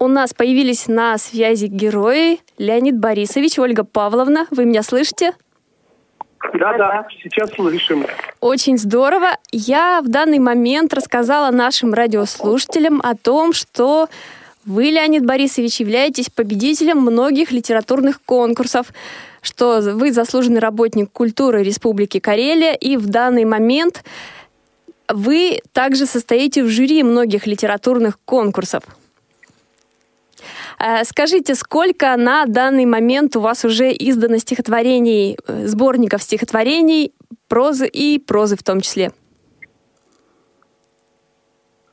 У 0.00 0.06
нас 0.06 0.32
появились 0.32 0.86
на 0.86 1.18
связи 1.18 1.66
герои 1.66 2.40
Леонид 2.56 2.98
Борисович, 2.98 3.58
Ольга 3.58 3.84
Павловна. 3.84 4.46
Вы 4.50 4.64
меня 4.64 4.82
слышите? 4.82 5.34
Да, 6.54 6.76
да, 6.78 7.06
сейчас 7.22 7.50
слышим. 7.50 8.06
Очень 8.40 8.78
здорово. 8.78 9.36
Я 9.50 10.00
в 10.02 10.08
данный 10.08 10.38
момент 10.38 10.94
рассказала 10.94 11.50
нашим 11.50 11.94
радиослушателям 11.94 13.00
о 13.02 13.14
том, 13.14 13.52
что 13.52 14.08
вы, 14.64 14.84
Леонид 14.84 15.24
Борисович, 15.24 15.80
являетесь 15.80 16.30
победителем 16.30 16.98
многих 16.98 17.52
литературных 17.52 18.20
конкурсов, 18.22 18.88
что 19.40 19.80
вы 19.80 20.12
заслуженный 20.12 20.60
работник 20.60 21.10
культуры 21.10 21.62
Республики 21.62 22.20
Карелия, 22.20 22.74
и 22.74 22.96
в 22.96 23.06
данный 23.06 23.44
момент 23.44 24.04
вы 25.08 25.60
также 25.72 26.06
состоите 26.06 26.62
в 26.62 26.68
жюри 26.68 27.02
многих 27.02 27.46
литературных 27.46 28.18
конкурсов. 28.24 28.84
Э, 30.78 31.04
скажите, 31.04 31.54
сколько 31.54 32.16
на 32.16 32.46
данный 32.46 32.86
момент 32.86 33.36
у 33.36 33.40
вас 33.40 33.64
уже 33.64 33.90
издано 33.90 34.38
стихотворений, 34.38 35.36
э, 35.46 35.66
сборников 35.66 36.22
стихотворений, 36.22 37.12
прозы 37.48 37.86
и 37.86 38.18
прозы 38.18 38.56
в 38.56 38.62
том 38.62 38.80
числе? 38.80 39.10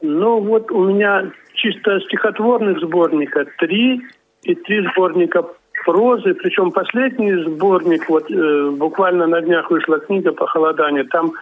Ну, 0.02 0.40
вот 0.40 0.72
у 0.72 0.86
меня 0.86 1.32
чисто 1.54 2.00
стихотворных 2.02 2.80
сборника 2.80 3.46
три 3.58 4.02
и 4.44 4.56
три 4.56 4.88
сборника 4.92 5.44
прозы, 5.86 6.34
причем 6.34 6.72
последний 6.72 7.34
сборник, 7.44 8.10
вот 8.10 8.30
э, 8.30 8.70
буквально 8.72 9.28
на 9.28 9.42
днях 9.42 9.72
вышла 9.72 10.00
книга 10.00 10.32
«Похолодание», 10.32 11.04
там 11.06 11.34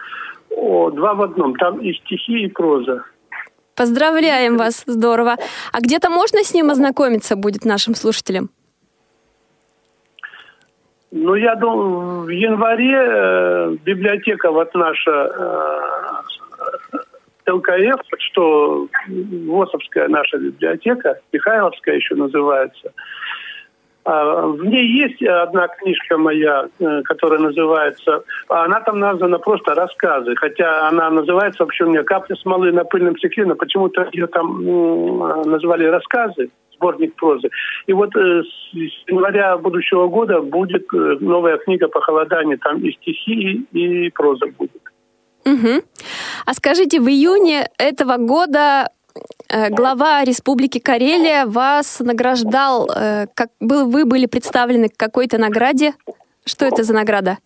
о, 0.50 0.90
два 0.90 1.14
в 1.14 1.22
одном, 1.22 1.54
там 1.56 1.78
и 1.80 1.92
стихи, 1.92 2.44
и 2.44 2.48
проза. 2.48 3.04
Поздравляем 3.76 4.56
вас, 4.56 4.84
здорово. 4.86 5.36
А 5.72 5.80
где-то 5.80 6.10
можно 6.10 6.44
с 6.44 6.54
ним 6.54 6.70
ознакомиться 6.70 7.36
будет 7.36 7.64
нашим 7.64 7.94
слушателям? 7.94 8.50
Ну, 11.10 11.34
я 11.36 11.54
думаю, 11.54 12.22
в 12.22 12.28
январе 12.28 12.96
э, 12.96 13.76
библиотека 13.84 14.50
вот 14.50 14.74
наша 14.74 15.30
э, 17.46 17.52
ЛКФ, 17.52 18.00
что 18.18 18.88
ВОСовская 19.08 20.08
наша 20.08 20.38
библиотека, 20.38 21.20
Михайловская 21.32 21.96
еще 21.96 22.14
называется, 22.16 22.92
в 24.04 24.64
ней 24.64 24.86
есть 24.86 25.22
одна 25.22 25.68
книжка 25.68 26.18
моя, 26.18 26.66
э, 26.78 27.02
которая 27.04 27.40
называется... 27.40 28.22
Она 28.48 28.80
там 28.80 28.98
названа 28.98 29.38
просто 29.38 29.74
«Рассказы», 29.74 30.34
хотя 30.36 30.88
она 30.88 31.08
называется 31.10 31.62
вообще 31.62 31.84
у 31.84 31.88
меня 31.88 32.02
«Капля 32.02 32.36
смолы 32.36 32.70
на 32.72 32.84
пыльном 32.84 33.16
стекле», 33.16 33.46
но 33.46 33.54
почему-то 33.54 34.08
ее 34.12 34.26
там 34.26 34.62
ну, 34.62 35.44
называли 35.44 35.86
«Рассказы», 35.86 36.50
сборник 36.74 37.14
прозы. 37.14 37.48
И 37.86 37.92
вот 37.94 38.14
э, 38.14 38.42
с 38.42 39.08
января 39.08 39.56
будущего 39.56 40.06
года 40.08 40.40
будет 40.40 40.84
э, 40.92 41.16
новая 41.20 41.56
книга 41.56 41.88
«Похолодание», 41.88 42.58
там 42.58 42.78
и 42.84 42.92
стихи, 42.92 43.66
и 43.72 44.10
проза 44.10 44.46
будет. 44.58 44.82
Угу. 45.46 45.82
А 46.46 46.54
скажите, 46.54 47.00
в 47.00 47.08
июне 47.08 47.70
этого 47.78 48.16
года 48.16 48.88
глава 49.70 50.24
Республики 50.24 50.78
Карелия 50.78 51.46
вас 51.46 52.00
награждал, 52.00 52.88
э, 52.88 53.26
как 53.34 53.50
был, 53.60 53.88
вы 53.90 54.04
были 54.04 54.26
представлены 54.26 54.88
к 54.88 54.96
какой-то 54.96 55.38
награде. 55.38 55.92
Что 56.44 56.66
это 56.66 56.82
за 56.82 56.94
награда? 56.94 57.38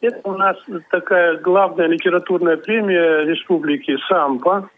Это 0.00 0.20
у 0.24 0.36
нас 0.36 0.56
такая 0.90 1.38
главная 1.38 1.86
литературная 1.86 2.56
премия 2.56 3.24
республики 3.24 3.96
САМПА. 4.08 4.68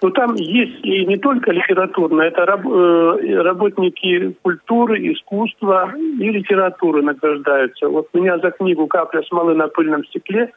Но 0.00 0.10
там 0.10 0.34
есть 0.34 0.84
и 0.84 1.04
не 1.06 1.16
только 1.16 1.50
литературная, 1.50 2.28
это 2.28 2.46
раб, 2.46 2.64
э, 2.64 3.42
работники 3.42 4.36
культуры, 4.42 5.12
искусства 5.12 5.92
и 5.96 6.30
литературы 6.30 7.02
награждаются. 7.02 7.88
Вот 7.88 8.08
меня 8.12 8.38
за 8.38 8.52
книгу 8.52 8.86
«Капля 8.86 9.22
смолы 9.22 9.54
на 9.54 9.66
пыльном 9.68 10.04
стекле» 10.04 10.52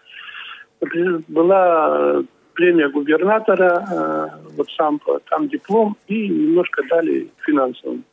была 1.27 2.23
премия 2.53 2.89
губернатора, 2.89 3.85
э, 3.91 4.27
вот 4.57 4.69
сам 4.71 4.99
там 5.29 5.47
диплом 5.47 5.97
и 6.07 6.27
немножко 6.27 6.83
дали 6.89 7.29
финансовым. 7.45 8.03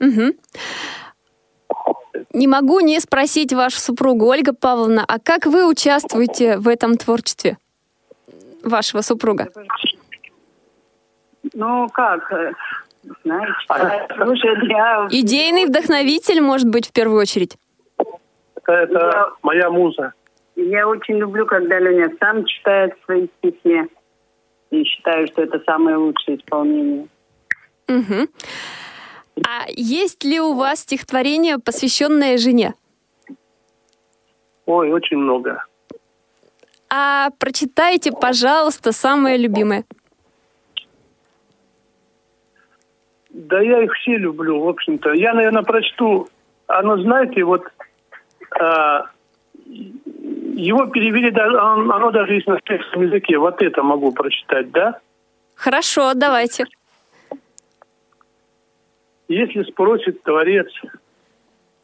Угу. 0.00 0.34
Не 2.32 2.46
могу 2.46 2.80
не 2.80 3.00
спросить 3.00 3.52
вашу 3.52 3.78
супругу 3.78 4.26
Ольга 4.26 4.52
Павловна, 4.52 5.04
а 5.06 5.18
как 5.18 5.46
вы 5.46 5.68
участвуете 5.68 6.58
в 6.58 6.68
этом 6.68 6.96
творчестве 6.96 7.58
вашего 8.62 9.00
супруга? 9.00 9.48
Ну 11.54 11.88
как, 11.88 12.32
э, 12.32 12.52
знаете, 13.24 13.52
я... 14.68 15.08
Идейный 15.10 15.66
вдохновитель, 15.66 16.40
может 16.40 16.68
быть, 16.68 16.88
в 16.88 16.92
первую 16.92 17.20
очередь? 17.20 17.56
Это 18.66 19.32
моя 19.42 19.70
муза. 19.70 20.12
Я 20.68 20.86
очень 20.86 21.16
люблю, 21.16 21.46
когда 21.46 21.78
Леня 21.78 22.10
сам 22.20 22.44
читает 22.44 22.94
свои 23.04 23.28
стихи. 23.38 23.82
И 24.70 24.84
считаю, 24.84 25.26
что 25.26 25.42
это 25.42 25.60
самое 25.66 25.96
лучшее 25.96 26.36
исполнение. 26.36 27.08
Угу. 27.88 28.28
А 29.44 29.64
есть 29.68 30.22
ли 30.22 30.38
у 30.38 30.54
вас 30.54 30.80
стихотворение, 30.80 31.58
посвященное 31.58 32.38
жене? 32.38 32.74
Ой, 34.66 34.92
очень 34.92 35.16
много. 35.16 35.64
А 36.88 37.30
прочитайте, 37.38 38.12
пожалуйста, 38.12 38.92
самое 38.92 39.36
любимое. 39.38 39.84
Да 43.30 43.60
я 43.60 43.82
их 43.82 43.92
все 43.94 44.16
люблю, 44.16 44.60
в 44.60 44.68
общем-то. 44.68 45.14
Я, 45.14 45.34
наверное, 45.34 45.62
прочту. 45.62 46.28
Оно, 46.66 46.98
знаете, 46.98 47.42
вот 47.42 47.64
а, 48.60 49.06
его 50.54 50.86
перевели, 50.86 51.30
оно 51.38 52.10
даже 52.10 52.34
есть 52.34 52.46
на 52.46 52.54
английском 52.54 53.02
языке. 53.02 53.38
Вот 53.38 53.62
это 53.62 53.82
могу 53.82 54.12
прочитать, 54.12 54.70
да? 54.70 55.00
Хорошо, 55.54 56.12
давайте. 56.14 56.66
Если 59.28 59.62
спросит 59.62 60.22
Творец, 60.22 60.68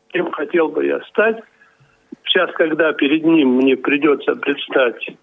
кем 0.09 0.31
хотел 0.33 0.69
бы 0.69 0.85
я 0.87 1.01
стать, 1.03 1.43
сейчас, 2.25 2.51
когда 2.53 2.93
перед 2.93 3.25
ним 3.25 3.57
мне 3.57 3.77
придется 3.77 4.35
предстать, 4.35 5.17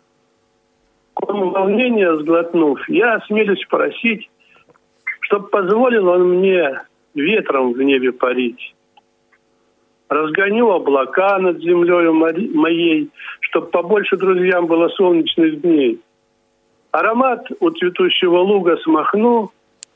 кому 1.15 1.49
волнение 1.49 2.17
сглотнув, 2.19 2.79
я 2.89 3.15
осмелюсь 3.15 3.65
просить, 3.69 4.29
чтоб 5.21 5.49
позволил 5.49 6.07
он 6.07 6.37
мне 6.37 6.81
ветром 7.13 7.73
в 7.73 7.81
небе 7.81 8.11
парить 8.11 8.73
разгоню 10.13 10.69
облака 10.69 11.37
над 11.39 11.59
землей 11.59 12.09
моей, 12.53 13.09
чтобы 13.41 13.67
побольше 13.67 14.17
друзьям 14.17 14.67
было 14.67 14.89
солнечных 14.89 15.61
дней. 15.61 15.99
Аромат 16.91 17.47
у 17.59 17.69
цветущего 17.71 18.37
луга 18.37 18.77
смахну 18.77 19.51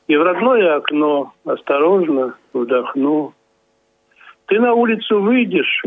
и 0.08 0.16
в 0.16 0.22
родное 0.22 0.76
окно 0.76 1.32
осторожно 1.44 2.34
вдохну. 2.52 3.34
Ты 4.46 4.58
на 4.58 4.72
улицу 4.72 5.20
выйдешь, 5.20 5.82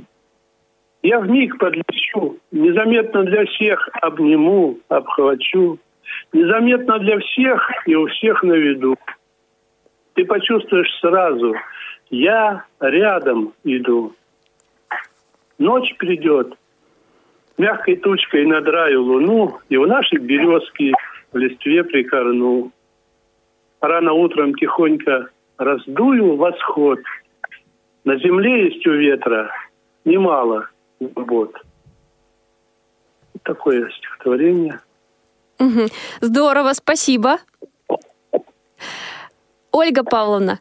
я 1.04 1.20
в 1.20 1.30
миг 1.30 1.58
подлечу, 1.58 2.38
незаметно 2.52 3.24
для 3.24 3.46
всех 3.46 3.90
обниму, 4.02 4.78
обхвачу, 4.88 5.80
незаметно 6.32 7.00
для 7.00 7.18
всех 7.20 7.70
и 7.88 7.96
у 7.96 8.06
всех 8.08 8.44
на 8.44 8.54
виду. 8.54 8.96
Ты 10.14 10.26
почувствуешь 10.26 10.92
сразу, 11.00 11.56
я 12.12 12.66
рядом 12.80 13.54
иду. 13.64 14.14
Ночь 15.62 15.96
придет, 16.00 16.58
мягкой 17.60 17.98
тучкой 17.98 18.48
над 18.48 18.68
раю 18.68 19.04
луну, 19.04 19.60
и 19.70 19.78
у 19.78 19.86
нашей 19.86 20.18
березки 20.18 20.92
в 21.32 21.38
листве 21.38 21.84
прикорну. 21.84 22.72
Рано 23.80 24.14
утром 24.14 24.56
тихонько 24.56 25.30
раздую 25.60 26.36
восход. 26.36 27.00
На 28.06 28.18
земле 28.18 28.72
есть 28.72 28.88
у 28.88 28.94
ветра 28.94 29.52
немало 30.04 30.68
забот. 31.00 31.56
Такое 33.44 33.88
стихотворение. 33.92 34.80
Здорово, 36.22 36.74
спасибо. 36.74 37.38
Ольга 39.72 40.04
Павловна, 40.04 40.60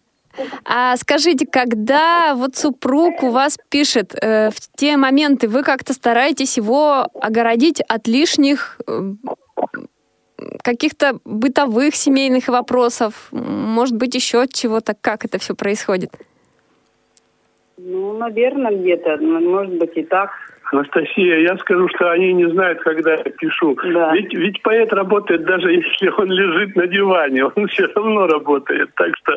А 0.64 0.96
скажите, 0.96 1.46
когда 1.46 2.34
вот 2.34 2.56
супруг 2.56 3.22
у 3.22 3.30
вас 3.30 3.58
пишет, 3.68 4.14
э, 4.14 4.50
в 4.50 4.76
те 4.76 4.96
моменты 4.96 5.48
вы 5.48 5.62
как-то 5.62 5.92
стараетесь 5.92 6.56
его 6.56 7.06
огородить 7.20 7.80
от 7.80 8.06
лишних 8.06 8.80
э, 8.86 9.12
каких-то 10.62 11.18
бытовых 11.24 11.94
семейных 11.94 12.48
вопросов, 12.48 13.28
может 13.32 13.96
быть, 13.96 14.14
еще 14.14 14.42
от 14.42 14.52
чего-то, 14.52 14.94
как 14.98 15.24
это 15.24 15.38
все 15.38 15.54
происходит? 15.54 16.10
Ну, 17.76 18.18
наверное, 18.18 18.72
где-то, 18.72 19.16
ну, 19.16 19.40
может 19.40 19.74
быть, 19.74 19.96
и 19.96 20.02
так. 20.02 20.30
Анастасия, 20.72 21.40
я 21.40 21.56
скажу, 21.58 21.88
что 21.88 22.10
они 22.10 22.32
не 22.32 22.48
знают, 22.50 22.80
когда 22.82 23.14
я 23.14 23.24
пишу. 23.24 23.76
Да. 23.92 24.12
Ведь, 24.12 24.32
ведь 24.32 24.62
поэт 24.62 24.92
работает 24.92 25.44
даже 25.44 25.72
если 25.72 26.08
он 26.08 26.30
лежит 26.30 26.76
на 26.76 26.86
диване, 26.86 27.46
он 27.46 27.66
все 27.66 27.86
равно 27.94 28.26
работает. 28.26 28.90
Так 28.94 29.16
что 29.16 29.36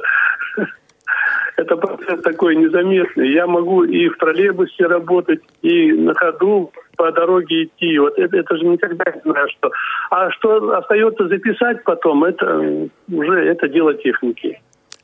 это 1.58 1.76
процесс 1.78 2.22
такой 2.22 2.56
незаметный. 2.56 3.32
Я 3.32 3.48
могу 3.48 3.84
и 3.84 4.10
в 4.10 4.18
троллейбусе 4.18 4.86
работать, 4.86 5.42
и 5.62 5.92
на 5.94 6.14
ходу 6.14 6.72
по 6.96 7.12
дороге 7.12 7.66
идти. 7.66 7.98
Вот 8.00 8.18
это, 8.18 8.38
это 8.38 8.58
же 8.58 8.66
никогда 8.66 9.06
не 9.12 9.22
знаю, 9.32 9.48
что. 9.50 9.72
А 10.10 10.32
что 10.32 10.78
остается 10.78 11.28
записать 11.28 11.84
потом, 11.84 12.24
это 12.24 12.90
уже 13.12 13.46
это 13.46 13.68
дело 13.68 13.94
техники. 13.94 14.62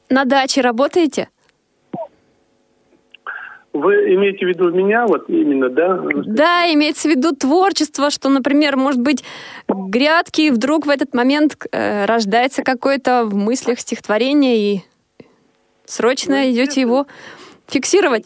На 0.10 0.26
даче 0.26 0.62
работаете? 0.62 1.30
Вы 3.72 4.16
имеете 4.16 4.46
в 4.46 4.50
виду 4.50 4.72
меня, 4.72 5.06
вот 5.06 5.30
именно, 5.30 5.70
да? 5.70 6.02
Да, 6.26 6.74
имеется 6.74 7.08
в 7.08 7.12
виду 7.12 7.36
творчество, 7.36 8.10
что, 8.10 8.28
например, 8.28 8.76
может 8.76 9.00
быть, 9.00 9.24
грядки, 9.68 10.42
и 10.42 10.50
вдруг 10.50 10.88
в 10.88 10.90
этот 10.90 11.14
момент 11.14 11.56
э, 11.72 12.06
рождается 12.06 12.64
какое-то 12.64 13.26
в 13.26 13.36
мыслях 13.36 13.80
стихотворение, 13.80 14.58
и 14.58 14.82
срочно 15.90 16.50
идете 16.52 16.82
его 16.82 17.06
фиксировать. 17.68 18.26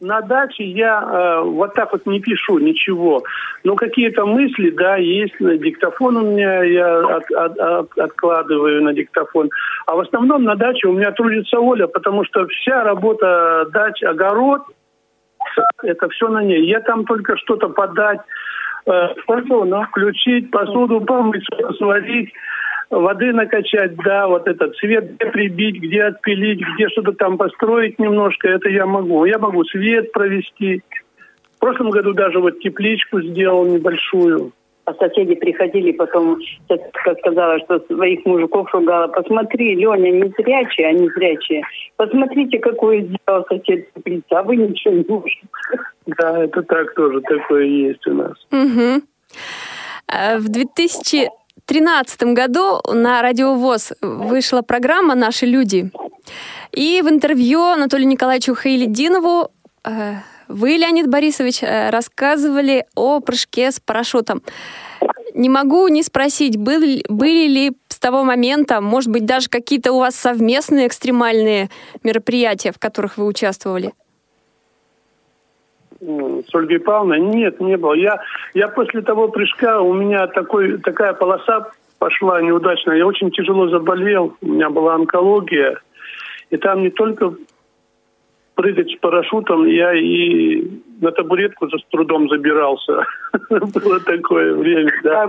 На 0.00 0.20
даче 0.20 0.64
я 0.64 1.00
э, 1.00 1.42
вот 1.44 1.72
так 1.74 1.92
вот 1.92 2.04
не 2.04 2.20
пишу 2.20 2.58
ничего. 2.58 3.22
Но 3.62 3.74
какие-то 3.74 4.26
мысли, 4.26 4.68
да, 4.70 4.96
есть. 4.96 5.40
На 5.40 5.56
диктофон 5.56 6.16
у 6.16 6.32
меня 6.32 6.62
я 6.62 6.98
от, 6.98 7.30
от- 7.30 7.58
от- 7.58 7.98
откладываю 7.98 8.82
на 8.82 8.92
диктофон. 8.92 9.48
А 9.86 9.94
в 9.94 10.00
основном 10.00 10.44
на 10.44 10.56
даче 10.56 10.88
у 10.88 10.92
меня 10.92 11.10
трудится 11.12 11.58
Оля, 11.58 11.86
потому 11.86 12.24
что 12.24 12.46
вся 12.48 12.84
работа 12.84 13.66
дач, 13.72 14.02
огород, 14.02 14.62
это 15.82 16.08
все 16.10 16.28
на 16.28 16.42
ней. 16.42 16.66
Я 16.68 16.80
там 16.80 17.06
только 17.06 17.38
что-то 17.38 17.68
подать, 17.70 18.20
э, 18.86 19.08
посуду 19.26 19.86
включить, 19.88 20.50
посуду 20.50 21.00
помыть, 21.00 21.46
сварить, 21.78 22.30
воды 22.90 23.32
накачать, 23.32 23.96
да, 23.96 24.26
вот 24.28 24.46
этот 24.46 24.76
свет 24.76 25.14
где 25.14 25.26
прибить, 25.26 25.82
где 25.82 26.04
отпилить, 26.04 26.60
где 26.74 26.88
что-то 26.88 27.12
там 27.12 27.36
построить 27.36 27.98
немножко, 27.98 28.48
это 28.48 28.68
я 28.68 28.86
могу. 28.86 29.24
Я 29.24 29.38
могу 29.38 29.64
свет 29.64 30.12
провести. 30.12 30.82
В 31.56 31.58
прошлом 31.60 31.90
году 31.90 32.12
даже 32.12 32.40
вот 32.40 32.60
тепличку 32.60 33.20
сделал 33.22 33.66
небольшую. 33.66 34.52
А 34.86 34.92
соседи 34.94 35.34
приходили, 35.34 35.92
потом 35.92 36.38
соседка 36.68 37.14
сказала, 37.20 37.58
что 37.60 37.80
своих 37.86 38.22
мужиков 38.26 38.68
ругала. 38.74 39.08
Посмотри, 39.08 39.74
Леня, 39.76 40.10
не 40.10 40.28
зрячие, 40.36 40.88
они 40.88 41.08
зрячие. 41.08 41.62
Посмотрите, 41.96 42.58
какую 42.58 43.06
сделал 43.06 43.46
сосед 43.48 43.90
теплицу, 43.94 44.36
а 44.36 44.42
вы 44.42 44.56
ничего 44.56 44.94
не 44.94 45.04
можете. 45.08 45.40
Да, 46.06 46.44
это 46.44 46.62
так 46.62 46.94
тоже, 46.94 47.22
такое 47.22 47.64
есть 47.64 48.06
у 48.06 48.12
нас. 48.12 48.34
Мгм. 48.50 49.02
Э, 50.12 50.36
В 50.36 50.50
2013 51.66 52.34
году 52.34 52.80
на 52.92 53.22
Радио 53.22 53.54
ВОЗ 53.54 53.92
вышла 54.02 54.60
программа 54.62 55.14
«Наши 55.14 55.46
люди». 55.46 55.90
И 56.72 57.00
в 57.02 57.08
интервью 57.08 57.62
Анатолию 57.62 58.08
Николаевичу 58.08 58.54
Хаилидинову 58.54 59.50
э, 59.84 60.14
вы, 60.48 60.70
Леонид 60.72 61.08
Борисович, 61.08 61.62
э, 61.62 61.90
рассказывали 61.90 62.84
о 62.94 63.20
прыжке 63.20 63.70
с 63.70 63.80
парашютом. 63.80 64.42
Не 65.34 65.48
могу 65.48 65.88
не 65.88 66.02
спросить, 66.02 66.56
был- 66.56 67.02
были 67.08 67.46
ли 67.46 67.72
с 67.88 67.98
того 67.98 68.24
момента, 68.24 68.80
может 68.80 69.10
быть, 69.10 69.24
даже 69.24 69.48
какие-то 69.48 69.92
у 69.92 70.00
вас 70.00 70.14
совместные 70.16 70.86
экстремальные 70.86 71.70
мероприятия, 72.02 72.72
в 72.72 72.78
которых 72.78 73.16
вы 73.16 73.24
участвовали? 73.26 73.92
С 76.06 76.54
Ольгой 76.54 76.80
Павловной? 76.80 77.20
Нет, 77.20 77.60
не 77.60 77.76
было. 77.76 77.94
Я, 77.94 78.20
я 78.52 78.68
после 78.68 79.00
того 79.02 79.28
прыжка, 79.28 79.80
у 79.80 79.92
меня 79.94 80.26
такой, 80.26 80.78
такая 80.78 81.14
полоса 81.14 81.70
пошла 81.98 82.42
неудачная. 82.42 82.96
Я 82.96 83.06
очень 83.06 83.30
тяжело 83.30 83.68
заболел, 83.68 84.36
у 84.42 84.46
меня 84.46 84.68
была 84.70 84.94
онкология. 84.96 85.80
И 86.50 86.56
там 86.58 86.82
не 86.82 86.90
только 86.90 87.34
прыгать 88.54 88.90
с 88.90 88.96
парашютом, 88.96 89.66
я 89.66 89.94
и 89.94 90.62
на 91.00 91.10
табуретку 91.10 91.68
за- 91.68 91.78
с 91.78 91.84
трудом 91.90 92.28
забирался. 92.28 93.06
Было 93.50 94.00
такое 94.00 94.54
время, 94.54 94.92
да. 95.02 95.22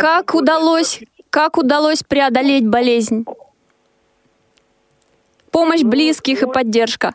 Как 0.00 0.34
удалось, 0.34 1.00
как 1.30 1.58
удалось 1.58 2.02
преодолеть 2.02 2.66
болезнь? 2.66 3.24
Помощь 5.52 5.82
близких 5.82 6.42
и 6.42 6.46
поддержка. 6.46 7.14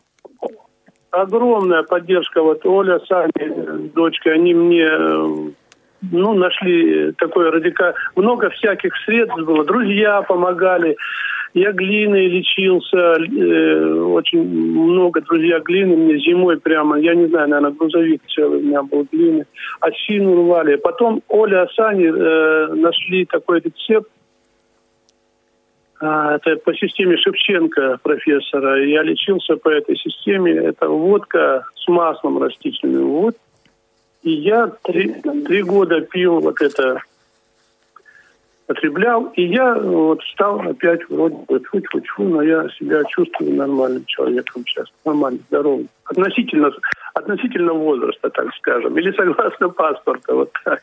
Огромная 1.14 1.84
поддержка. 1.84 2.42
Вот 2.42 2.66
Оля, 2.66 3.00
Саня, 3.08 3.30
э, 3.36 3.78
дочка, 3.94 4.32
они 4.32 4.54
мне 4.54 4.88
э, 4.90 5.52
ну, 6.12 6.34
нашли 6.34 7.12
такое 7.14 7.52
радикальное... 7.52 7.96
Много 8.16 8.50
всяких 8.50 8.96
средств 9.06 9.40
было. 9.44 9.64
Друзья 9.64 10.22
помогали. 10.24 10.98
Я 11.54 11.72
глиной 11.72 12.28
лечился. 12.28 12.98
э, 12.98 13.94
очень 13.94 14.44
много 14.44 15.22
друзья 15.22 15.60
глины 15.60 15.96
мне 15.96 16.18
зимой 16.18 16.60
прямо. 16.60 17.00
Я 17.00 17.14
не 17.14 17.28
знаю, 17.28 17.50
наверное, 17.50 17.78
грузовик 17.78 18.22
целый 18.28 18.60
у 18.60 18.64
меня 18.64 18.82
был 18.82 19.08
глины. 19.12 19.46
Осину 19.80 20.36
рвали. 20.36 20.76
Потом 20.78 21.22
Оля, 21.28 21.68
Саня 21.76 22.12
э, 22.12 22.74
нашли 22.74 23.26
такой 23.26 23.60
рецепт 23.60 24.10
Это 26.04 26.58
по 26.58 26.74
системе 26.76 27.16
Шевченко 27.16 28.00
профессора. 28.04 28.84
Я 28.84 29.04
лечился 29.04 29.56
по 29.56 29.70
этой 29.70 29.96
системе. 29.96 30.54
Это 30.54 30.90
водка 30.90 31.66
с 31.76 31.88
маслом 31.88 32.44
растительным. 32.44 33.08
Вот. 33.08 33.38
И 34.24 34.32
я 34.32 34.72
три, 34.84 35.14
три 35.46 35.64
года 35.64 36.02
пил 36.02 36.42
вот 36.42 36.62
это, 36.62 37.02
потреблял. 38.66 39.32
И 39.36 39.44
я 39.44 39.76
вот 39.76 40.22
стал 40.34 40.60
опять 40.60 41.08
вроде 41.08 41.38
бы 41.48 41.60
тьфу 41.62 41.80
тьфу 41.80 42.00
тьфу, 42.02 42.24
но 42.24 42.42
я 42.42 42.68
себя 42.78 43.04
чувствую 43.06 43.56
нормальным 43.56 44.04
человеком 44.06 44.66
сейчас. 44.66 44.88
Нормально, 45.06 45.40
здоровым. 45.48 45.88
Относительно, 46.06 46.72
относительно 47.14 47.74
возраста, 47.74 48.30
так 48.30 48.54
скажем. 48.56 48.98
Или 48.98 49.12
согласно 49.14 49.70
паспорта, 49.70 50.36
вот 50.36 50.52
так. 50.66 50.82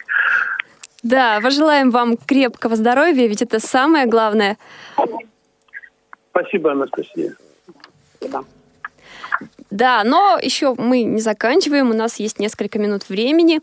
Да, 1.02 1.40
пожелаем 1.42 1.90
вам 1.90 2.16
крепкого 2.16 2.76
здоровья, 2.76 3.26
ведь 3.26 3.42
это 3.42 3.58
самое 3.58 4.06
главное. 4.06 4.58
Спасибо, 6.30 6.72
Анастасия. 6.72 7.34
Да, 9.70 10.02
но 10.04 10.38
еще 10.40 10.74
мы 10.76 11.02
не 11.02 11.20
заканчиваем, 11.20 11.90
у 11.90 11.94
нас 11.94 12.16
есть 12.18 12.38
несколько 12.38 12.78
минут 12.78 13.08
времени. 13.08 13.60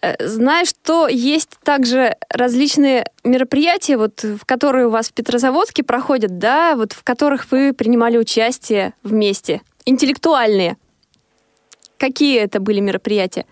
Э, 0.00 0.14
Знаю, 0.26 0.64
что 0.64 1.08
есть 1.08 1.58
также 1.64 2.16
различные 2.28 3.06
мероприятия, 3.24 3.96
вот, 3.96 4.22
в 4.22 4.44
которые 4.46 4.86
у 4.86 4.90
вас 4.90 5.08
в 5.08 5.12
Петрозаводске 5.12 5.82
проходят, 5.82 6.38
да, 6.38 6.76
вот 6.76 6.92
в 6.92 7.02
которых 7.02 7.50
вы 7.50 7.72
принимали 7.72 8.16
участие 8.16 8.94
вместе, 9.02 9.60
интеллектуальные. 9.84 10.76
Какие 11.98 12.40
это 12.40 12.60
были 12.60 12.80
мероприятия? 12.80 13.46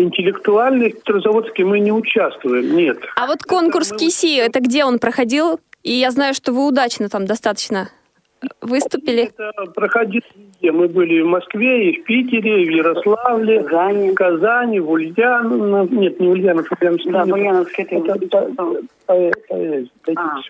Интеллектуальных 0.00 0.94
в 0.94 0.96
Петрозаводске 0.98 1.64
мы 1.64 1.80
не 1.80 1.92
участвуем, 1.92 2.76
нет. 2.76 2.98
А 3.16 3.26
вот 3.26 3.42
конкурс 3.42 3.92
КИСИ, 3.92 4.38
это 4.38 4.60
где 4.60 4.84
он 4.84 4.98
проходил? 4.98 5.60
И 5.82 5.92
я 5.92 6.10
знаю, 6.10 6.34
что 6.34 6.52
вы 6.52 6.66
удачно 6.66 7.08
там 7.08 7.26
достаточно 7.26 7.90
выступили. 8.60 9.30
Это 9.36 9.52
проходило 9.74 10.22
везде. 10.34 10.72
Мы 10.72 10.88
были 10.88 11.20
в 11.20 11.26
Москве, 11.26 11.90
и 11.90 12.00
в 12.00 12.04
Питере, 12.04 12.62
и 12.62 12.66
в 12.66 12.70
Ярославле, 12.70 13.60
в 13.60 14.14
Казани, 14.14 14.80
в 14.80 14.90
Ульяновске. 14.90 15.96
Нет, 15.96 16.20
не 16.20 16.28
Ульяновск, 16.28 16.72
Ульяновск. 16.80 17.10
Да, 17.10 17.24
в 17.24 17.32
Ульяновске 17.32 17.82
это 17.82 17.96
Это 19.08 19.34
А, 20.16 20.40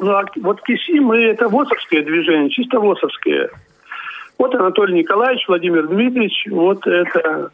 Ну, 0.00 0.10
а 0.10 0.24
вот 0.36 0.62
КИСИ, 0.62 0.98
мы, 0.98 1.22
это 1.22 1.48
ВОСовское 1.48 2.02
движение, 2.02 2.50
чисто 2.50 2.80
ВОСовское. 2.80 3.50
Вот 4.38 4.54
Анатолий 4.54 4.98
Николаевич, 4.98 5.46
Владимир 5.46 5.86
Дмитриевич, 5.86 6.46
вот 6.50 6.86
это... 6.86 7.50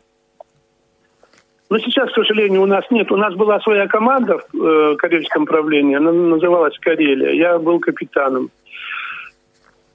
Но 1.70 1.78
сейчас, 1.78 2.10
к 2.10 2.14
сожалению, 2.14 2.62
у 2.62 2.66
нас 2.66 2.84
нет. 2.90 3.12
У 3.12 3.16
нас 3.16 3.32
была 3.34 3.60
своя 3.60 3.86
команда 3.86 4.38
в 4.52 4.64
э, 4.64 4.96
Карельском 4.96 5.46
правлении, 5.46 5.96
она 5.96 6.10
называлась 6.10 6.76
«Карелия». 6.80 7.30
Я 7.30 7.58
был 7.60 7.78
капитаном. 7.78 8.50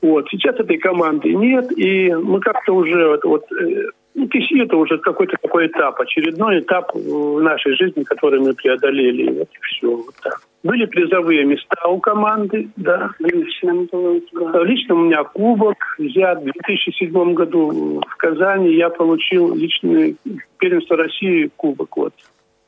Вот. 0.01 0.27
Сейчас 0.29 0.55
этой 0.55 0.77
команды 0.77 1.33
нет, 1.33 1.77
и 1.77 2.13
мы 2.13 2.39
как-то 2.39 2.73
уже 2.73 3.09
вот, 3.09 3.25
вот 3.25 3.51
э, 3.51 3.89
ну, 4.15 4.29
КИСИ 4.29 4.63
это 4.63 4.77
уже 4.77 4.97
какой-то 4.97 5.35
такой 5.41 5.67
этап, 5.67 5.99
очередной 5.99 6.61
этап 6.61 6.93
в 6.95 7.41
нашей 7.41 7.75
жизни, 7.75 8.03
который 8.03 8.39
мы 8.39 8.53
преодолели. 8.53 9.29
Вот 9.39 9.49
и 9.51 9.59
все. 9.61 9.95
Вот 9.95 10.15
так. 10.23 10.41
Были 10.63 10.85
призовые 10.85 11.43
места 11.43 11.87
у 11.87 11.99
команды, 11.99 12.69
да. 12.77 13.11
У 13.19 13.27
тебя. 13.27 14.63
Лично 14.63 14.95
у 14.95 14.99
меня 14.99 15.23
кубок. 15.25 15.77
Я 15.99 16.35
в 16.35 16.43
2007 16.43 17.33
году 17.33 18.01
в 18.01 18.15
Казани 18.15 18.73
я 18.73 18.89
получил 18.89 19.53
личный 19.53 20.15
первенство 20.57 20.95
России 20.95 21.51
кубок 21.57 21.97
вот 21.97 22.13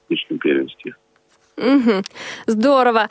в 0.07 0.11
личном 0.11 0.39
первенстве. 0.39 0.95
Угу. 1.57 2.03
Здорово. 2.45 3.07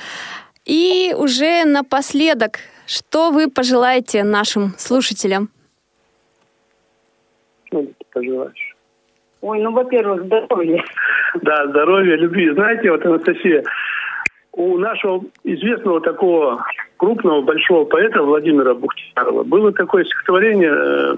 И 0.66 1.14
уже 1.16 1.64
напоследок, 1.64 2.58
что 2.86 3.30
вы 3.30 3.50
пожелаете 3.50 4.24
нашим 4.24 4.74
слушателям? 4.76 5.48
Что 7.66 7.82
ты 7.82 7.94
пожелаешь? 8.12 8.76
Ой, 9.42 9.60
ну, 9.60 9.72
во-первых, 9.72 10.24
здоровья. 10.24 10.82
Да, 11.42 11.66
здоровья, 11.68 12.16
любви. 12.16 12.50
Знаете, 12.50 12.90
вот, 12.90 13.04
Анастасия, 13.04 13.62
у 14.52 14.78
нашего 14.78 15.22
известного 15.44 16.00
такого 16.00 16.64
крупного, 16.96 17.42
большого 17.42 17.84
поэта 17.84 18.22
Владимира 18.22 18.74
Бухтиярова 18.74 19.44
было 19.44 19.72
такое 19.72 20.04
стихотворение, 20.04 20.72
э, 20.72 21.16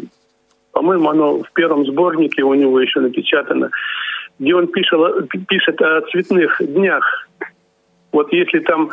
по-моему, 0.73 1.09
оно 1.09 1.43
в 1.43 1.53
первом 1.53 1.87
сборнике 1.87 2.43
у 2.43 2.55
него 2.55 2.81
еще 2.81 3.01
напечатано, 3.01 3.71
где 4.39 4.55
он 4.55 4.67
пишет, 4.67 5.29
пишет 5.49 5.81
о 5.81 6.01
цветных 6.11 6.61
днях. 6.61 7.29
Вот 8.13 8.33
если 8.33 8.59
там 8.59 8.91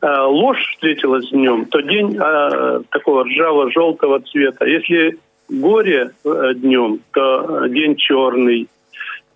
э, 0.00 0.20
ложь 0.20 0.64
встретилась 0.72 1.28
днем, 1.30 1.66
то 1.66 1.80
день 1.80 2.16
э, 2.16 2.80
такого 2.90 3.24
ржаво-желтого 3.24 4.20
цвета. 4.20 4.66
Если 4.66 5.18
горе 5.48 6.10
э, 6.24 6.54
днем, 6.56 7.00
то 7.12 7.66
день 7.68 7.96
черный. 7.96 8.68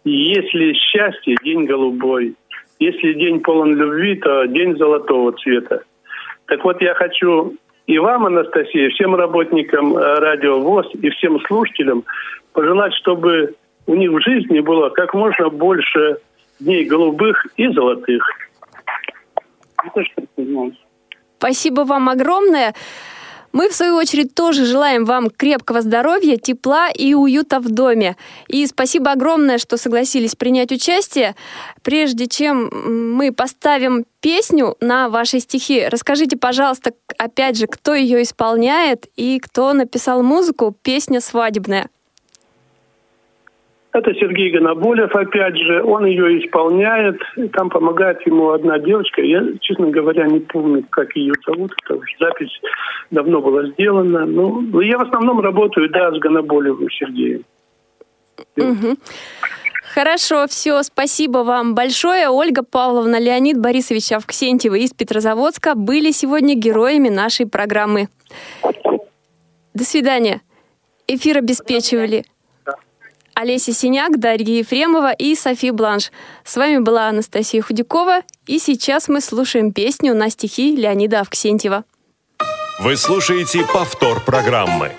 Если 0.05 0.73
счастье, 0.75 1.37
день 1.43 1.65
голубой. 1.65 2.35
Если 2.79 3.13
день 3.15 3.41
полон 3.41 3.75
любви, 3.75 4.17
то 4.17 4.47
день 4.47 4.77
золотого 4.77 5.33
цвета. 5.33 5.83
Так 6.47 6.65
вот, 6.65 6.81
я 6.81 6.95
хочу 6.95 7.55
и 7.89 7.99
вам, 7.99 8.27
Анастасия, 8.27 8.91
всем 8.91 9.15
работникам 9.15 9.97
э, 9.97 10.19
радио 10.19 10.61
ВОЗ 10.61 10.87
и 11.01 11.09
всем 11.09 11.41
слушателям 11.47 12.05
пожелать, 12.53 12.93
чтобы 12.95 13.55
у 13.87 13.95
них 13.95 14.11
в 14.11 14.21
жизни 14.21 14.61
было 14.61 14.91
как 14.91 15.15
можно 15.15 15.49
больше 15.49 16.19
дней 16.61 16.85
голубых 16.85 17.47
и 17.57 17.67
золотых. 17.69 18.23
Спасибо 21.39 21.81
вам 21.83 22.11
огромное. 22.11 22.75
Мы, 23.53 23.69
в 23.69 23.75
свою 23.75 23.97
очередь, 23.97 24.35
тоже 24.35 24.65
желаем 24.65 25.05
вам 25.05 25.31
крепкого 25.31 25.81
здоровья, 25.81 26.37
тепла 26.37 26.91
и 26.91 27.15
уюта 27.15 27.61
в 27.61 27.71
доме. 27.71 28.17
И 28.47 28.67
спасибо 28.67 29.13
огромное, 29.13 29.59
что 29.59 29.77
согласились 29.77 30.35
принять 30.35 30.71
участие. 30.71 31.35
Прежде 31.83 32.27
чем 32.27 32.71
мы 33.17 33.33
поставим 33.33 34.05
песню 34.21 34.77
на 34.81 35.09
ваши 35.09 35.41
стихи, 35.41 35.89
расскажите, 35.89 36.37
пожалуйста, 36.37 36.93
опять 37.17 37.57
же, 37.57 37.67
кто 37.67 37.95
ее 37.95 38.23
исполняет 38.23 39.07
и 39.17 39.39
кто 39.39 39.73
написал 39.73 40.23
музыку 40.23 40.77
«Песня 40.83 41.21
свадебная». 41.21 41.89
Это 43.99 44.15
Сергей 44.15 44.51
Гоноболев, 44.53 45.15
опять 45.15 45.57
же, 45.57 45.83
он 45.83 46.07
ее 46.07 46.39
исполняет, 46.39 47.21
там 47.53 47.69
помогает 47.69 48.25
ему 48.27 48.51
одна 48.51 48.79
девочка. 48.79 49.21
Я, 49.21 49.43
честно 49.61 49.89
говоря, 49.89 50.27
не 50.27 50.39
помню, 50.39 50.85
как 50.89 51.17
ее 51.17 51.33
зовут, 51.45 51.75
потому 51.83 52.03
что 52.07 52.27
запись 52.27 52.61
давно 53.11 53.41
была 53.41 53.67
сделана. 53.71 54.25
Ну, 54.25 54.61
но 54.61 54.81
я 54.83 54.99
в 54.99 55.03
основном 55.03 55.41
работаю, 55.41 55.91
да, 55.91 56.13
с 56.13 56.19
Гоноболевым 56.19 56.89
Сергеем. 56.91 57.45
Угу. 58.57 58.97
Хорошо, 59.95 60.47
все, 60.47 60.81
спасибо 60.85 61.39
вам 61.39 61.75
большое. 61.75 62.29
Ольга 62.29 62.63
Павловна, 62.63 63.19
Леонид 63.19 63.59
Борисович 63.59 64.13
Авксентьева 64.13 64.77
из 64.77 64.91
Петрозаводска 64.91 65.75
были 65.75 66.13
сегодня 66.13 66.55
героями 66.55 67.09
нашей 67.09 67.49
программы. 67.49 68.09
До 69.75 69.85
свидания. 69.85 70.41
Эфир 71.09 71.39
обеспечивали 71.39 72.25
Олеся 73.41 73.73
Синяк, 73.73 74.19
Дарья 74.19 74.59
Ефремова 74.59 75.13
и 75.13 75.37
Софи 75.37 75.71
Бланш. 75.71 76.11
С 76.43 76.57
вами 76.57 76.79
была 76.79 77.07
Анастасия 77.07 77.63
Худякова, 77.63 78.23
и 78.49 78.59
сейчас 78.59 79.07
мы 79.07 79.21
слушаем 79.21 79.73
песню 79.73 80.13
на 80.13 80.29
стихи 80.29 80.75
Леонида 80.75 81.21
Авксентьева. 81.21 81.85
Вы 82.81 82.97
слушаете 82.97 83.65
повтор 83.73 84.25
программы. 84.25 84.91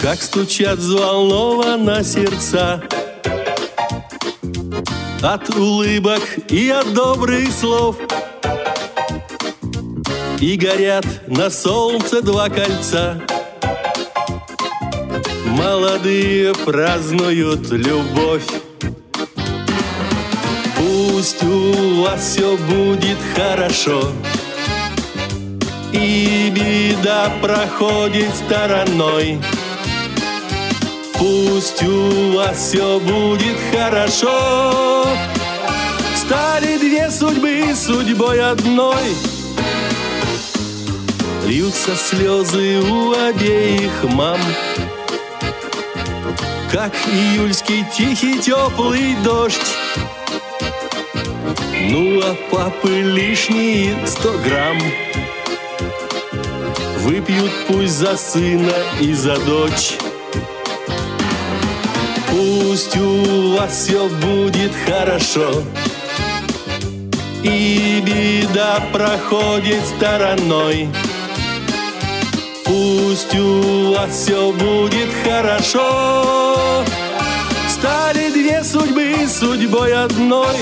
Как 0.00 0.22
стучат 0.22 0.78
взволнованно 0.78 2.04
сердца 2.04 2.80
от 5.22 5.48
улыбок 5.54 6.20
и 6.48 6.68
от 6.68 6.92
добрых 6.94 7.52
слов. 7.52 7.96
И 10.40 10.56
горят 10.56 11.06
на 11.28 11.48
солнце 11.50 12.22
два 12.22 12.48
кольца. 12.48 13.22
Молодые 15.46 16.52
празднуют 16.54 17.70
любовь. 17.70 18.46
Пусть 20.76 21.42
у 21.44 22.02
вас 22.02 22.20
все 22.20 22.56
будет 22.56 23.18
хорошо. 23.36 24.10
И 25.92 26.50
беда 26.50 27.30
проходит 27.40 28.34
стороной 28.34 29.38
Пусть 31.22 31.80
у 31.84 32.32
вас 32.32 32.58
все 32.58 32.98
будет 32.98 33.56
хорошо. 33.72 35.06
Стали 36.16 36.78
две 36.78 37.08
судьбы 37.12 37.72
судьбой 37.76 38.40
одной. 38.40 39.14
Льются 41.46 41.94
слезы 41.94 42.80
у 42.80 43.12
обеих 43.12 44.02
мам. 44.02 44.40
Как 46.72 46.92
июльский 47.06 47.84
тихий 47.96 48.40
теплый 48.40 49.14
дождь. 49.22 49.76
Ну 51.88 52.20
а 52.20 52.34
папы 52.50 53.00
лишние 53.00 53.94
сто 54.08 54.32
грамм. 54.44 54.80
Выпьют 56.98 57.52
пусть 57.68 57.92
за 57.92 58.16
сына 58.16 58.74
и 59.00 59.12
за 59.12 59.36
дочь 59.38 59.98
Пусть 62.32 62.96
у 62.96 63.56
вас 63.58 63.72
все 63.72 64.08
будет 64.08 64.72
хорошо. 64.86 65.62
И 67.42 68.02
беда 68.06 68.82
проходит 68.90 69.82
стороной. 69.84 70.88
Пусть 72.64 73.34
у 73.34 73.92
вас 73.92 74.10
все 74.16 74.50
будет 74.50 75.10
хорошо. 75.22 76.82
Стали 77.68 78.30
две 78.30 78.64
судьбы 78.64 79.28
судьбой 79.28 79.92
одной. 79.92 80.56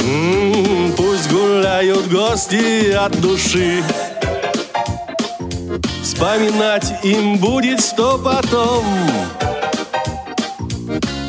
М-м, 0.00 0.92
Пусть 0.96 1.30
гуляют 1.30 2.08
гости 2.08 2.90
от 2.90 3.20
души. 3.20 3.84
Вспоминать 6.02 7.04
им 7.04 7.36
будет 7.36 7.80
что 7.80 8.18
потом 8.18 8.84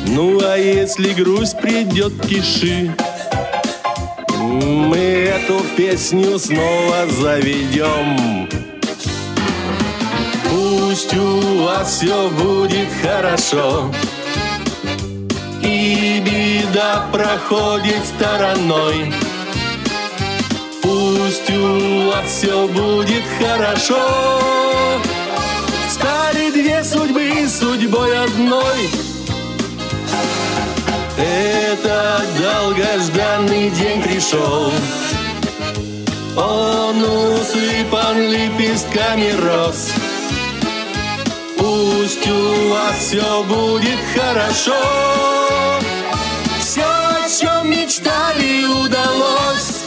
ну 0.08 0.40
а 0.42 0.56
если 0.56 1.12
грусть 1.12 1.58
придет, 1.60 2.12
тиши 2.22 2.94
Мы 4.38 4.96
эту 4.96 5.60
песню 5.76 6.38
снова 6.38 7.06
заведем. 7.20 8.48
Пусть 10.48 11.14
у 11.14 11.64
вас 11.64 11.96
все 11.96 12.28
будет 12.30 12.88
хорошо. 13.02 13.92
И 15.62 16.22
беда 16.24 17.06
проходит 17.12 18.04
стороной. 18.04 19.12
Пусть 20.82 21.50
у 21.50 22.06
вас 22.08 22.26
все 22.26 22.66
будет 22.68 23.24
хорошо. 23.38 24.40
Стали 25.90 26.50
две 26.50 26.82
судьбы 26.82 27.46
судьбой 27.48 28.24
одной 28.24 29.07
этот 31.18 32.24
долгожданный 32.38 33.70
день 33.70 34.02
пришел. 34.02 34.72
Он 36.36 37.02
усыпан 37.02 38.30
лепестками 38.30 39.32
роз. 39.32 39.90
Пусть 41.58 42.26
у 42.28 42.68
вас 42.70 42.96
все 43.00 43.42
будет 43.44 43.98
хорошо. 44.14 44.80
Все, 46.60 46.82
о 46.82 47.28
чем 47.28 47.70
мечтали, 47.70 48.64
удалось. 48.64 49.82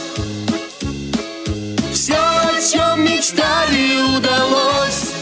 Все, 1.94 2.14
о 2.14 2.60
чем 2.60 3.04
мечтали, 3.04 4.16
удалось. 4.16 5.12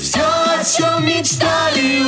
Все, 0.00 0.20
о 0.20 0.64
чем 0.64 1.06
мечтали 1.06 2.06